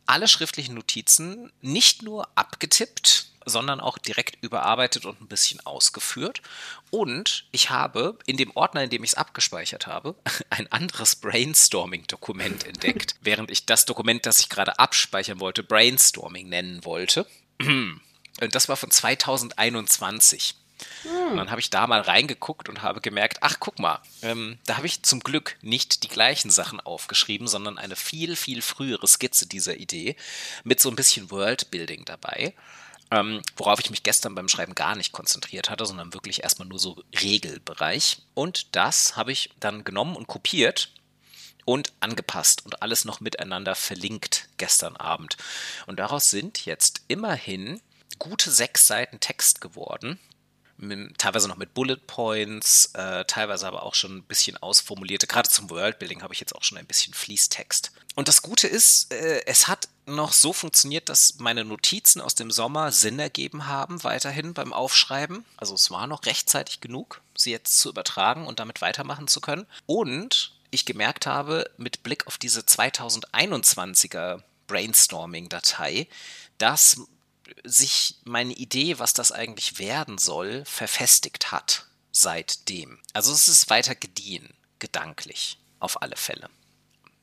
alle 0.06 0.28
schriftlichen 0.28 0.76
Notizen 0.76 1.52
nicht 1.62 2.02
nur 2.02 2.28
abgetippt, 2.36 3.31
sondern 3.46 3.80
auch 3.80 3.98
direkt 3.98 4.44
überarbeitet 4.44 5.06
und 5.06 5.22
ein 5.22 5.28
bisschen 5.28 5.66
ausgeführt. 5.66 6.42
Und 6.90 7.46
ich 7.52 7.70
habe 7.70 8.18
in 8.26 8.38
dem 8.38 8.52
Ordner, 8.56 8.84
in 8.84 8.90
dem 8.90 9.04
ich 9.04 9.12
es 9.12 9.16
abgespeichert 9.16 9.88
habe, 9.88 10.16
ein 10.50 10.72
anderes 10.72 11.16
Brainstorming-Dokument 11.16 12.66
entdeckt, 12.66 13.16
während 13.22 13.52
ich 13.52 13.66
das 13.66 13.86
Dokument, 13.86 14.26
das 14.26 14.40
ich 14.40 14.50
gerade 14.50 14.80
abspeichern 14.80 15.40
wollte, 15.40 15.64
Brainstorming 15.64 16.50
nennen 16.50 16.84
wollte. 16.86 17.26
Und 17.62 18.56
das 18.56 18.70
war 18.70 18.78
von 18.78 18.90
2021. 18.90 20.56
Und 21.30 21.38
dann 21.38 21.52
habe 21.52 21.62
ich 21.62 21.70
da 21.70 21.88
mal 21.88 22.02
reingeguckt 22.02 22.70
und 22.70 22.82
habe 22.82 23.02
gemerkt, 23.02 23.40
ach 23.42 23.58
guck 23.60 23.80
mal, 23.80 24.00
ähm, 24.22 24.58
da 24.66 24.78
habe 24.78 24.88
ich 24.88 25.04
zum 25.04 25.20
Glück 25.20 25.58
nicht 25.62 26.04
die 26.04 26.08
gleichen 26.08 26.50
Sachen 26.50 26.80
aufgeschrieben, 26.80 27.48
sondern 27.48 27.78
eine 27.78 27.96
viel, 27.96 28.36
viel 28.36 28.62
frühere 28.62 29.08
Skizze 29.08 29.48
dieser 29.48 29.78
Idee 29.78 30.16
mit 30.64 30.80
so 30.80 30.90
ein 30.90 30.96
bisschen 30.96 31.32
Worldbuilding 31.32 32.06
dabei 32.06 32.54
ähm, 33.12 33.42
worauf 33.58 33.80
ich 33.80 33.90
mich 33.90 34.04
gestern 34.04 34.36
beim 34.36 34.48
Schreiben 34.48 34.74
gar 34.74 34.96
nicht 34.96 35.12
konzentriert 35.12 35.70
hatte, 35.70 35.86
sondern 35.86 36.14
wirklich 36.14 36.44
erstmal 36.44 36.68
nur 36.68 36.80
so 36.80 37.04
Regelbereich. 37.22 38.24
Und 38.34 38.76
das 38.76 39.16
habe 39.18 39.32
ich 39.32 39.52
dann 39.60 39.84
genommen 39.84 40.16
und 40.16 40.28
kopiert 40.28 40.94
und 41.66 41.94
angepasst 42.00 42.66
und 42.66 42.82
alles 42.82 43.06
noch 43.06 43.20
miteinander 43.20 43.76
verlinkt 43.76 44.48
gestern 44.58 44.96
Abend. 44.96 45.38
Und 45.88 46.00
daraus 46.00 46.30
sind 46.30 46.66
jetzt 46.66 47.02
immerhin 47.08 47.82
gute 48.18 48.50
sechs 48.50 48.88
Seiten 48.88 49.20
Text 49.20 49.62
geworden, 49.62 50.20
teilweise 51.18 51.48
noch 51.48 51.58
mit 51.58 51.74
Bullet 51.74 51.98
Points, 52.08 52.92
äh, 52.96 53.24
teilweise 53.26 53.68
aber 53.68 53.84
auch 53.84 53.94
schon 53.94 54.18
ein 54.18 54.24
bisschen 54.24 54.58
ausformulierte. 54.58 55.28
Gerade 55.28 55.50
zum 55.50 55.70
Worldbuilding 55.70 56.24
habe 56.24 56.34
ich 56.34 56.40
jetzt 56.40 56.56
auch 56.56 56.64
schon 56.64 56.78
ein 56.78 56.88
bisschen 56.88 57.14
Fließtext. 57.14 57.92
Und 58.16 58.28
das 58.28 58.42
Gute 58.42 58.68
ist, 58.68 59.14
äh, 59.14 59.46
es 59.46 59.68
hat 59.68 59.90
noch 60.12 60.34
so 60.34 60.54
funktioniert, 60.54 61.10
dass 61.10 61.40
meine 61.40 61.66
Notizen 61.66 62.22
aus 62.22 62.36
dem 62.36 62.52
Sommer 62.52 62.92
Sinn 62.92 63.20
ergeben 63.20 63.68
haben, 63.68 64.04
weiterhin 64.04 64.54
beim 64.54 64.74
Aufschreiben. 64.74 65.46
Also 65.58 65.76
es 65.76 65.92
war 65.92 66.08
noch 66.08 66.26
rechtzeitig 66.26 66.82
genug, 66.82 67.22
sie 67.36 67.52
jetzt 67.52 67.78
zu 67.78 67.90
übertragen 67.90 68.48
und 68.48 68.60
damit 68.60 68.82
weitermachen 68.82 69.28
zu 69.28 69.42
können. 69.42 69.66
Und 69.86 70.54
ich 70.72 70.86
gemerkt 70.86 71.26
habe, 71.26 71.70
mit 71.78 72.04
Blick 72.04 72.28
auf 72.28 72.38
diese 72.38 72.62
2021er 72.62 74.42
Brainstorming-Datei, 74.68 76.08
dass 76.58 77.02
sich 77.64 78.16
meine 78.24 78.54
Idee, 78.54 79.00
was 79.00 79.14
das 79.14 79.32
eigentlich 79.32 79.80
werden 79.80 80.18
soll, 80.18 80.64
verfestigt 80.66 81.52
hat 81.52 81.88
seitdem. 82.12 83.00
Also 83.14 83.32
es 83.34 83.48
ist 83.48 83.70
weiter 83.70 83.96
gediehen, 83.96 84.54
gedanklich, 84.80 85.58
auf 85.80 86.02
alle 86.02 86.16
Fälle. 86.16 86.50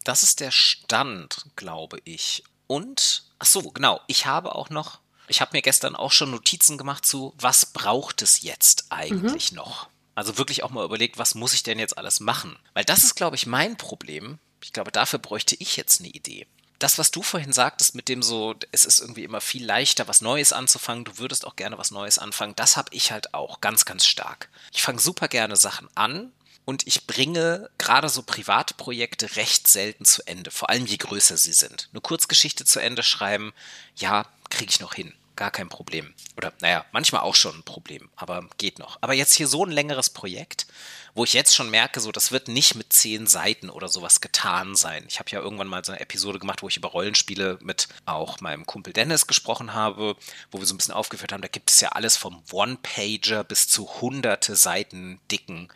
Das 0.04 0.22
ist 0.22 0.40
der 0.40 0.50
Stand, 0.50 1.46
glaube 1.56 2.00
ich. 2.04 2.42
Und, 2.68 3.24
ach 3.40 3.46
so, 3.46 3.62
genau, 3.72 4.00
ich 4.06 4.26
habe 4.26 4.54
auch 4.54 4.70
noch, 4.70 5.00
ich 5.26 5.40
habe 5.40 5.56
mir 5.56 5.62
gestern 5.62 5.96
auch 5.96 6.12
schon 6.12 6.30
Notizen 6.30 6.78
gemacht 6.78 7.04
zu, 7.04 7.34
was 7.36 7.66
braucht 7.66 8.22
es 8.22 8.42
jetzt 8.42 8.86
eigentlich 8.90 9.50
mhm. 9.50 9.56
noch? 9.56 9.88
Also 10.14 10.38
wirklich 10.38 10.62
auch 10.62 10.70
mal 10.70 10.84
überlegt, 10.84 11.18
was 11.18 11.34
muss 11.34 11.54
ich 11.54 11.64
denn 11.64 11.80
jetzt 11.80 11.98
alles 11.98 12.20
machen? 12.20 12.56
Weil 12.74 12.84
das 12.84 13.02
ist, 13.02 13.16
glaube 13.16 13.34
ich, 13.34 13.46
mein 13.46 13.76
Problem. 13.76 14.38
Ich 14.62 14.72
glaube, 14.72 14.92
dafür 14.92 15.18
bräuchte 15.18 15.56
ich 15.58 15.76
jetzt 15.76 16.00
eine 16.00 16.10
Idee 16.10 16.46
das, 16.78 16.98
was 16.98 17.10
du 17.10 17.22
vorhin 17.22 17.52
sagtest, 17.52 17.94
mit 17.94 18.08
dem 18.08 18.22
so, 18.22 18.54
es 18.70 18.84
ist 18.84 19.00
irgendwie 19.00 19.24
immer 19.24 19.40
viel 19.40 19.64
leichter, 19.64 20.06
was 20.06 20.20
Neues 20.20 20.52
anzufangen, 20.52 21.04
du 21.04 21.18
würdest 21.18 21.46
auch 21.46 21.56
gerne 21.56 21.78
was 21.78 21.90
Neues 21.90 22.18
anfangen, 22.18 22.54
das 22.56 22.76
habe 22.76 22.90
ich 22.92 23.10
halt 23.10 23.34
auch 23.34 23.60
ganz, 23.60 23.84
ganz 23.84 24.06
stark. 24.06 24.48
Ich 24.72 24.82
fange 24.82 25.00
super 25.00 25.28
gerne 25.28 25.56
Sachen 25.56 25.88
an 25.94 26.32
und 26.68 26.86
ich 26.86 27.06
bringe 27.06 27.70
gerade 27.78 28.10
so 28.10 28.22
Privatprojekte 28.22 29.36
recht 29.36 29.68
selten 29.68 30.04
zu 30.04 30.20
Ende, 30.26 30.50
vor 30.50 30.68
allem 30.68 30.84
je 30.84 30.98
größer 30.98 31.38
sie 31.38 31.54
sind. 31.54 31.88
Eine 31.94 32.02
Kurzgeschichte 32.02 32.66
zu 32.66 32.78
Ende 32.78 33.02
schreiben, 33.02 33.54
ja, 33.96 34.26
kriege 34.50 34.70
ich 34.70 34.78
noch 34.78 34.92
hin 34.92 35.14
gar 35.38 35.50
kein 35.52 35.68
Problem. 35.68 36.12
Oder 36.36 36.52
naja, 36.60 36.84
manchmal 36.92 37.22
auch 37.22 37.36
schon 37.36 37.54
ein 37.54 37.62
Problem, 37.62 38.10
aber 38.16 38.46
geht 38.58 38.78
noch. 38.78 38.98
Aber 39.00 39.14
jetzt 39.14 39.34
hier 39.34 39.46
so 39.46 39.64
ein 39.64 39.70
längeres 39.70 40.10
Projekt, 40.10 40.66
wo 41.14 41.24
ich 41.24 41.32
jetzt 41.32 41.54
schon 41.54 41.70
merke, 41.70 42.00
so 42.00 42.12
das 42.12 42.32
wird 42.32 42.48
nicht 42.48 42.74
mit 42.74 42.92
zehn 42.92 43.26
Seiten 43.26 43.70
oder 43.70 43.88
sowas 43.88 44.20
getan 44.20 44.74
sein. 44.74 45.04
Ich 45.08 45.20
habe 45.20 45.30
ja 45.30 45.40
irgendwann 45.40 45.68
mal 45.68 45.84
so 45.84 45.92
eine 45.92 46.00
Episode 46.00 46.40
gemacht, 46.40 46.62
wo 46.62 46.68
ich 46.68 46.76
über 46.76 46.88
Rollenspiele 46.88 47.58
mit 47.62 47.88
auch 48.04 48.40
meinem 48.40 48.66
Kumpel 48.66 48.92
Dennis 48.92 49.28
gesprochen 49.28 49.74
habe, 49.74 50.16
wo 50.50 50.58
wir 50.58 50.66
so 50.66 50.74
ein 50.74 50.76
bisschen 50.76 50.94
aufgeführt 50.94 51.32
haben, 51.32 51.42
da 51.42 51.48
gibt 51.48 51.70
es 51.70 51.80
ja 51.80 51.90
alles 51.90 52.16
vom 52.16 52.42
One-Pager 52.50 53.44
bis 53.44 53.68
zu 53.68 54.00
hunderte 54.00 54.56
Seiten 54.56 55.20
dicken 55.30 55.68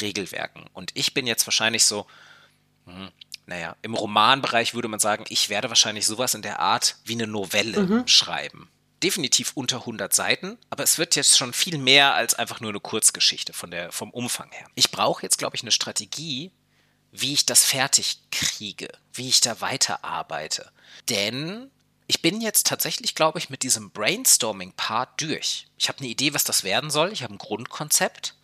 Regelwerken. 0.00 0.66
Und 0.74 0.90
ich 0.94 1.14
bin 1.14 1.26
jetzt 1.26 1.46
wahrscheinlich 1.46 1.86
so, 1.86 2.06
hm, 2.84 3.10
naja, 3.46 3.76
im 3.80 3.94
Romanbereich 3.94 4.74
würde 4.74 4.88
man 4.88 5.00
sagen, 5.00 5.24
ich 5.28 5.48
werde 5.48 5.70
wahrscheinlich 5.70 6.04
sowas 6.04 6.34
in 6.34 6.42
der 6.42 6.60
Art 6.60 6.96
wie 7.04 7.14
eine 7.14 7.26
Novelle 7.26 7.80
mhm. 7.80 8.06
schreiben 8.06 8.68
definitiv 9.02 9.52
unter 9.54 9.78
100 9.78 10.14
Seiten, 10.14 10.58
aber 10.70 10.82
es 10.82 10.98
wird 10.98 11.16
jetzt 11.16 11.36
schon 11.36 11.52
viel 11.52 11.78
mehr 11.78 12.14
als 12.14 12.34
einfach 12.34 12.60
nur 12.60 12.70
eine 12.70 12.80
Kurzgeschichte 12.80 13.52
von 13.52 13.70
der, 13.70 13.92
vom 13.92 14.10
Umfang 14.10 14.50
her. 14.52 14.66
Ich 14.74 14.90
brauche 14.90 15.22
jetzt, 15.22 15.38
glaube 15.38 15.56
ich, 15.56 15.62
eine 15.62 15.72
Strategie, 15.72 16.50
wie 17.12 17.32
ich 17.32 17.46
das 17.46 17.64
fertig 17.64 18.18
kriege, 18.30 18.88
wie 19.12 19.28
ich 19.28 19.40
da 19.40 19.60
weiterarbeite. 19.60 20.70
Denn 21.08 21.70
ich 22.06 22.22
bin 22.22 22.40
jetzt 22.40 22.66
tatsächlich, 22.66 23.14
glaube 23.14 23.38
ich, 23.38 23.50
mit 23.50 23.62
diesem 23.62 23.90
Brainstorming-Part 23.90 25.20
durch. 25.20 25.66
Ich 25.76 25.88
habe 25.88 25.98
eine 25.98 26.08
Idee, 26.08 26.34
was 26.34 26.44
das 26.44 26.62
werden 26.62 26.90
soll. 26.90 27.12
Ich 27.12 27.22
habe 27.22 27.34
ein 27.34 27.38
Grundkonzept. 27.38 28.34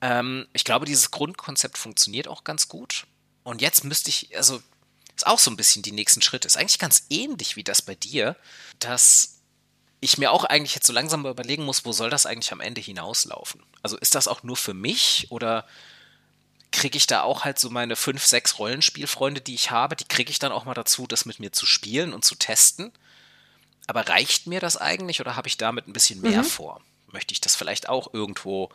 Ähm, 0.00 0.46
ich 0.52 0.64
glaube, 0.64 0.86
dieses 0.86 1.10
Grundkonzept 1.10 1.76
funktioniert 1.76 2.28
auch 2.28 2.44
ganz 2.44 2.68
gut. 2.68 3.06
Und 3.42 3.60
jetzt 3.60 3.84
müsste 3.84 4.10
ich, 4.10 4.36
also 4.36 4.62
ist 5.16 5.26
auch 5.26 5.38
so 5.38 5.50
ein 5.50 5.56
bisschen 5.56 5.82
die 5.82 5.92
nächsten 5.92 6.22
Schritte. 6.22 6.46
Ist 6.46 6.56
eigentlich 6.56 6.78
ganz 6.78 7.06
ähnlich 7.10 7.56
wie 7.56 7.64
das 7.64 7.82
bei 7.82 7.94
dir, 7.94 8.36
dass 8.78 9.40
ich 10.02 10.18
mir 10.18 10.32
auch 10.32 10.44
eigentlich 10.44 10.74
jetzt 10.74 10.86
so 10.86 10.92
langsam 10.92 11.22
mal 11.22 11.30
überlegen 11.30 11.64
muss, 11.64 11.84
wo 11.84 11.92
soll 11.92 12.10
das 12.10 12.26
eigentlich 12.26 12.52
am 12.52 12.60
Ende 12.60 12.80
hinauslaufen? 12.80 13.62
Also 13.82 13.96
ist 13.96 14.16
das 14.16 14.26
auch 14.26 14.42
nur 14.42 14.56
für 14.56 14.74
mich 14.74 15.28
oder 15.30 15.64
kriege 16.72 16.96
ich 16.96 17.06
da 17.06 17.22
auch 17.22 17.44
halt 17.44 17.60
so 17.60 17.70
meine 17.70 17.94
fünf, 17.94 18.24
sechs 18.26 18.58
Rollenspielfreunde, 18.58 19.40
die 19.40 19.54
ich 19.54 19.70
habe, 19.70 19.94
die 19.94 20.04
kriege 20.04 20.32
ich 20.32 20.40
dann 20.40 20.50
auch 20.50 20.64
mal 20.64 20.74
dazu, 20.74 21.06
das 21.06 21.24
mit 21.24 21.38
mir 21.38 21.52
zu 21.52 21.66
spielen 21.66 22.12
und 22.12 22.24
zu 22.24 22.34
testen? 22.34 22.90
Aber 23.86 24.08
reicht 24.08 24.48
mir 24.48 24.58
das 24.58 24.76
eigentlich 24.76 25.20
oder 25.20 25.36
habe 25.36 25.46
ich 25.46 25.56
damit 25.56 25.86
ein 25.86 25.92
bisschen 25.92 26.20
mehr 26.20 26.42
mhm. 26.42 26.46
vor? 26.46 26.80
Möchte 27.12 27.32
ich 27.32 27.40
das 27.40 27.54
vielleicht 27.54 27.88
auch 27.88 28.12
irgendwo 28.12 28.70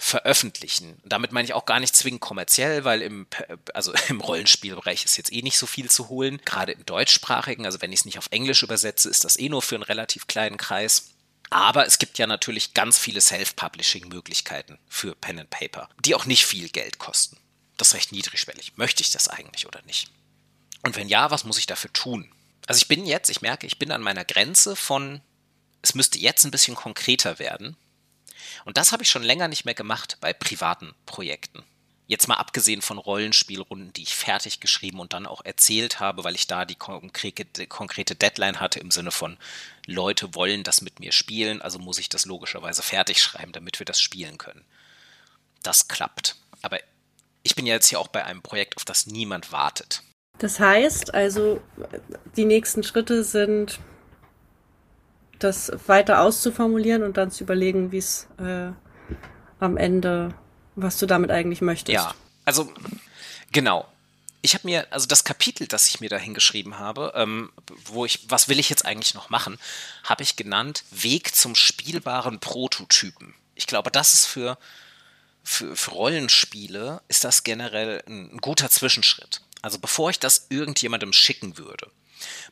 veröffentlichen. 0.00 0.98
Damit 1.04 1.30
meine 1.30 1.44
ich 1.44 1.52
auch 1.52 1.66
gar 1.66 1.78
nicht 1.78 1.94
zwingend 1.94 2.22
kommerziell, 2.22 2.84
weil 2.84 3.02
im, 3.02 3.26
also 3.74 3.92
im 4.08 4.20
Rollenspielbereich 4.20 5.04
ist 5.04 5.18
jetzt 5.18 5.32
eh 5.32 5.42
nicht 5.42 5.58
so 5.58 5.66
viel 5.66 5.90
zu 5.90 6.08
holen. 6.08 6.40
Gerade 6.44 6.72
im 6.72 6.86
deutschsprachigen, 6.86 7.66
also 7.66 7.82
wenn 7.82 7.92
ich 7.92 8.00
es 8.00 8.04
nicht 8.06 8.18
auf 8.18 8.28
Englisch 8.30 8.62
übersetze, 8.62 9.10
ist 9.10 9.24
das 9.24 9.38
eh 9.38 9.50
nur 9.50 9.60
für 9.60 9.74
einen 9.74 9.84
relativ 9.84 10.26
kleinen 10.26 10.56
Kreis. 10.56 11.10
Aber 11.50 11.86
es 11.86 11.98
gibt 11.98 12.16
ja 12.16 12.26
natürlich 12.26 12.72
ganz 12.72 12.98
viele 12.98 13.20
Self-Publishing-Möglichkeiten 13.20 14.78
für 14.88 15.14
Pen 15.14 15.40
and 15.40 15.50
Paper, 15.50 15.90
die 16.02 16.14
auch 16.14 16.24
nicht 16.24 16.46
viel 16.46 16.70
Geld 16.70 16.98
kosten. 16.98 17.36
Das 17.76 17.88
ist 17.88 17.94
recht 17.94 18.12
niedrigschwellig. 18.12 18.76
Möchte 18.76 19.02
ich 19.02 19.10
das 19.10 19.28
eigentlich 19.28 19.66
oder 19.66 19.82
nicht? 19.82 20.10
Und 20.82 20.96
wenn 20.96 21.08
ja, 21.08 21.30
was 21.30 21.44
muss 21.44 21.58
ich 21.58 21.66
dafür 21.66 21.92
tun? 21.92 22.32
Also 22.66 22.78
ich 22.78 22.88
bin 22.88 23.04
jetzt, 23.04 23.28
ich 23.28 23.42
merke, 23.42 23.66
ich 23.66 23.78
bin 23.78 23.92
an 23.92 24.00
meiner 24.00 24.24
Grenze 24.24 24.76
von, 24.76 25.20
es 25.82 25.94
müsste 25.94 26.18
jetzt 26.18 26.44
ein 26.44 26.50
bisschen 26.50 26.74
konkreter 26.74 27.38
werden, 27.38 27.76
und 28.64 28.76
das 28.76 28.92
habe 28.92 29.02
ich 29.02 29.10
schon 29.10 29.22
länger 29.22 29.48
nicht 29.48 29.64
mehr 29.64 29.74
gemacht 29.74 30.18
bei 30.20 30.32
privaten 30.32 30.94
Projekten. 31.06 31.62
Jetzt 32.06 32.26
mal 32.26 32.34
abgesehen 32.34 32.82
von 32.82 32.98
Rollenspielrunden, 32.98 33.92
die 33.92 34.02
ich 34.02 34.16
fertig 34.16 34.58
geschrieben 34.58 34.98
und 34.98 35.12
dann 35.12 35.26
auch 35.26 35.44
erzählt 35.44 36.00
habe, 36.00 36.24
weil 36.24 36.34
ich 36.34 36.48
da 36.48 36.64
die 36.64 36.74
konkrete, 36.74 37.44
Deadline 38.16 38.58
hatte 38.58 38.80
im 38.80 38.90
Sinne 38.90 39.12
von 39.12 39.36
Leute 39.86 40.34
wollen 40.34 40.64
das 40.64 40.80
mit 40.80 40.98
mir 40.98 41.12
spielen, 41.12 41.62
also 41.62 41.78
muss 41.78 41.98
ich 41.98 42.08
das 42.08 42.26
logischerweise 42.26 42.82
fertig 42.82 43.22
schreiben, 43.22 43.52
damit 43.52 43.78
wir 43.78 43.86
das 43.86 44.00
spielen 44.00 44.38
können. 44.38 44.64
Das 45.62 45.86
klappt. 45.86 46.34
Aber 46.62 46.80
ich 47.44 47.54
bin 47.54 47.64
ja 47.64 47.74
jetzt 47.74 47.86
hier 47.86 48.00
auch 48.00 48.08
bei 48.08 48.24
einem 48.24 48.42
Projekt, 48.42 48.76
auf 48.76 48.84
das 48.84 49.06
niemand 49.06 49.52
wartet. 49.52 50.02
Das 50.38 50.58
heißt 50.58 51.14
also, 51.14 51.60
die 52.36 52.44
nächsten 52.44 52.82
Schritte 52.82 53.22
sind 53.22 53.78
das 55.44 55.72
weiter 55.86 56.20
auszuformulieren 56.20 57.02
und 57.02 57.16
dann 57.16 57.30
zu 57.30 57.44
überlegen, 57.44 57.92
wie 57.92 57.98
es 57.98 58.28
äh, 58.38 58.70
am 59.58 59.76
Ende, 59.76 60.34
was 60.76 60.98
du 60.98 61.06
damit 61.06 61.30
eigentlich 61.30 61.60
möchtest. 61.60 61.94
Ja, 61.94 62.14
also 62.44 62.72
genau. 63.52 63.86
Ich 64.42 64.54
habe 64.54 64.66
mir, 64.66 64.86
also 64.90 65.06
das 65.06 65.24
Kapitel, 65.24 65.66
das 65.66 65.88
ich 65.88 66.00
mir 66.00 66.08
da 66.08 66.16
hingeschrieben 66.16 66.78
habe, 66.78 67.12
ähm, 67.14 67.52
wo 67.84 68.06
ich, 68.06 68.20
was 68.30 68.48
will 68.48 68.58
ich 68.58 68.70
jetzt 68.70 68.86
eigentlich 68.86 69.14
noch 69.14 69.28
machen, 69.28 69.58
habe 70.04 70.22
ich 70.22 70.36
genannt 70.36 70.84
Weg 70.90 71.34
zum 71.34 71.54
spielbaren 71.54 72.40
Prototypen. 72.40 73.34
Ich 73.54 73.66
glaube, 73.66 73.90
das 73.90 74.14
ist 74.14 74.24
für, 74.24 74.56
für, 75.42 75.76
für 75.76 75.90
Rollenspiele, 75.90 77.02
ist 77.08 77.24
das 77.24 77.44
generell 77.44 78.02
ein, 78.06 78.32
ein 78.32 78.38
guter 78.38 78.70
Zwischenschritt. 78.70 79.42
Also 79.60 79.78
bevor 79.78 80.08
ich 80.08 80.18
das 80.18 80.46
irgendjemandem 80.48 81.12
schicken 81.12 81.58
würde, 81.58 81.90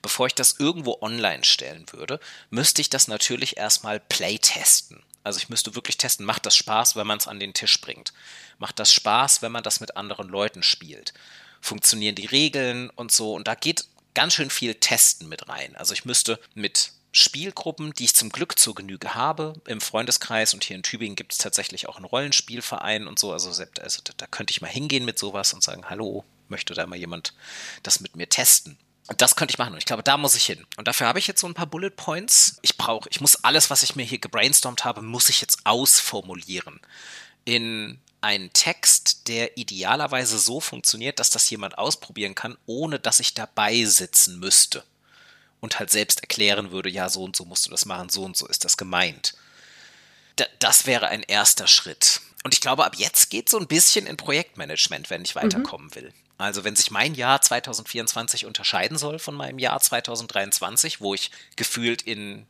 bevor 0.03 0.27
ich 0.27 0.35
das 0.35 0.57
irgendwo 0.59 0.99
online 1.01 1.45
stellen 1.45 1.87
würde, 1.93 2.21
müsste 2.51 2.81
ich 2.81 2.91
das 2.91 3.09
natürlich 3.09 3.57
erstmal 3.57 4.01
playtesten. 4.01 5.03
Also 5.25 5.39
ich 5.39 5.49
müsste 5.49 5.75
wirklich 5.75 5.99
testen, 5.99 6.25
macht 6.25 6.47
das 6.47 6.57
Spaß, 6.57 6.97
wenn 6.97 7.07
man 7.07 7.19
es 7.19 7.29
an 7.29 7.41
den 7.41 7.55
Tisch 7.55 7.81
bringt? 7.81 8.13
Macht 8.59 8.79
das 8.79 8.93
Spaß, 8.93 9.43
wenn 9.43 9.53
man 9.53 9.63
das 9.63 9.81
mit 9.81 9.97
anderen 9.97 10.29
Leuten 10.29 10.63
spielt? 10.63 11.13
Funktionieren 11.61 12.15
die 12.15 12.27
Regeln 12.27 12.89
und 12.91 13.13
so? 13.13 13.35
Und 13.35 13.49
da 13.49 13.55
geht 13.55 13.85
ganz 14.15 14.35
schön 14.35 14.51
viel 14.51 14.75
Testen 14.75 15.29
mit 15.29 15.49
rein. 15.49 15.77
Also 15.77 15.93
ich 15.93 16.05
müsste 16.05 16.41
mit 16.55 16.93
Spielgruppen, 17.13 17.93
die 17.95 18.05
ich 18.05 18.15
zum 18.15 18.31
Glück 18.31 18.59
zur 18.59 18.75
Genüge 18.75 19.15
habe, 19.15 19.55
im 19.67 19.81
Freundeskreis 19.81 20.55
und 20.55 20.65
hier 20.65 20.77
in 20.77 20.83
Tübingen 20.83 21.17
gibt 21.17 21.33
es 21.33 21.39
tatsächlich 21.39 21.89
auch 21.89 21.97
einen 21.97 22.05
Rollenspielverein 22.05 23.07
und 23.09 23.19
so, 23.19 23.33
also, 23.33 23.51
also 23.51 24.03
da 24.17 24.27
könnte 24.27 24.51
ich 24.51 24.61
mal 24.61 24.69
hingehen 24.69 25.05
mit 25.05 25.19
sowas 25.19 25.53
und 25.55 25.63
sagen, 25.63 25.89
hallo, 25.89 26.25
möchte 26.49 26.75
da 26.75 26.87
mal 26.87 26.99
jemand 26.99 27.35
das 27.83 28.01
mit 28.01 28.15
mir 28.17 28.29
testen? 28.29 28.79
Das 29.17 29.37
könnte 29.37 29.53
ich 29.53 29.59
machen. 29.59 29.73
Und 29.73 29.79
ich 29.79 29.87
glaube, 29.87 30.03
da 30.03 30.19
muss 30.19 30.35
ich 30.35 30.45
hin. 30.45 30.67
Und 30.77 30.87
dafür 30.87 31.07
habe 31.07 31.19
ich 31.19 31.27
jetzt 31.27 31.41
so 31.41 31.47
ein 31.47 31.55
paar 31.55 31.67
Bullet 31.67 31.91
Points. 31.91 32.59
Ich 32.63 32.77
brauche, 32.77 33.09
ich 33.09 33.21
muss 33.21 33.43
alles, 33.43 33.71
was 33.71 33.83
ich 33.83 33.97
mir 33.97 34.05
hier 34.05 34.19
gebrainstormt 34.19 34.85
habe, 34.85 35.03
muss 35.03 35.29
ich 35.29 35.41
jetzt 35.41 35.65
ausformulieren. 35.65 36.81
In 37.45 37.99
einen 38.21 38.53
Text, 38.53 39.29
der 39.29 39.57
idealerweise 39.57 40.39
so 40.39 40.61
funktioniert, 40.61 41.19
dass 41.21 41.31
das 41.31 41.49
jemand 41.49 41.79
ausprobieren 41.79 42.35
kann, 42.35 42.59
ohne 42.67 42.99
dass 42.99 43.21
ich 43.21 43.33
dabei 43.33 43.85
sitzen 43.85 44.39
müsste. 44.39 44.85
Und 45.61 45.79
halt 45.79 45.91
selbst 45.91 46.21
erklären 46.21 46.71
würde, 46.71 46.91
ja, 46.91 47.09
so 47.09 47.25
und 47.25 47.35
so 47.35 47.45
musst 47.45 47.67
du 47.67 47.71
das 47.71 47.87
machen, 47.87 48.11
so 48.11 48.25
und 48.25 48.37
so 48.37 48.47
ist 48.47 48.65
das 48.65 48.77
gemeint. 48.77 49.35
D 50.39 50.45
das 50.59 50.87
wäre 50.87 51.09
ein 51.09 51.23
erster 51.23 51.67
Schritt. 51.67 52.18
Und 52.45 52.55
ich 52.55 52.61
glaube, 52.61 52.85
ab 52.85 52.97
jetzt 52.97 53.31
geht 53.31 53.49
so 53.49 53.59
ein 53.59 53.67
bisschen 53.67 54.07
in 54.07 54.17
Projektmanagement, 54.17 55.11
wenn 55.11 55.23
ich 55.23 55.35
mhm. 55.35 55.41
weiterkommen 55.41 55.89
mhm. 55.89 55.95
will. 55.95 56.15
Also 56.39 56.63
wenn 56.63 56.77
sich 56.77 56.91
mein 56.91 57.15
Jahr 57.15 57.43
2024 57.43 58.47
unterscheiden 58.47 58.97
soll 58.97 59.19
von 59.19 59.35
meinem 59.35 59.59
Jahr 59.59 59.81
2023, 59.81 61.01
wo 61.01 61.15
ich 61.15 61.33
gefühlt 61.57 62.03
in 62.03 62.47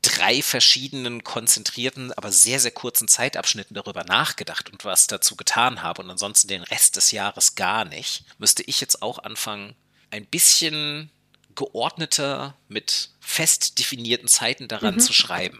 drei 0.00 0.42
verschiedenen 0.42 1.24
konzentrierten, 1.24 2.12
aber 2.12 2.30
sehr, 2.32 2.60
sehr 2.60 2.70
kurzen 2.70 3.08
Zeitabschnitten 3.08 3.74
darüber 3.74 4.04
nachgedacht 4.04 4.70
und 4.70 4.84
was 4.84 5.06
dazu 5.06 5.36
getan 5.36 5.82
habe 5.82 6.02
und 6.02 6.10
ansonsten 6.10 6.48
den 6.48 6.62
Rest 6.62 6.96
des 6.96 7.10
Jahres 7.10 7.54
gar 7.54 7.84
nicht, 7.84 8.24
müsste 8.38 8.62
ich 8.64 8.80
jetzt 8.80 9.02
auch 9.02 9.18
anfangen, 9.20 9.74
ein 10.10 10.26
bisschen 10.26 11.10
geordneter 11.54 12.56
mit 12.68 13.10
fest 13.20 13.78
definierten 13.78 14.28
Zeiten 14.28 14.68
daran 14.68 14.94
mhm. 14.94 15.00
zu 15.00 15.12
schreiben 15.12 15.58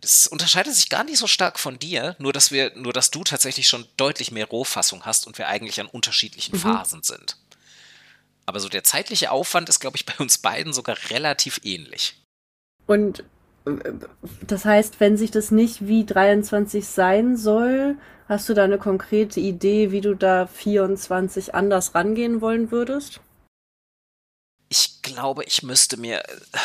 das 0.00 0.26
unterscheidet 0.26 0.74
sich 0.74 0.88
gar 0.88 1.04
nicht 1.04 1.18
so 1.18 1.26
stark 1.26 1.58
von 1.58 1.78
dir, 1.78 2.16
nur 2.18 2.32
dass 2.32 2.50
wir, 2.50 2.72
nur 2.76 2.92
dass 2.92 3.10
du 3.10 3.24
tatsächlich 3.24 3.68
schon 3.68 3.86
deutlich 3.96 4.30
mehr 4.30 4.46
Rohfassung 4.46 5.04
hast 5.04 5.26
und 5.26 5.38
wir 5.38 5.48
eigentlich 5.48 5.80
an 5.80 5.86
unterschiedlichen 5.86 6.56
mhm. 6.56 6.60
Phasen 6.60 7.02
sind. 7.02 7.36
Aber 8.46 8.60
so 8.60 8.68
der 8.68 8.84
zeitliche 8.84 9.30
Aufwand 9.30 9.68
ist, 9.68 9.80
glaube 9.80 9.96
ich, 9.96 10.06
bei 10.06 10.14
uns 10.18 10.38
beiden 10.38 10.72
sogar 10.72 10.96
relativ 11.10 11.60
ähnlich. 11.64 12.22
Und 12.86 13.20
äh, 13.66 13.92
das 14.42 14.64
heißt, 14.64 15.00
wenn 15.00 15.16
sich 15.16 15.30
das 15.30 15.50
nicht 15.50 15.86
wie 15.86 16.06
23 16.06 16.86
sein 16.86 17.36
soll, 17.36 17.96
hast 18.28 18.48
du 18.48 18.54
da 18.54 18.64
eine 18.64 18.78
konkrete 18.78 19.40
Idee, 19.40 19.90
wie 19.90 20.00
du 20.00 20.14
da 20.14 20.46
24 20.46 21.54
anders 21.54 21.94
rangehen 21.94 22.40
wollen 22.40 22.70
würdest? 22.70 23.20
Ich 24.70 25.02
glaube, 25.02 25.44
ich 25.44 25.62
müsste 25.62 25.96
mir, 25.96 26.18
äh, 26.20 26.58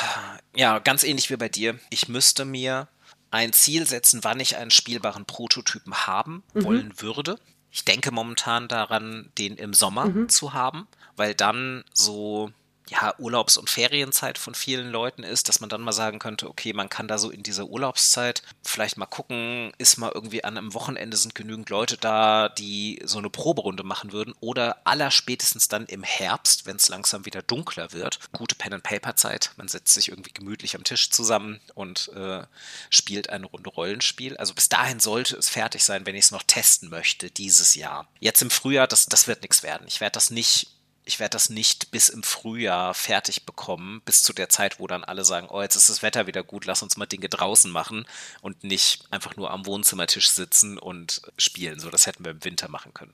ja, 0.55 0.79
ganz 0.79 1.03
ähnlich 1.03 1.29
wie 1.29 1.37
bei 1.37 1.49
dir, 1.49 1.79
ich 1.89 2.07
müsste 2.07 2.45
mir 2.45 2.87
ein 3.33 3.51
Ziel 3.51 3.87
setzen, 3.87 4.23
wann 4.23 4.39
ich 4.39 4.57
einen 4.57 4.71
spielbaren 4.71 5.25
Prototypen 5.25 5.93
haben 6.05 6.43
mhm. 6.53 6.63
wollen 6.63 7.01
würde. 7.01 7.39
Ich 7.71 7.83
denke 7.83 8.11
momentan 8.11 8.67
daran, 8.67 9.31
den 9.39 9.57
im 9.57 9.73
Sommer 9.73 10.05
mhm. 10.05 10.29
zu 10.29 10.53
haben, 10.53 10.87
weil 11.15 11.33
dann 11.33 11.83
so 11.93 12.51
ja, 12.89 13.13
Urlaubs- 13.17 13.57
und 13.57 13.69
Ferienzeit 13.69 14.37
von 14.37 14.55
vielen 14.55 14.89
Leuten 14.89 15.23
ist, 15.23 15.47
dass 15.47 15.61
man 15.61 15.69
dann 15.69 15.81
mal 15.81 15.93
sagen 15.93 16.19
könnte, 16.19 16.49
okay, 16.49 16.73
man 16.73 16.89
kann 16.89 17.07
da 17.07 17.17
so 17.17 17.29
in 17.29 17.43
dieser 17.43 17.65
Urlaubszeit 17.65 18.43
vielleicht 18.61 18.97
mal 18.97 19.05
gucken, 19.05 19.71
ist 19.77 19.97
mal 19.97 20.11
irgendwie 20.13 20.43
an 20.43 20.57
einem 20.57 20.73
Wochenende 20.73 21.15
sind 21.15 21.33
genügend 21.33 21.69
Leute 21.69 21.97
da, 21.97 22.49
die 22.49 23.01
so 23.05 23.19
eine 23.19 23.29
Proberunde 23.29 23.83
machen 23.83 24.11
würden 24.11 24.33
oder 24.41 24.77
aller 24.83 25.11
spätestens 25.11 25.69
dann 25.69 25.85
im 25.85 26.03
Herbst, 26.03 26.65
wenn 26.65 26.75
es 26.75 26.89
langsam 26.89 27.25
wieder 27.25 27.41
dunkler 27.41 27.93
wird, 27.93 28.19
gute 28.33 28.55
Pen-and-Paper-Zeit, 28.55 29.51
man 29.55 29.67
setzt 29.67 29.93
sich 29.93 30.09
irgendwie 30.09 30.33
gemütlich 30.33 30.75
am 30.75 30.83
Tisch 30.83 31.09
zusammen 31.09 31.61
und 31.75 32.09
äh, 32.15 32.43
spielt 32.89 33.29
eine 33.29 33.45
Runde 33.45 33.69
Rollenspiel. 33.69 34.35
Also 34.37 34.53
bis 34.53 34.69
dahin 34.69 34.99
sollte 34.99 35.37
es 35.37 35.49
fertig 35.49 35.83
sein, 35.83 36.05
wenn 36.05 36.15
ich 36.15 36.25
es 36.25 36.31
noch 36.31 36.43
testen 36.43 36.89
möchte 36.89 37.31
dieses 37.31 37.75
Jahr. 37.75 38.07
Jetzt 38.19 38.41
im 38.41 38.49
Frühjahr, 38.49 38.87
das, 38.87 39.05
das 39.05 39.27
wird 39.27 39.41
nichts 39.41 39.63
werden. 39.63 39.87
Ich 39.87 40.01
werde 40.01 40.13
das 40.13 40.29
nicht 40.29 40.72
ich 41.05 41.19
werde 41.19 41.31
das 41.31 41.49
nicht 41.49 41.91
bis 41.91 42.09
im 42.09 42.23
Frühjahr 42.23 42.93
fertig 42.93 43.45
bekommen, 43.45 44.01
bis 44.05 44.23
zu 44.23 44.33
der 44.33 44.49
Zeit, 44.49 44.79
wo 44.79 44.87
dann 44.87 45.03
alle 45.03 45.25
sagen, 45.25 45.47
oh, 45.49 45.61
jetzt 45.61 45.75
ist 45.75 45.89
das 45.89 46.01
Wetter 46.01 46.27
wieder 46.27 46.43
gut, 46.43 46.65
lass 46.65 46.81
uns 46.81 46.97
mal 46.97 47.05
Dinge 47.05 47.29
draußen 47.29 47.69
machen 47.71 48.05
und 48.41 48.63
nicht 48.63 49.03
einfach 49.11 49.35
nur 49.35 49.51
am 49.51 49.65
Wohnzimmertisch 49.65 50.29
sitzen 50.29 50.77
und 50.77 51.21
spielen. 51.37 51.79
So, 51.79 51.89
das 51.89 52.05
hätten 52.05 52.23
wir 52.23 52.31
im 52.31 52.43
Winter 52.43 52.69
machen 52.69 52.93
können. 52.93 53.13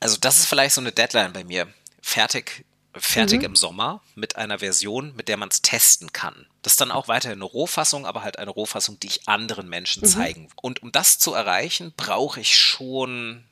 Also 0.00 0.16
das 0.18 0.38
ist 0.38 0.46
vielleicht 0.46 0.74
so 0.74 0.80
eine 0.80 0.92
Deadline 0.92 1.32
bei 1.32 1.44
mir. 1.44 1.72
Fertig, 2.02 2.64
fertig 2.94 3.40
mhm. 3.40 3.46
im 3.46 3.56
Sommer 3.56 4.02
mit 4.14 4.36
einer 4.36 4.58
Version, 4.58 5.14
mit 5.16 5.28
der 5.28 5.36
man 5.36 5.48
es 5.48 5.62
testen 5.62 6.12
kann. 6.12 6.46
Das 6.62 6.74
ist 6.74 6.80
dann 6.80 6.90
auch 6.90 7.08
weiterhin 7.08 7.38
eine 7.38 7.44
Rohfassung, 7.44 8.06
aber 8.06 8.22
halt 8.22 8.38
eine 8.38 8.50
Rohfassung, 8.50 8.98
die 9.00 9.06
ich 9.06 9.28
anderen 9.28 9.68
Menschen 9.68 10.02
mhm. 10.02 10.08
zeigen. 10.08 10.48
Und 10.56 10.82
um 10.82 10.92
das 10.92 11.18
zu 11.18 11.32
erreichen, 11.32 11.94
brauche 11.96 12.40
ich 12.40 12.56
schon 12.56 13.44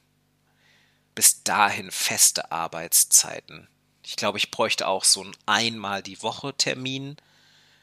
bis 1.14 1.43
dahin 1.43 1.91
feste 1.91 2.53
Arbeitszeiten. 2.53 3.68
Ich 4.09 4.16
glaube, 4.16 4.38
ich 4.38 4.50
bräuchte 4.50 4.88
auch 4.88 5.04
so 5.04 5.22
ein 5.22 5.36
einmal 5.44 6.02
die 6.02 6.22
Woche 6.22 6.54
Termin. 6.56 7.18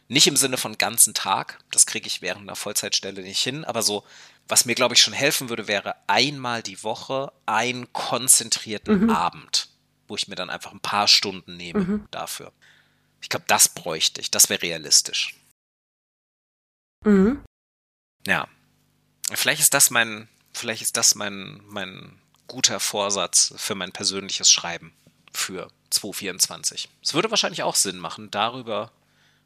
Nicht 0.08 0.26
im 0.26 0.36
Sinne 0.36 0.58
von 0.58 0.76
ganzen 0.76 1.14
Tag, 1.14 1.60
das 1.70 1.86
kriege 1.86 2.08
ich 2.08 2.24
während 2.24 2.42
einer 2.42 2.56
Vollzeitstelle 2.56 3.22
nicht 3.22 3.44
hin, 3.44 3.64
aber 3.64 3.84
so, 3.84 4.04
was 4.48 4.66
mir, 4.66 4.74
glaube 4.74 4.96
ich, 4.96 5.04
schon 5.04 5.14
helfen 5.14 5.50
würde, 5.50 5.68
wäre 5.68 5.96
einmal 6.08 6.64
die 6.64 6.82
Woche 6.82 7.32
einen 7.46 7.94
konzentrierten 7.94 9.04
mhm. 9.04 9.10
Abend, 9.12 9.70
wo 10.08 10.16
ich 10.16 10.28
mir 10.28 10.34
dann 10.34 10.50
einfach 10.50 10.72
ein 10.72 10.80
paar 10.80 11.08
Stunden 11.08 11.58
nehme 11.58 11.80
mhm. 11.82 12.08
dafür. 12.10 12.52
Ich 13.22 13.30
glaube, 13.30 13.46
das 13.48 13.70
bräuchte 13.70 14.20
ich, 14.20 14.32
das 14.32 14.50
wäre 14.50 14.64
realistisch. 14.64 15.36
Mhm. 17.04 17.44
Ja. 18.26 18.48
Vielleicht 19.32 19.62
ist 19.62 19.76
das 19.76 19.92
mein, 19.92 20.28
vielleicht 20.54 20.82
ist 20.82 20.98
das 20.98 21.14
mein, 21.14 21.62
mein 21.66 22.20
guter 22.48 22.80
Vorsatz 22.80 23.54
für 23.58 23.76
mein 23.76 23.92
persönliches 23.92 24.52
Schreiben 24.52 24.92
für 25.36 25.70
2024. 25.90 26.90
Es 27.04 27.14
würde 27.14 27.30
wahrscheinlich 27.30 27.64
auch 27.64 27.76
Sinn 27.76 27.98
machen, 27.98 28.30
darüber 28.32 28.92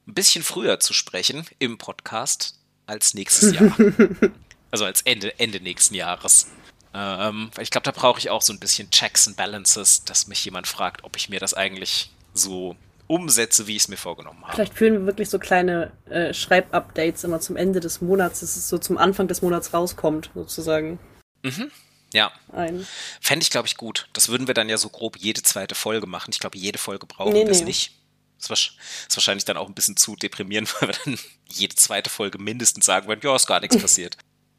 ein 0.07 0.13
bisschen 0.13 0.43
früher 0.43 0.79
zu 0.79 0.93
sprechen 0.93 1.45
im 1.59 1.77
Podcast 1.77 2.59
als 2.87 3.13
nächstes 3.13 3.53
Jahr. 3.53 3.75
also 4.71 4.85
als 4.85 5.01
Ende, 5.01 5.39
Ende 5.39 5.61
nächsten 5.61 5.95
Jahres. 5.95 6.47
Ähm, 6.93 7.51
ich 7.59 7.69
glaube, 7.69 7.85
da 7.85 7.91
brauche 7.91 8.19
ich 8.19 8.29
auch 8.29 8.41
so 8.41 8.51
ein 8.51 8.59
bisschen 8.59 8.89
Checks 8.89 9.27
and 9.27 9.37
Balances, 9.37 10.03
dass 10.05 10.27
mich 10.27 10.43
jemand 10.43 10.67
fragt, 10.67 11.03
ob 11.03 11.15
ich 11.15 11.29
mir 11.29 11.39
das 11.39 11.53
eigentlich 11.53 12.11
so 12.33 12.75
umsetze, 13.07 13.67
wie 13.67 13.75
ich 13.75 13.83
es 13.83 13.87
mir 13.87 13.97
vorgenommen 13.97 14.43
habe. 14.43 14.53
Vielleicht 14.53 14.75
führen 14.75 14.93
wir 14.93 15.05
wirklich 15.05 15.29
so 15.29 15.39
kleine 15.39 15.91
äh, 16.09 16.33
Schreibupdates 16.33 17.23
immer 17.23 17.39
zum 17.39 17.57
Ende 17.57 17.79
des 17.79 18.01
Monats, 18.01 18.41
dass 18.41 18.55
es 18.55 18.69
so 18.69 18.77
zum 18.77 18.97
Anfang 18.97 19.27
des 19.27 19.41
Monats 19.41 19.73
rauskommt, 19.73 20.29
sozusagen. 20.35 20.99
Mhm. 21.43 21.71
Ja. 22.13 22.31
Ein. 22.51 22.87
Fände 23.21 23.43
ich, 23.43 23.49
glaube 23.49 23.67
ich, 23.67 23.77
gut. 23.77 24.07
Das 24.13 24.29
würden 24.29 24.47
wir 24.47 24.53
dann 24.53 24.69
ja 24.69 24.77
so 24.77 24.89
grob 24.89 25.17
jede 25.17 25.43
zweite 25.43 25.75
Folge 25.75 26.07
machen. 26.07 26.31
Ich 26.31 26.39
glaube, 26.39 26.57
jede 26.57 26.79
Folge 26.79 27.05
brauchen 27.05 27.33
nee, 27.33 27.39
wir 27.39 27.47
das 27.47 27.59
nee. 27.59 27.65
nicht. 27.65 27.93
Das 28.39 28.49
ist 28.49 29.15
wahrscheinlich 29.15 29.45
dann 29.45 29.57
auch 29.57 29.67
ein 29.67 29.75
bisschen 29.75 29.97
zu 29.97 30.15
deprimierend, 30.15 30.73
weil 30.81 30.89
wir 30.89 30.95
dann 31.05 31.19
jede 31.47 31.75
zweite 31.75 32.09
Folge 32.09 32.37
mindestens 32.37 32.85
sagen 32.85 33.07
würden, 33.07 33.21
ja, 33.23 33.35
ist 33.35 33.47
gar 33.47 33.59
nichts 33.59 33.77
passiert. 33.81 34.17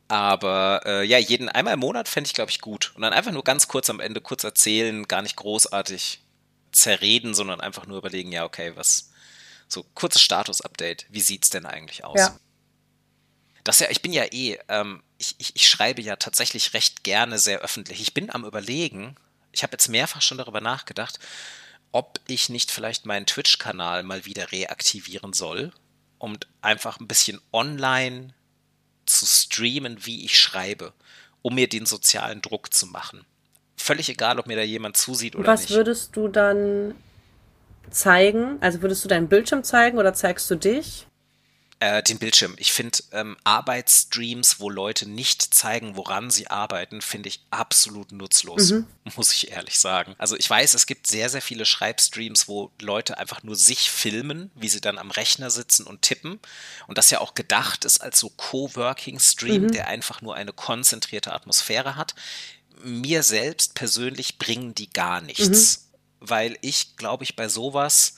Aber 0.09 0.83
äh, 0.87 1.05
ja, 1.05 1.19
jeden 1.19 1.49
einmal 1.49 1.75
im 1.75 1.81
Monat 1.81 2.09
fände 2.09 2.27
ich, 2.27 2.35
glaube 2.35 2.51
ich, 2.51 2.61
gut. 2.61 2.93
Und 2.97 3.03
dann 3.03 3.13
einfach 3.13 3.31
nur 3.31 3.45
ganz 3.45 3.69
kurz 3.69 3.89
am 3.91 4.01
Ende 4.01 4.21
kurz 4.21 4.43
erzählen, 4.43 5.07
gar 5.07 5.23
nicht 5.23 5.37
großartig 5.37 6.21
zerreden, 6.73 7.33
sondern 7.33 7.61
einfach 7.61 7.87
nur 7.87 7.99
überlegen, 7.99 8.33
ja, 8.33 8.45
okay, 8.45 8.73
was, 8.75 9.11
so 9.69 9.85
kurzes 9.95 10.23
Status-Update, 10.23 11.07
wie 11.11 11.21
sieht's 11.21 11.51
denn 11.51 11.65
eigentlich 11.65 12.05
aus? 12.05 12.19
Ja. 12.19 12.37
Das 13.65 13.79
ja, 13.81 13.89
ich 13.91 14.03
bin 14.03 14.13
ja 14.13 14.25
eh, 14.25 14.59
ähm, 14.69 15.03
ich, 15.19 15.35
ich, 15.39 15.55
ich 15.55 15.69
schreibe 15.69 16.03
ja 16.03 16.17
tatsächlich 16.17 16.75
recht 16.75 17.05
gerne 17.05 17.39
sehr 17.39 17.61
öffentlich. 17.61 18.01
Ich 18.01 18.15
bin 18.15 18.31
am 18.31 18.45
Überlegen, 18.45 19.17
ich 19.53 19.63
habe 19.63 19.73
jetzt 19.73 19.89
mehrfach 19.89 20.23
schon 20.23 20.39
darüber 20.39 20.61
nachgedacht, 20.61 21.19
ob 21.93 22.21
ich 22.27 22.49
nicht 22.49 22.71
vielleicht 22.71 23.07
meinen 23.07 23.27
Twitch-Kanal 23.27 24.03
mal 24.03 24.25
wieder 24.25 24.53
reaktivieren 24.53 25.33
soll, 25.33 25.73
um 26.19 26.39
einfach 26.63 27.01
ein 27.01 27.09
bisschen 27.09 27.41
online 27.53 28.35
zu 29.07 29.27
streamen, 29.27 30.07
wie 30.07 30.25
ich 30.25 30.39
schreibe, 30.39 30.93
um 31.43 31.55
mir 31.55 31.69
den 31.69 31.87
sozialen 31.87 32.43
Druck 32.43 32.73
zu 32.73 32.87
machen. 32.87 33.25
Völlig 33.77 34.09
egal, 34.09 34.39
ob 34.39 34.47
mir 34.47 34.57
da 34.57 34.63
jemand 34.63 34.97
zusieht 34.97 35.35
oder 35.35 35.49
Was 35.49 35.63
nicht. 35.63 35.71
Was 35.71 35.77
würdest 35.77 36.17
du 36.17 36.29
dann 36.29 36.95
zeigen? 37.91 38.59
Also 38.61 38.83
würdest 38.83 39.05
du 39.05 39.09
deinen 39.09 39.29
Bildschirm 39.29 39.65
zeigen 39.65 39.99
oder 39.99 40.15
zeigst 40.15 40.51
du 40.51 40.55
dich? 40.55 41.07
Äh, 41.83 42.03
den 42.03 42.19
Bildschirm. 42.19 42.57
Ich 42.59 42.75
finde 42.75 42.99
ähm, 43.13 43.39
Arbeitsstreams, 43.43 44.61
wo 44.61 44.69
Leute 44.69 45.09
nicht 45.09 45.55
zeigen, 45.55 45.97
woran 45.97 46.31
sie 46.31 46.49
arbeiten, 46.49 47.01
finde 47.01 47.31
ich 47.31 47.41
absolut 47.49 48.13
nutzlos, 48.13 48.73
mhm. 48.73 48.87
muss 49.17 49.33
ich 49.33 49.51
ehrlich 49.53 49.79
sagen. 49.79 50.15
Also 50.19 50.37
ich 50.37 50.51
weiß, 50.51 50.75
es 50.75 50.85
gibt 50.85 51.07
sehr, 51.07 51.31
sehr 51.31 51.41
viele 51.41 51.65
Schreibstreams, 51.65 52.49
wo 52.49 52.71
Leute 52.83 53.17
einfach 53.17 53.43
nur 53.45 53.57
sich 53.57 53.91
filmen, 53.91 54.51
wie 54.55 54.69
sie 54.69 54.83
dann 54.83 54.99
am 54.99 55.11
Rechner 55.11 55.49
sitzen 55.49 55.87
und 55.87 56.03
tippen. 56.03 56.39
Und 56.87 56.99
das 56.99 57.09
ja 57.09 57.23
auch 57.23 57.33
gedacht 57.33 57.87
ist 57.87 58.03
als 58.03 58.19
so 58.19 58.29
Coworking-Stream, 58.29 59.63
mhm. 59.63 59.73
der 59.73 59.87
einfach 59.87 60.21
nur 60.21 60.35
eine 60.35 60.53
konzentrierte 60.53 61.33
Atmosphäre 61.33 61.97
hat. 61.97 62.15
Mir 62.85 63.23
selbst 63.23 63.75
persönlich 63.75 64.37
bringen 64.37 64.75
die 64.75 64.91
gar 64.91 65.23
nichts, 65.23 65.79
mhm. 66.21 66.29
weil 66.29 66.59
ich, 66.61 66.99
glaube 66.99 67.25
ich, 67.25 67.37
bei 67.37 67.49
sowas 67.49 68.17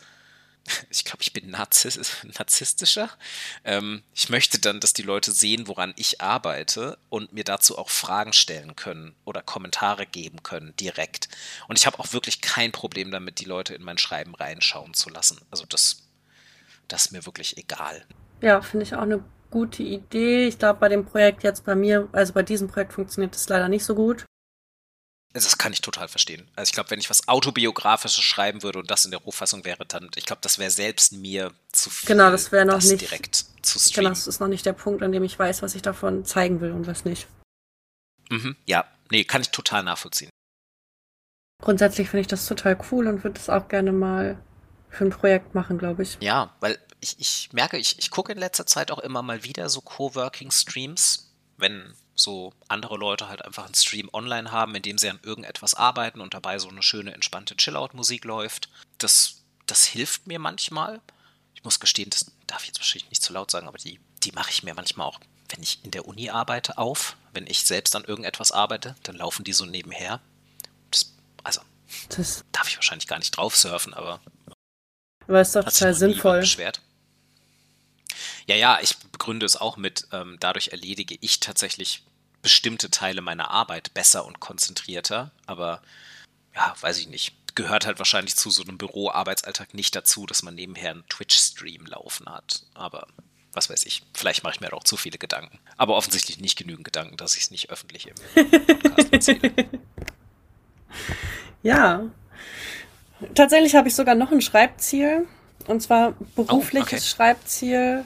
ich 0.91 1.05
glaube, 1.05 1.23
ich 1.23 1.33
bin 1.33 1.51
Narziss 1.51 1.99
narzisstischer. 2.39 3.11
Ähm, 3.65 4.03
ich 4.15 4.29
möchte 4.29 4.59
dann, 4.59 4.81
dass 4.81 4.93
die 4.93 5.03
Leute 5.03 5.33
sehen, 5.33 5.67
woran 5.69 5.93
ich 5.97 6.21
arbeite 6.21 6.99
und 7.09 7.33
mir 7.33 7.45
dazu 7.45 7.79
auch 7.79 7.91
Fragen 7.91 8.33
stellen 8.33 8.77
können 8.77 9.15
oder 9.25 9.43
Kommentare 9.43 10.07
geben 10.07 10.43
können 10.43 10.75
direkt. 10.77 11.29
Und 11.69 11.79
ich 11.79 11.87
habe 11.87 11.99
auch 11.99 12.13
wirklich 12.13 12.41
kein 12.41 12.73
Problem 12.73 13.11
damit, 13.11 13.41
die 13.41 13.45
Leute 13.45 13.75
in 13.75 13.83
mein 13.83 13.99
Schreiben 13.99 14.35
reinschauen 14.35 14.95
zu 14.95 15.11
lassen. 15.11 15.41
Also 15.51 15.65
das, 15.67 16.09
das 16.89 17.07
ist 17.07 17.13
mir 17.13 17.27
wirklich 17.27 17.57
egal. 17.59 18.05
Ja, 18.41 18.61
finde 18.61 18.85
ich 18.85 18.95
auch 18.95 19.03
eine 19.03 19.25
gute 19.51 19.83
Idee. 19.83 20.49
Ich 20.49 20.59
glaube, 20.59 20.81
bei 20.81 20.89
dem 20.89 21.05
Projekt 21.05 21.45
jetzt 21.45 21.65
bei 21.65 21.75
mir, 21.75 22.09
also 22.13 22.33
bei 22.33 22.43
diesem 22.43 22.69
Projekt 22.69 22.93
funktioniert 22.93 23.35
es 23.37 23.49
leider 23.49 23.69
nicht 23.69 23.85
so 23.85 23.95
gut. 23.95 24.25
Das 25.35 25.57
kann 25.57 25.73
ich 25.73 25.81
total 25.81 26.09
verstehen. 26.09 26.47
Also 26.57 26.69
ich 26.69 26.73
glaube, 26.75 26.91
wenn 26.91 26.99
ich 26.99 27.09
was 27.09 27.27
Autobiografisches 27.27 28.23
schreiben 28.23 28.63
würde 28.63 28.79
und 28.79 28.91
das 28.91 29.07
in 29.07 29.11
der 29.11 29.21
Rohfassung 29.21 29.65
wäre, 29.65 29.87
dann, 29.87 30.11
ich 30.17 30.27
glaube, 30.27 30.43
das 30.43 30.59
wäre 30.59 30.71
selbst 30.71 31.13
mir 31.13 31.53
zu 31.73 31.89
viel. 31.89 32.09
Genau, 32.09 32.31
das 32.31 32.53
wäre 32.53 32.67
noch 32.67 32.75
das 32.75 32.85
nicht 32.85 33.01
direkt 33.01 33.47
zu 33.63 33.79
streamen. 33.79 33.95
Genau, 33.95 34.09
das 34.11 34.27
ist 34.27 34.41
noch 34.41 34.49
nicht 34.49 34.67
der 34.67 34.75
Punkt, 34.75 35.03
an 35.03 35.13
dem 35.13 35.25
ich 35.25 35.39
weiß, 35.39 35.63
was 35.63 35.75
ich 35.75 35.81
davon 35.81 36.27
zeigen 36.27 36.61
will 36.61 36.73
und 36.73 36.87
was 36.87 37.07
nicht. 37.07 37.29
Mhm, 38.29 38.57
ja, 38.67 38.85
nee, 39.11 39.25
kann 39.25 39.41
ich 39.41 39.51
total 39.51 39.83
nachvollziehen. 39.83 40.31
Grundsätzlich 41.63 42.11
finde 42.11 42.23
ich 42.23 42.27
das 42.27 42.47
total 42.47 42.79
cool 42.91 43.07
und 43.07 43.25
würde 43.25 43.39
es 43.39 43.49
auch 43.49 43.69
gerne 43.69 43.93
mal 43.93 44.39
für 44.91 45.05
ein 45.05 45.11
Projekt 45.11 45.55
machen, 45.55 45.79
glaube 45.79 46.03
ich. 46.03 46.19
Ja, 46.21 46.55
weil 46.61 46.79
ich, 47.01 47.19
ich 47.19 47.53
merke, 47.53 47.79
ich, 47.79 47.99
ich 47.99 48.11
gucke 48.11 48.33
in 48.33 48.39
letzter 48.39 48.67
Zeit 48.67 48.91
auch 48.91 48.99
immer 48.99 49.23
mal 49.23 49.45
wieder 49.45 49.69
so 49.69 49.81
Coworking-Streams, 49.81 51.33
wenn 51.57 51.95
so 52.23 52.53
andere 52.69 52.97
Leute 52.97 53.29
halt 53.29 53.45
einfach 53.45 53.65
einen 53.65 53.75
Stream 53.75 54.09
online 54.13 54.51
haben, 54.51 54.75
in 54.75 54.83
dem 54.83 54.99
sie 54.99 55.11
an 55.11 55.21
irgendetwas 55.23 55.75
arbeiten 55.75 56.21
und 56.21 56.35
dabei 56.35 56.59
so 56.59 56.69
eine 56.69 56.83
schöne, 56.83 57.13
entspannte 57.13 57.57
Chill-Out-Musik 57.57 58.25
läuft. 58.25 58.69
Das, 58.99 59.43
das 59.67 59.85
hilft 59.85 60.27
mir 60.27 60.39
manchmal. 60.39 61.01
Ich 61.55 61.65
muss 61.65 61.81
gestehen, 61.81 62.11
das 62.11 62.27
darf 62.47 62.63
ich 62.63 62.69
jetzt 62.69 62.81
wahrscheinlich 62.81 63.11
nicht 63.11 63.23
zu 63.23 63.33
laut 63.33 63.51
sagen, 63.51 63.69
aber 63.69 63.79
die, 63.79 64.01
die 64.23 64.33
mache 64.33 64.51
ich 64.51 64.63
mir 64.63 64.75
manchmal 64.75 65.07
auch, 65.07 65.21
wenn 65.51 65.63
ich 65.63 65.85
in 65.85 65.91
der 65.91 66.07
Uni 66.07 66.31
arbeite, 66.31 66.79
auf. 66.79 67.17
Wenn 67.33 67.47
ich 67.47 67.65
selbst 67.65 67.95
an 67.97 68.05
irgendetwas 68.05 68.53
arbeite, 68.53 68.95
dann 69.05 69.17
laufen 69.17 69.45
die 69.45 69.53
so 69.53 69.65
nebenher. 69.65 70.21
Das, 70.91 71.15
also, 71.45 71.61
das 72.11 72.45
darf 72.53 72.69
ich 72.69 72.77
wahrscheinlich 72.77 73.07
gar 73.07 73.19
nicht 73.19 73.37
drauf 73.37 73.57
surfen, 73.57 73.95
aber. 73.95 74.21
Aber 75.27 75.41
ist 75.41 75.55
doch 75.55 75.65
total 75.65 75.95
sinnvoll. 75.95 76.41
Beschwert. 76.41 76.81
Ja, 78.47 78.57
ja, 78.57 78.79
ich 78.83 78.97
begründe 78.99 79.47
es 79.47 79.57
auch 79.57 79.77
mit, 79.77 80.09
ähm, 80.13 80.37
dadurch 80.41 80.69
erledige 80.69 81.17
ich 81.21 81.41
tatsächlich 81.41 82.03
bestimmte 82.43 82.91
Teile 82.91 83.23
meiner 83.23 83.51
Arbeit 83.51 83.95
besser 83.95 84.25
und 84.27 84.41
konzentrierter, 84.41 85.31
aber 85.47 85.81
ja, 86.55 86.75
weiß 86.81 86.99
ich 86.99 87.09
nicht. 87.09 87.35
Gehört 87.55 87.87
halt 87.87 87.99
wahrscheinlich 87.99 88.37
zu 88.37 88.51
so 88.51 88.63
einem 88.63 88.79
Büroarbeitsalltag 88.79 89.75
nicht 89.75 89.95
dazu, 89.95 90.27
dass 90.27 90.43
man 90.43 90.55
nebenher 90.55 90.91
einen 90.91 91.09
Twitch-Stream 91.09 91.85
laufen 91.87 92.27
hat. 92.29 92.65
Aber 92.73 93.07
was 93.53 93.69
weiß 93.69 93.85
ich, 93.85 94.03
vielleicht 94.15 94.43
mache 94.43 94.55
ich 94.55 94.61
mir 94.61 94.73
auch 94.73 94.85
zu 94.85 94.97
viele 94.97 95.19
Gedanken. 95.19 95.59
Aber 95.77 95.95
offensichtlich 95.97 96.41
nicht 96.41 96.57
genügend 96.57 96.85
Gedanken, 96.85 97.19
dass 97.19 97.37
ich 97.37 97.45
es 97.45 97.51
nicht 97.51 97.71
öffentlich 97.71 98.09
im 98.09 98.15
Podcast 98.75 99.13
erzähle. 99.13 99.53
Ja. 101.63 102.03
Tatsächlich 103.35 103.77
habe 103.77 103.89
ich 103.89 103.95
sogar 103.95 104.15
noch 104.17 104.33
ein 104.33 104.41
Schreibziel. 104.41 105.27
Und 105.69 105.81
zwar 105.81 106.15
berufliches 106.35 106.93
oh, 106.93 106.97
okay. 106.97 107.01
Schreibziel. 107.01 108.05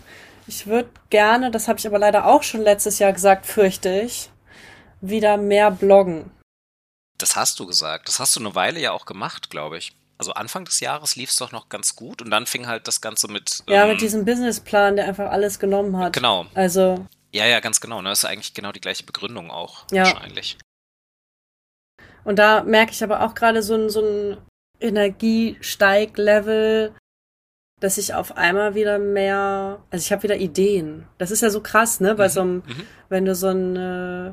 Ich 0.49 0.67
würde 0.67 0.89
gerne, 1.11 1.51
das 1.51 1.69
habe 1.69 1.79
ich 1.79 1.87
aber 1.87 1.99
leider 1.99 2.27
auch 2.27 2.43
schon 2.43 2.63
letztes 2.63 2.99
Jahr 2.99 3.13
gesagt, 3.13 3.47
fürchte 3.47 4.01
ich, 4.01 4.31
wieder 5.01 5.37
mehr 5.37 5.71
bloggen. 5.71 6.31
Das 7.19 7.37
hast 7.37 7.59
du 7.59 7.67
gesagt. 7.67 8.09
Das 8.09 8.21
hast 8.21 8.37
du 8.37 8.41
eine 8.41 8.55
Weile 8.55 8.79
ja 8.79 8.93
auch 8.93 9.07
gemacht, 9.07 9.51
glaube 9.51 9.79
ich. 9.79 9.93
Also 10.19 10.33
Anfang 10.33 10.65
des 10.65 10.81
Jahres 10.81 11.15
lief 11.17 11.31
es 11.31 11.37
doch 11.37 11.53
noch 11.53 11.69
ganz 11.69 11.95
gut 11.97 12.23
und 12.23 12.31
dann 12.31 12.47
fing 12.47 12.67
halt 12.67 12.89
das 12.89 13.03
Ganze 13.03 13.29
mit. 13.29 13.63
Ja, 13.69 13.85
ähm, 13.85 13.91
mit 13.91 14.01
diesem 14.01 14.25
Businessplan, 14.25 14.97
der 14.97 15.07
einfach 15.07 15.31
alles 15.31 15.59
genommen 15.59 15.99
hat. 15.99 16.15
Genau. 16.15 16.47
Also. 16.55 17.05
Ja, 17.33 17.45
ja, 17.45 17.61
ganz 17.61 17.81
genau. 17.81 18.01
Ne? 18.01 18.09
Das 18.11 18.21
ist 18.21 18.25
eigentlich 18.25 18.55
genau 18.55 18.71
die 18.73 18.81
gleiche 18.81 19.05
Begründung 19.05 19.51
auch 19.51 19.85
ja. 19.91 20.05
wahrscheinlich. 20.05 20.57
Und 22.25 22.39
da 22.39 22.63
merke 22.63 22.93
ich 22.93 23.05
aber 23.05 23.23
auch 23.25 23.35
gerade 23.35 23.63
so 23.63 23.75
ein, 23.75 23.91
so 23.91 24.01
ein 24.01 24.39
Energiesteiglevel, 24.81 26.95
dass 27.81 27.99
ich 27.99 28.15
auf 28.15 28.37
einmal 28.37 28.75
wieder 28.75 28.99
mehr, 28.99 29.79
also 29.91 30.03
ich 30.03 30.13
habe 30.13 30.23
wieder 30.23 30.37
Ideen. 30.37 31.05
Das 31.19 31.31
ist 31.31 31.43
ja 31.43 31.51
so 31.51 31.61
krass, 31.61 32.01
ne? 32.01 32.15
Bei 32.15 32.29
mhm. 32.29 32.33
so 32.33 32.41
einem, 32.41 32.55
mhm. 32.55 32.83
wenn 33.09 33.25
du 33.27 33.35
so 33.35 33.49
ein, 33.49 33.77
äh, 33.77 34.33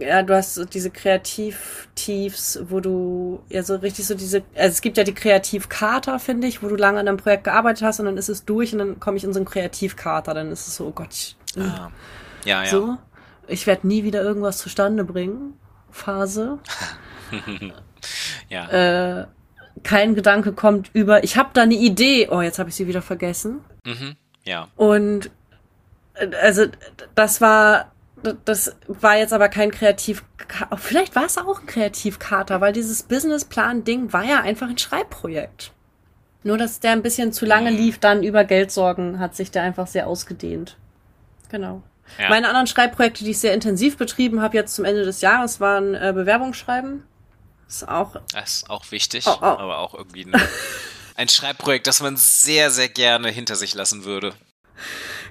ja, 0.00 0.22
du 0.22 0.34
hast 0.34 0.54
so 0.54 0.64
diese 0.64 0.90
Kreativtiefs, 0.90 2.60
wo 2.68 2.80
du 2.80 3.42
ja 3.48 3.62
so 3.62 3.76
richtig 3.76 4.06
so 4.06 4.14
diese, 4.14 4.42
also 4.54 4.68
es 4.68 4.80
gibt 4.80 4.96
ja 4.96 5.04
die 5.04 5.14
Kreativkater, 5.14 6.18
finde 6.18 6.48
ich, 6.48 6.62
wo 6.62 6.68
du 6.68 6.76
lange 6.76 6.98
an 6.98 7.06
einem 7.06 7.18
Projekt 7.18 7.44
gearbeitet 7.44 7.84
hast 7.84 8.00
und 8.00 8.06
dann 8.06 8.16
ist 8.16 8.28
es 8.28 8.44
durch 8.44 8.72
und 8.72 8.78
dann 8.78 9.00
komme 9.00 9.18
ich 9.18 9.24
in 9.24 9.32
so 9.32 9.38
einen 9.38 9.46
Kreativkater, 9.46 10.34
dann 10.34 10.50
ist 10.50 10.66
es 10.66 10.76
so, 10.76 10.86
oh 10.86 10.92
Gott. 10.92 11.12
Ich, 11.12 11.36
ah. 11.58 11.92
Ja, 12.44 12.64
ja. 12.64 12.70
So, 12.70 12.96
ich 13.46 13.66
werde 13.68 13.86
nie 13.86 14.02
wieder 14.02 14.22
irgendwas 14.22 14.58
zustande 14.58 15.04
bringen. 15.04 15.54
Phase. 15.90 16.58
ja. 18.48 19.20
Äh, 19.20 19.26
kein 19.82 20.14
Gedanke 20.14 20.52
kommt 20.52 20.90
über, 20.92 21.24
ich 21.24 21.36
habe 21.36 21.50
da 21.52 21.62
eine 21.62 21.74
Idee. 21.74 22.28
Oh, 22.30 22.40
jetzt 22.40 22.58
habe 22.58 22.70
ich 22.70 22.76
sie 22.76 22.86
wieder 22.86 23.02
vergessen. 23.02 23.60
Mhm, 23.84 24.16
ja. 24.44 24.68
Und 24.76 25.30
äh, 26.14 26.34
also 26.40 26.66
das 27.14 27.40
war 27.40 27.92
das 28.44 28.76
war 28.86 29.16
jetzt 29.16 29.32
aber 29.32 29.48
kein 29.48 29.72
Kreativ 29.72 30.24
vielleicht 30.76 31.16
war 31.16 31.24
es 31.24 31.38
auch 31.38 31.60
ein 31.60 31.66
Kreativkater, 31.66 32.60
weil 32.60 32.72
dieses 32.72 33.02
Businessplan 33.02 33.82
Ding 33.84 34.12
war 34.12 34.24
ja 34.24 34.40
einfach 34.40 34.68
ein 34.68 34.78
Schreibprojekt. 34.78 35.72
Nur 36.44 36.58
dass 36.58 36.80
der 36.80 36.92
ein 36.92 37.02
bisschen 37.02 37.32
zu 37.32 37.46
lange 37.46 37.70
mhm. 37.70 37.76
lief, 37.76 37.98
dann 37.98 38.22
über 38.22 38.44
Geldsorgen 38.44 39.18
hat 39.18 39.34
sich 39.34 39.50
der 39.50 39.62
einfach 39.62 39.86
sehr 39.86 40.06
ausgedehnt. 40.06 40.76
Genau. 41.50 41.82
Ja. 42.18 42.28
Meine 42.28 42.48
anderen 42.48 42.66
Schreibprojekte, 42.66 43.24
die 43.24 43.30
ich 43.30 43.38
sehr 43.38 43.54
intensiv 43.54 43.96
betrieben 43.96 44.40
habe 44.40 44.56
jetzt 44.56 44.74
zum 44.74 44.84
Ende 44.84 45.04
des 45.04 45.20
Jahres, 45.20 45.60
waren 45.60 45.94
äh, 45.94 46.12
Bewerbungsschreiben 46.14 47.04
ist 47.76 47.88
auch. 47.88 48.16
Das 48.32 48.56
ist 48.56 48.70
auch 48.70 48.90
wichtig, 48.90 49.26
oh, 49.26 49.36
oh. 49.40 49.44
aber 49.44 49.78
auch 49.78 49.94
irgendwie 49.94 50.26
eine, 50.26 50.40
ein 51.16 51.28
Schreibprojekt, 51.28 51.86
das 51.86 52.00
man 52.00 52.16
sehr, 52.16 52.70
sehr 52.70 52.88
gerne 52.88 53.28
hinter 53.28 53.56
sich 53.56 53.74
lassen 53.74 54.04
würde. 54.04 54.34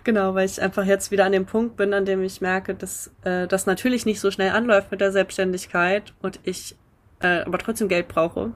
Genau, 0.03 0.33
weil 0.33 0.45
ich 0.45 0.61
einfach 0.61 0.85
jetzt 0.85 1.11
wieder 1.11 1.25
an 1.25 1.31
dem 1.31 1.45
Punkt 1.45 1.77
bin, 1.77 1.93
an 1.93 2.05
dem 2.05 2.23
ich 2.23 2.41
merke, 2.41 2.73
dass 2.73 3.11
äh, 3.23 3.47
das 3.47 3.65
natürlich 3.65 4.05
nicht 4.05 4.19
so 4.19 4.31
schnell 4.31 4.51
anläuft 4.51 4.91
mit 4.91 5.01
der 5.01 5.11
Selbstständigkeit 5.11 6.13
und 6.21 6.39
ich 6.43 6.75
äh, 7.19 7.41
aber 7.41 7.59
trotzdem 7.59 7.87
Geld 7.87 8.07
brauche 8.07 8.53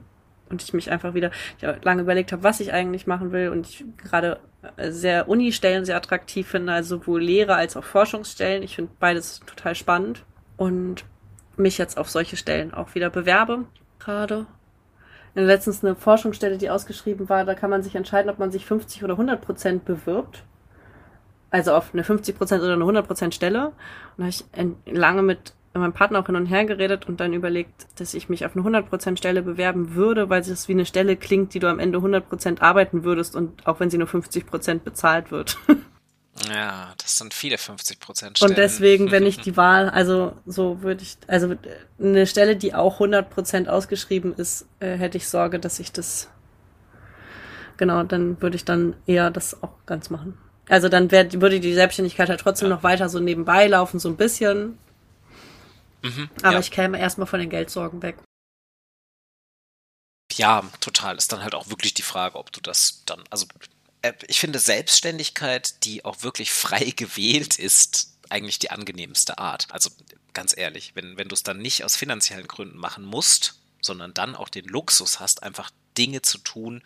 und 0.48 0.62
ich 0.62 0.72
mich 0.72 0.90
einfach 0.90 1.14
wieder 1.14 1.30
ich 1.58 1.84
lange 1.84 2.02
überlegt 2.02 2.32
habe, 2.32 2.42
was 2.42 2.60
ich 2.60 2.72
eigentlich 2.72 3.06
machen 3.06 3.32
will 3.32 3.50
und 3.50 3.68
ich 3.68 3.84
gerade 4.02 4.40
äh, 4.76 4.90
sehr 4.90 5.28
Uni-Stellen 5.28 5.84
sehr 5.84 5.96
attraktiv 5.96 6.48
finde, 6.48 6.72
also 6.72 6.98
sowohl 6.98 7.22
Lehre 7.22 7.54
als 7.54 7.76
auch 7.76 7.84
Forschungsstellen. 7.84 8.62
Ich 8.62 8.76
finde 8.76 8.92
beides 8.98 9.40
total 9.46 9.74
spannend 9.74 10.24
und 10.56 11.04
mich 11.58 11.78
jetzt 11.78 11.98
auf 11.98 12.08
solche 12.08 12.36
Stellen 12.36 12.74
auch 12.74 12.94
wieder 12.94 13.10
bewerbe. 13.10 13.64
Gerade. 13.98 14.46
Letztens 15.34 15.84
eine 15.84 15.94
Forschungsstelle, 15.94 16.56
die 16.56 16.70
ausgeschrieben 16.70 17.28
war, 17.28 17.44
da 17.44 17.54
kann 17.54 17.68
man 17.68 17.82
sich 17.82 17.94
entscheiden, 17.94 18.30
ob 18.30 18.38
man 18.38 18.50
sich 18.50 18.64
50 18.64 19.04
oder 19.04 19.14
100 19.14 19.40
Prozent 19.40 19.84
bewirbt. 19.84 20.44
Also 21.50 21.74
auf 21.74 21.90
eine 21.92 22.04
50 22.04 22.36
Prozent 22.36 22.62
oder 22.62 22.72
eine 22.72 22.82
100 22.82 23.06
Prozent 23.06 23.34
Stelle. 23.34 23.66
Und 23.66 23.74
da 24.18 24.24
habe 24.24 24.30
ich 24.30 24.44
lange 24.86 25.22
mit 25.22 25.52
meinem 25.74 25.92
Partner 25.92 26.20
auch 26.20 26.26
hin 26.26 26.36
und 26.36 26.46
her 26.46 26.64
geredet 26.64 27.06
und 27.06 27.20
dann 27.20 27.32
überlegt, 27.32 27.86
dass 28.00 28.14
ich 28.14 28.28
mich 28.28 28.46
auf 28.46 28.52
eine 28.52 28.60
100 28.60 28.88
Prozent 28.88 29.18
Stelle 29.18 29.42
bewerben 29.42 29.94
würde, 29.94 30.30
weil 30.30 30.40
es 30.40 30.68
wie 30.68 30.72
eine 30.72 30.86
Stelle 30.86 31.16
klingt, 31.16 31.54
die 31.54 31.58
du 31.58 31.68
am 31.68 31.78
Ende 31.78 31.98
100 31.98 32.28
Prozent 32.28 32.62
arbeiten 32.62 33.04
würdest 33.04 33.36
und 33.36 33.66
auch 33.66 33.80
wenn 33.80 33.90
sie 33.90 33.98
nur 33.98 34.06
50 34.06 34.46
Prozent 34.46 34.84
bezahlt 34.84 35.30
wird. 35.30 35.58
Ja, 36.48 36.94
das 36.98 37.16
sind 37.16 37.32
viele 37.32 37.56
50 37.56 37.98
Prozent 37.98 38.42
Und 38.42 38.58
deswegen, 38.58 39.10
wenn 39.10 39.24
ich 39.24 39.38
die 39.42 39.56
Wahl, 39.56 39.88
also 39.88 40.36
so 40.44 40.82
würde 40.82 41.02
ich, 41.02 41.16
also 41.26 41.56
eine 41.98 42.26
Stelle, 42.26 42.56
die 42.56 42.74
auch 42.74 42.94
100 42.94 43.30
Prozent 43.30 43.68
ausgeschrieben 43.68 44.34
ist, 44.34 44.66
äh, 44.80 44.96
hätte 44.96 45.16
ich 45.16 45.28
Sorge, 45.28 45.58
dass 45.58 45.80
ich 45.80 45.92
das, 45.92 46.28
genau, 47.78 48.02
dann 48.02 48.40
würde 48.42 48.56
ich 48.56 48.64
dann 48.64 48.94
eher 49.06 49.30
das 49.30 49.62
auch 49.62 49.72
ganz 49.86 50.10
machen. 50.10 50.36
Also 50.68 50.88
dann 50.88 51.10
wär, 51.10 51.32
würde 51.40 51.60
die 51.60 51.74
Selbstständigkeit 51.74 52.28
halt 52.28 52.40
trotzdem 52.40 52.68
ja. 52.68 52.74
noch 52.74 52.82
weiter 52.82 53.08
so 53.08 53.18
nebenbei 53.18 53.66
laufen, 53.66 53.98
so 53.98 54.08
ein 54.08 54.16
bisschen. 54.16 54.78
Mhm, 56.02 56.28
Aber 56.42 56.54
ja. 56.54 56.60
ich 56.60 56.70
käme 56.70 56.98
erstmal 56.98 57.26
von 57.26 57.40
den 57.40 57.50
Geldsorgen 57.50 58.02
weg. 58.02 58.16
Ja, 60.32 60.64
total. 60.80 61.16
Ist 61.16 61.32
dann 61.32 61.42
halt 61.42 61.54
auch 61.54 61.70
wirklich 61.70 61.94
die 61.94 62.02
Frage, 62.02 62.36
ob 62.36 62.52
du 62.52 62.60
das 62.60 63.02
dann, 63.06 63.22
also 63.30 63.46
ich 64.28 64.40
finde 64.40 64.58
Selbstständigkeit, 64.58 65.84
die 65.84 66.04
auch 66.04 66.22
wirklich 66.22 66.52
frei 66.52 66.90
gewählt 66.96 67.58
ist, 67.58 68.12
eigentlich 68.28 68.58
die 68.58 68.70
angenehmste 68.70 69.38
Art. 69.38 69.66
Also 69.70 69.90
ganz 70.32 70.56
ehrlich, 70.56 70.94
wenn, 70.94 71.16
wenn 71.16 71.28
du 71.28 71.34
es 71.34 71.42
dann 71.42 71.58
nicht 71.58 71.84
aus 71.84 71.96
finanziellen 71.96 72.48
Gründen 72.48 72.76
machen 72.76 73.04
musst, 73.04 73.60
sondern 73.80 74.12
dann 74.14 74.34
auch 74.34 74.48
den 74.48 74.66
Luxus 74.66 75.20
hast, 75.20 75.42
einfach 75.42 75.70
Dinge 75.96 76.22
zu 76.22 76.38
tun, 76.38 76.82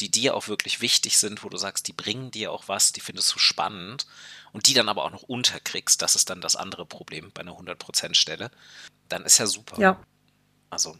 die 0.00 0.10
dir 0.10 0.34
auch 0.34 0.48
wirklich 0.48 0.80
wichtig 0.80 1.18
sind, 1.18 1.44
wo 1.44 1.48
du 1.48 1.58
sagst, 1.58 1.86
die 1.88 1.92
bringen 1.92 2.30
dir 2.30 2.50
auch 2.50 2.68
was, 2.68 2.92
die 2.92 3.00
findest 3.00 3.34
du 3.34 3.38
spannend 3.38 4.06
und 4.52 4.66
die 4.66 4.74
dann 4.74 4.88
aber 4.88 5.04
auch 5.04 5.10
noch 5.10 5.22
unterkriegst, 5.22 6.00
das 6.00 6.16
ist 6.16 6.30
dann 6.30 6.40
das 6.40 6.56
andere 6.56 6.86
Problem 6.86 7.30
bei 7.32 7.42
einer 7.42 7.52
100%-Stelle, 7.52 8.50
dann 9.08 9.24
ist 9.24 9.38
ja 9.38 9.46
super. 9.46 9.78
Ja. 9.78 10.00
Also, 10.70 10.96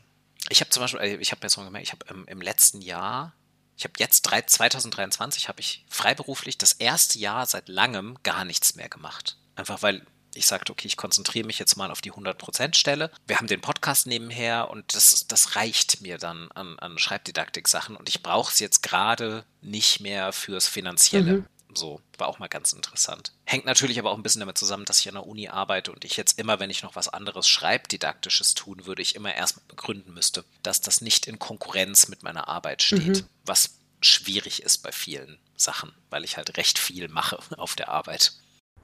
ich 0.51 0.61
habe 0.61 0.71
zum 0.71 0.83
Beispiel, 0.83 1.01
äh, 1.01 1.17
ich 1.17 1.31
habe 1.31 1.41
jetzt 1.43 1.57
mal 1.57 1.65
gemerkt, 1.65 1.87
ich 1.87 1.93
habe 1.93 2.05
im, 2.11 2.27
im 2.27 2.43
letzten 2.43 2.83
Jahr 2.83 3.35
ich 3.77 3.85
habe 3.85 3.95
jetzt 3.99 4.25
2023 4.25 5.49
habe 5.49 5.61
ich 5.61 5.85
freiberuflich 5.89 6.59
das 6.59 6.73
erste 6.73 7.19
Jahr 7.19 7.47
seit 7.47 7.69
langem 7.69 8.19
gar 8.23 8.45
nichts 8.45 8.77
mehr 8.77 8.89
gemacht. 8.89 9.37
Einfach 9.57 9.83
weil 9.83 10.05
ich 10.37 10.47
sagte, 10.47 10.73
okay, 10.73 10.89
ich 10.89 10.97
konzentriere 10.97 11.47
mich 11.47 11.59
jetzt 11.59 11.77
mal 11.77 11.91
auf 11.91 12.01
die 12.01 12.13
100% 12.13 12.75
Stelle. 12.75 13.11
Wir 13.27 13.37
haben 13.37 13.47
den 13.47 13.61
Podcast 13.61 14.07
nebenher 14.07 14.69
und 14.71 14.95
das, 14.95 15.27
das 15.29 15.57
reicht 15.57 16.01
mir 16.01 16.19
dann 16.19 16.51
an, 16.53 16.79
an 16.79 16.99
Schreibdidaktik-Sachen 16.99 17.97
und 17.97 18.09
ich 18.09 18.23
brauche 18.23 18.53
es 18.53 18.59
jetzt 18.59 18.83
gerade 18.83 19.45
nicht 19.61 20.01
mehr 20.01 20.33
fürs 20.33 20.67
Finanzielle. 20.67 21.33
Mhm. 21.33 21.47
So, 21.77 22.01
war 22.19 22.29
auch 22.29 22.39
mal 22.39 22.49
ganz 22.49 22.73
interessant. 22.73 23.33
Hängt 23.45 23.65
natürlich 23.65 23.99
aber 23.99 24.13
auch 24.13 24.17
ein 24.17 24.23
bisschen 24.23 24.41
damit 24.41 24.57
zusammen, 24.57 24.85
dass 24.85 25.01
ich 25.01 25.09
an 25.09 25.15
der 25.15 25.27
Uni 25.27 25.49
arbeite 25.49 25.91
und 25.91 26.05
ich 26.05 26.17
jetzt 26.17 26.39
immer, 26.39 26.61
wenn 26.61 26.71
ich 26.71 26.85
noch 26.85 26.95
was 26.95 27.09
anderes 27.09 27.49
Schreibdidaktisches 27.49 28.55
tun 28.55 28.87
würde, 28.87 29.03
ich 29.03 29.17
immer 29.17 29.35
erstmal 29.35 29.65
begründen 29.67 30.15
müsste, 30.15 30.45
dass 30.63 30.81
das 30.81 31.01
nicht 31.01 31.27
in 31.27 31.41
Konkurrenz 31.41 32.09
mit 32.09 32.23
meiner 32.23 32.49
Arbeit 32.49 32.83
steht. 32.83 33.23
Mhm. 33.23 33.29
Was 33.45 33.79
schwierig 34.01 34.63
ist 34.63 34.79
bei 34.79 34.93
vielen 34.93 35.39
Sachen, 35.57 35.95
weil 36.11 36.25
ich 36.25 36.37
halt 36.37 36.57
recht 36.57 36.79
viel 36.79 37.09
mache 37.09 37.39
auf 37.59 37.77
der 37.77 37.89
Arbeit. 37.89 38.33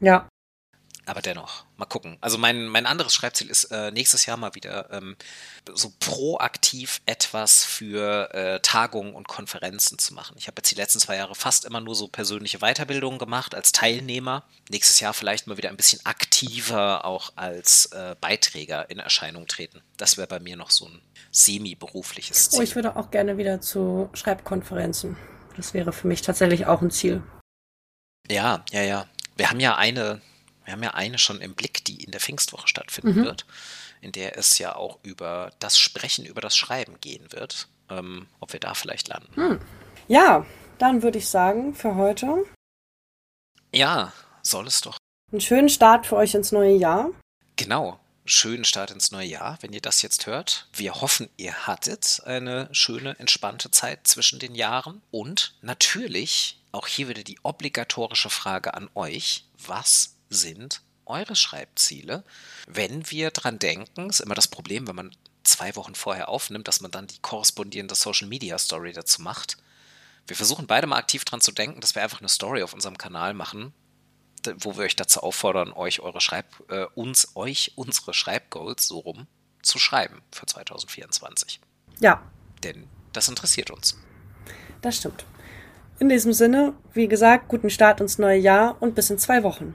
Ja, 0.00 0.28
aber 1.10 1.22
dennoch, 1.22 1.64
mal 1.76 1.86
gucken. 1.86 2.16
Also 2.20 2.38
mein, 2.38 2.66
mein 2.66 2.86
anderes 2.86 3.14
Schreibziel 3.14 3.50
ist 3.50 3.64
äh, 3.64 3.90
nächstes 3.90 4.26
Jahr 4.26 4.36
mal 4.36 4.54
wieder 4.54 4.90
ähm, 4.92 5.16
so 5.72 5.92
proaktiv 5.98 7.00
etwas 7.06 7.64
für 7.64 8.32
äh, 8.32 8.60
Tagungen 8.60 9.14
und 9.14 9.28
Konferenzen 9.28 9.98
zu 9.98 10.14
machen. 10.14 10.36
Ich 10.38 10.46
habe 10.46 10.56
jetzt 10.58 10.70
die 10.70 10.76
letzten 10.76 11.00
zwei 11.00 11.16
Jahre 11.16 11.34
fast 11.34 11.64
immer 11.64 11.80
nur 11.80 11.94
so 11.94 12.08
persönliche 12.08 12.58
Weiterbildungen 12.58 13.18
gemacht 13.18 13.54
als 13.54 13.72
Teilnehmer. 13.72 14.44
Nächstes 14.68 15.00
Jahr 15.00 15.12
vielleicht 15.12 15.46
mal 15.46 15.56
wieder 15.56 15.70
ein 15.70 15.76
bisschen 15.76 16.00
aktiver 16.04 17.04
auch 17.04 17.32
als 17.36 17.86
äh, 17.86 18.14
Beiträger 18.20 18.88
in 18.88 18.98
Erscheinung 18.98 19.46
treten. 19.46 19.82
Das 19.96 20.16
wäre 20.16 20.28
bei 20.28 20.38
mir 20.40 20.56
noch 20.56 20.70
so 20.70 20.86
ein 20.86 21.02
semi-berufliches 21.32 22.50
Ziel. 22.50 22.60
Oh, 22.60 22.62
ich 22.62 22.74
würde 22.76 22.96
auch 22.96 23.10
gerne 23.10 23.36
wieder 23.36 23.60
zu 23.60 24.10
Schreibkonferenzen. 24.12 25.16
Das 25.56 25.74
wäre 25.74 25.92
für 25.92 26.06
mich 26.06 26.22
tatsächlich 26.22 26.66
auch 26.66 26.82
ein 26.82 26.90
Ziel. 26.90 27.22
Ja, 28.30 28.64
ja, 28.70 28.82
ja. 28.82 29.06
Wir 29.36 29.50
haben 29.50 29.60
ja 29.60 29.76
eine 29.76 30.20
wir 30.70 30.74
haben 30.74 30.82
ja 30.84 30.94
eine 30.94 31.18
schon 31.18 31.40
im 31.40 31.54
Blick, 31.54 31.84
die 31.84 32.04
in 32.04 32.12
der 32.12 32.20
Pfingstwoche 32.20 32.68
stattfinden 32.68 33.20
mhm. 33.20 33.24
wird, 33.24 33.44
in 34.00 34.12
der 34.12 34.38
es 34.38 34.58
ja 34.58 34.76
auch 34.76 35.00
über 35.02 35.50
das 35.58 35.80
Sprechen, 35.80 36.24
über 36.24 36.40
das 36.40 36.56
Schreiben 36.56 37.00
gehen 37.00 37.32
wird. 37.32 37.66
Ähm, 37.88 38.28
ob 38.38 38.52
wir 38.52 38.60
da 38.60 38.74
vielleicht 38.74 39.08
landen. 39.08 39.34
Hm. 39.34 39.60
Ja, 40.06 40.46
dann 40.78 41.02
würde 41.02 41.18
ich 41.18 41.28
sagen, 41.28 41.74
für 41.74 41.96
heute. 41.96 42.44
Ja, 43.74 44.12
soll 44.42 44.68
es 44.68 44.80
doch. 44.80 44.96
Einen 45.32 45.40
schönen 45.40 45.68
Start 45.68 46.06
für 46.06 46.14
euch 46.14 46.34
ins 46.34 46.52
neue 46.52 46.76
Jahr. 46.76 47.10
Genau, 47.56 47.98
schönen 48.24 48.64
Start 48.64 48.92
ins 48.92 49.10
neue 49.10 49.26
Jahr, 49.26 49.58
wenn 49.62 49.72
ihr 49.72 49.80
das 49.80 50.02
jetzt 50.02 50.26
hört. 50.26 50.68
Wir 50.72 51.00
hoffen, 51.00 51.28
ihr 51.36 51.66
hattet 51.66 52.22
eine 52.26 52.68
schöne, 52.70 53.18
entspannte 53.18 53.72
Zeit 53.72 54.06
zwischen 54.06 54.38
den 54.38 54.54
Jahren. 54.54 55.02
Und 55.10 55.54
natürlich, 55.62 56.60
auch 56.70 56.86
hier 56.86 57.08
wieder 57.08 57.24
die 57.24 57.40
obligatorische 57.42 58.30
Frage 58.30 58.74
an 58.74 58.88
euch, 58.94 59.46
was 59.58 60.14
sind 60.30 60.82
eure 61.04 61.36
Schreibziele? 61.36 62.24
Wenn 62.66 63.10
wir 63.10 63.30
dran 63.30 63.58
denken, 63.58 64.08
ist 64.08 64.20
immer 64.20 64.34
das 64.34 64.48
Problem, 64.48 64.88
wenn 64.88 64.96
man 64.96 65.10
zwei 65.42 65.74
Wochen 65.76 65.94
vorher 65.94 66.28
aufnimmt, 66.28 66.68
dass 66.68 66.80
man 66.80 66.90
dann 66.90 67.06
die 67.06 67.18
korrespondierende 67.20 67.94
Social 67.94 68.28
Media 68.28 68.58
Story 68.58 68.92
dazu 68.92 69.20
macht. 69.20 69.58
Wir 70.26 70.36
versuchen 70.36 70.66
beide 70.66 70.86
mal 70.86 70.96
aktiv 70.96 71.24
dran 71.24 71.40
zu 71.40 71.52
denken, 71.52 71.80
dass 71.80 71.94
wir 71.94 72.02
einfach 72.02 72.20
eine 72.20 72.28
Story 72.28 72.62
auf 72.62 72.72
unserem 72.72 72.98
Kanal 72.98 73.34
machen, 73.34 73.74
wo 74.58 74.76
wir 74.76 74.84
euch 74.84 74.96
dazu 74.96 75.20
auffordern, 75.20 75.72
euch 75.72 76.00
eure 76.00 76.20
Schreib, 76.20 76.46
äh, 76.70 76.86
uns, 76.94 77.34
euch 77.34 77.72
unsere 77.74 78.14
Schreibgoals 78.14 78.86
so 78.86 78.98
rum 79.00 79.26
zu 79.62 79.78
schreiben 79.78 80.22
für 80.30 80.46
2024. 80.46 81.60
Ja. 82.00 82.22
Denn 82.62 82.88
das 83.12 83.28
interessiert 83.28 83.70
uns. 83.70 83.98
Das 84.80 84.96
stimmt. 84.96 85.24
In 85.98 86.08
diesem 86.08 86.32
Sinne, 86.32 86.74
wie 86.94 87.08
gesagt, 87.08 87.48
guten 87.48 87.68
Start 87.68 88.00
ins 88.00 88.18
neue 88.18 88.38
Jahr 88.38 88.80
und 88.80 88.94
bis 88.94 89.10
in 89.10 89.18
zwei 89.18 89.42
Wochen. 89.42 89.74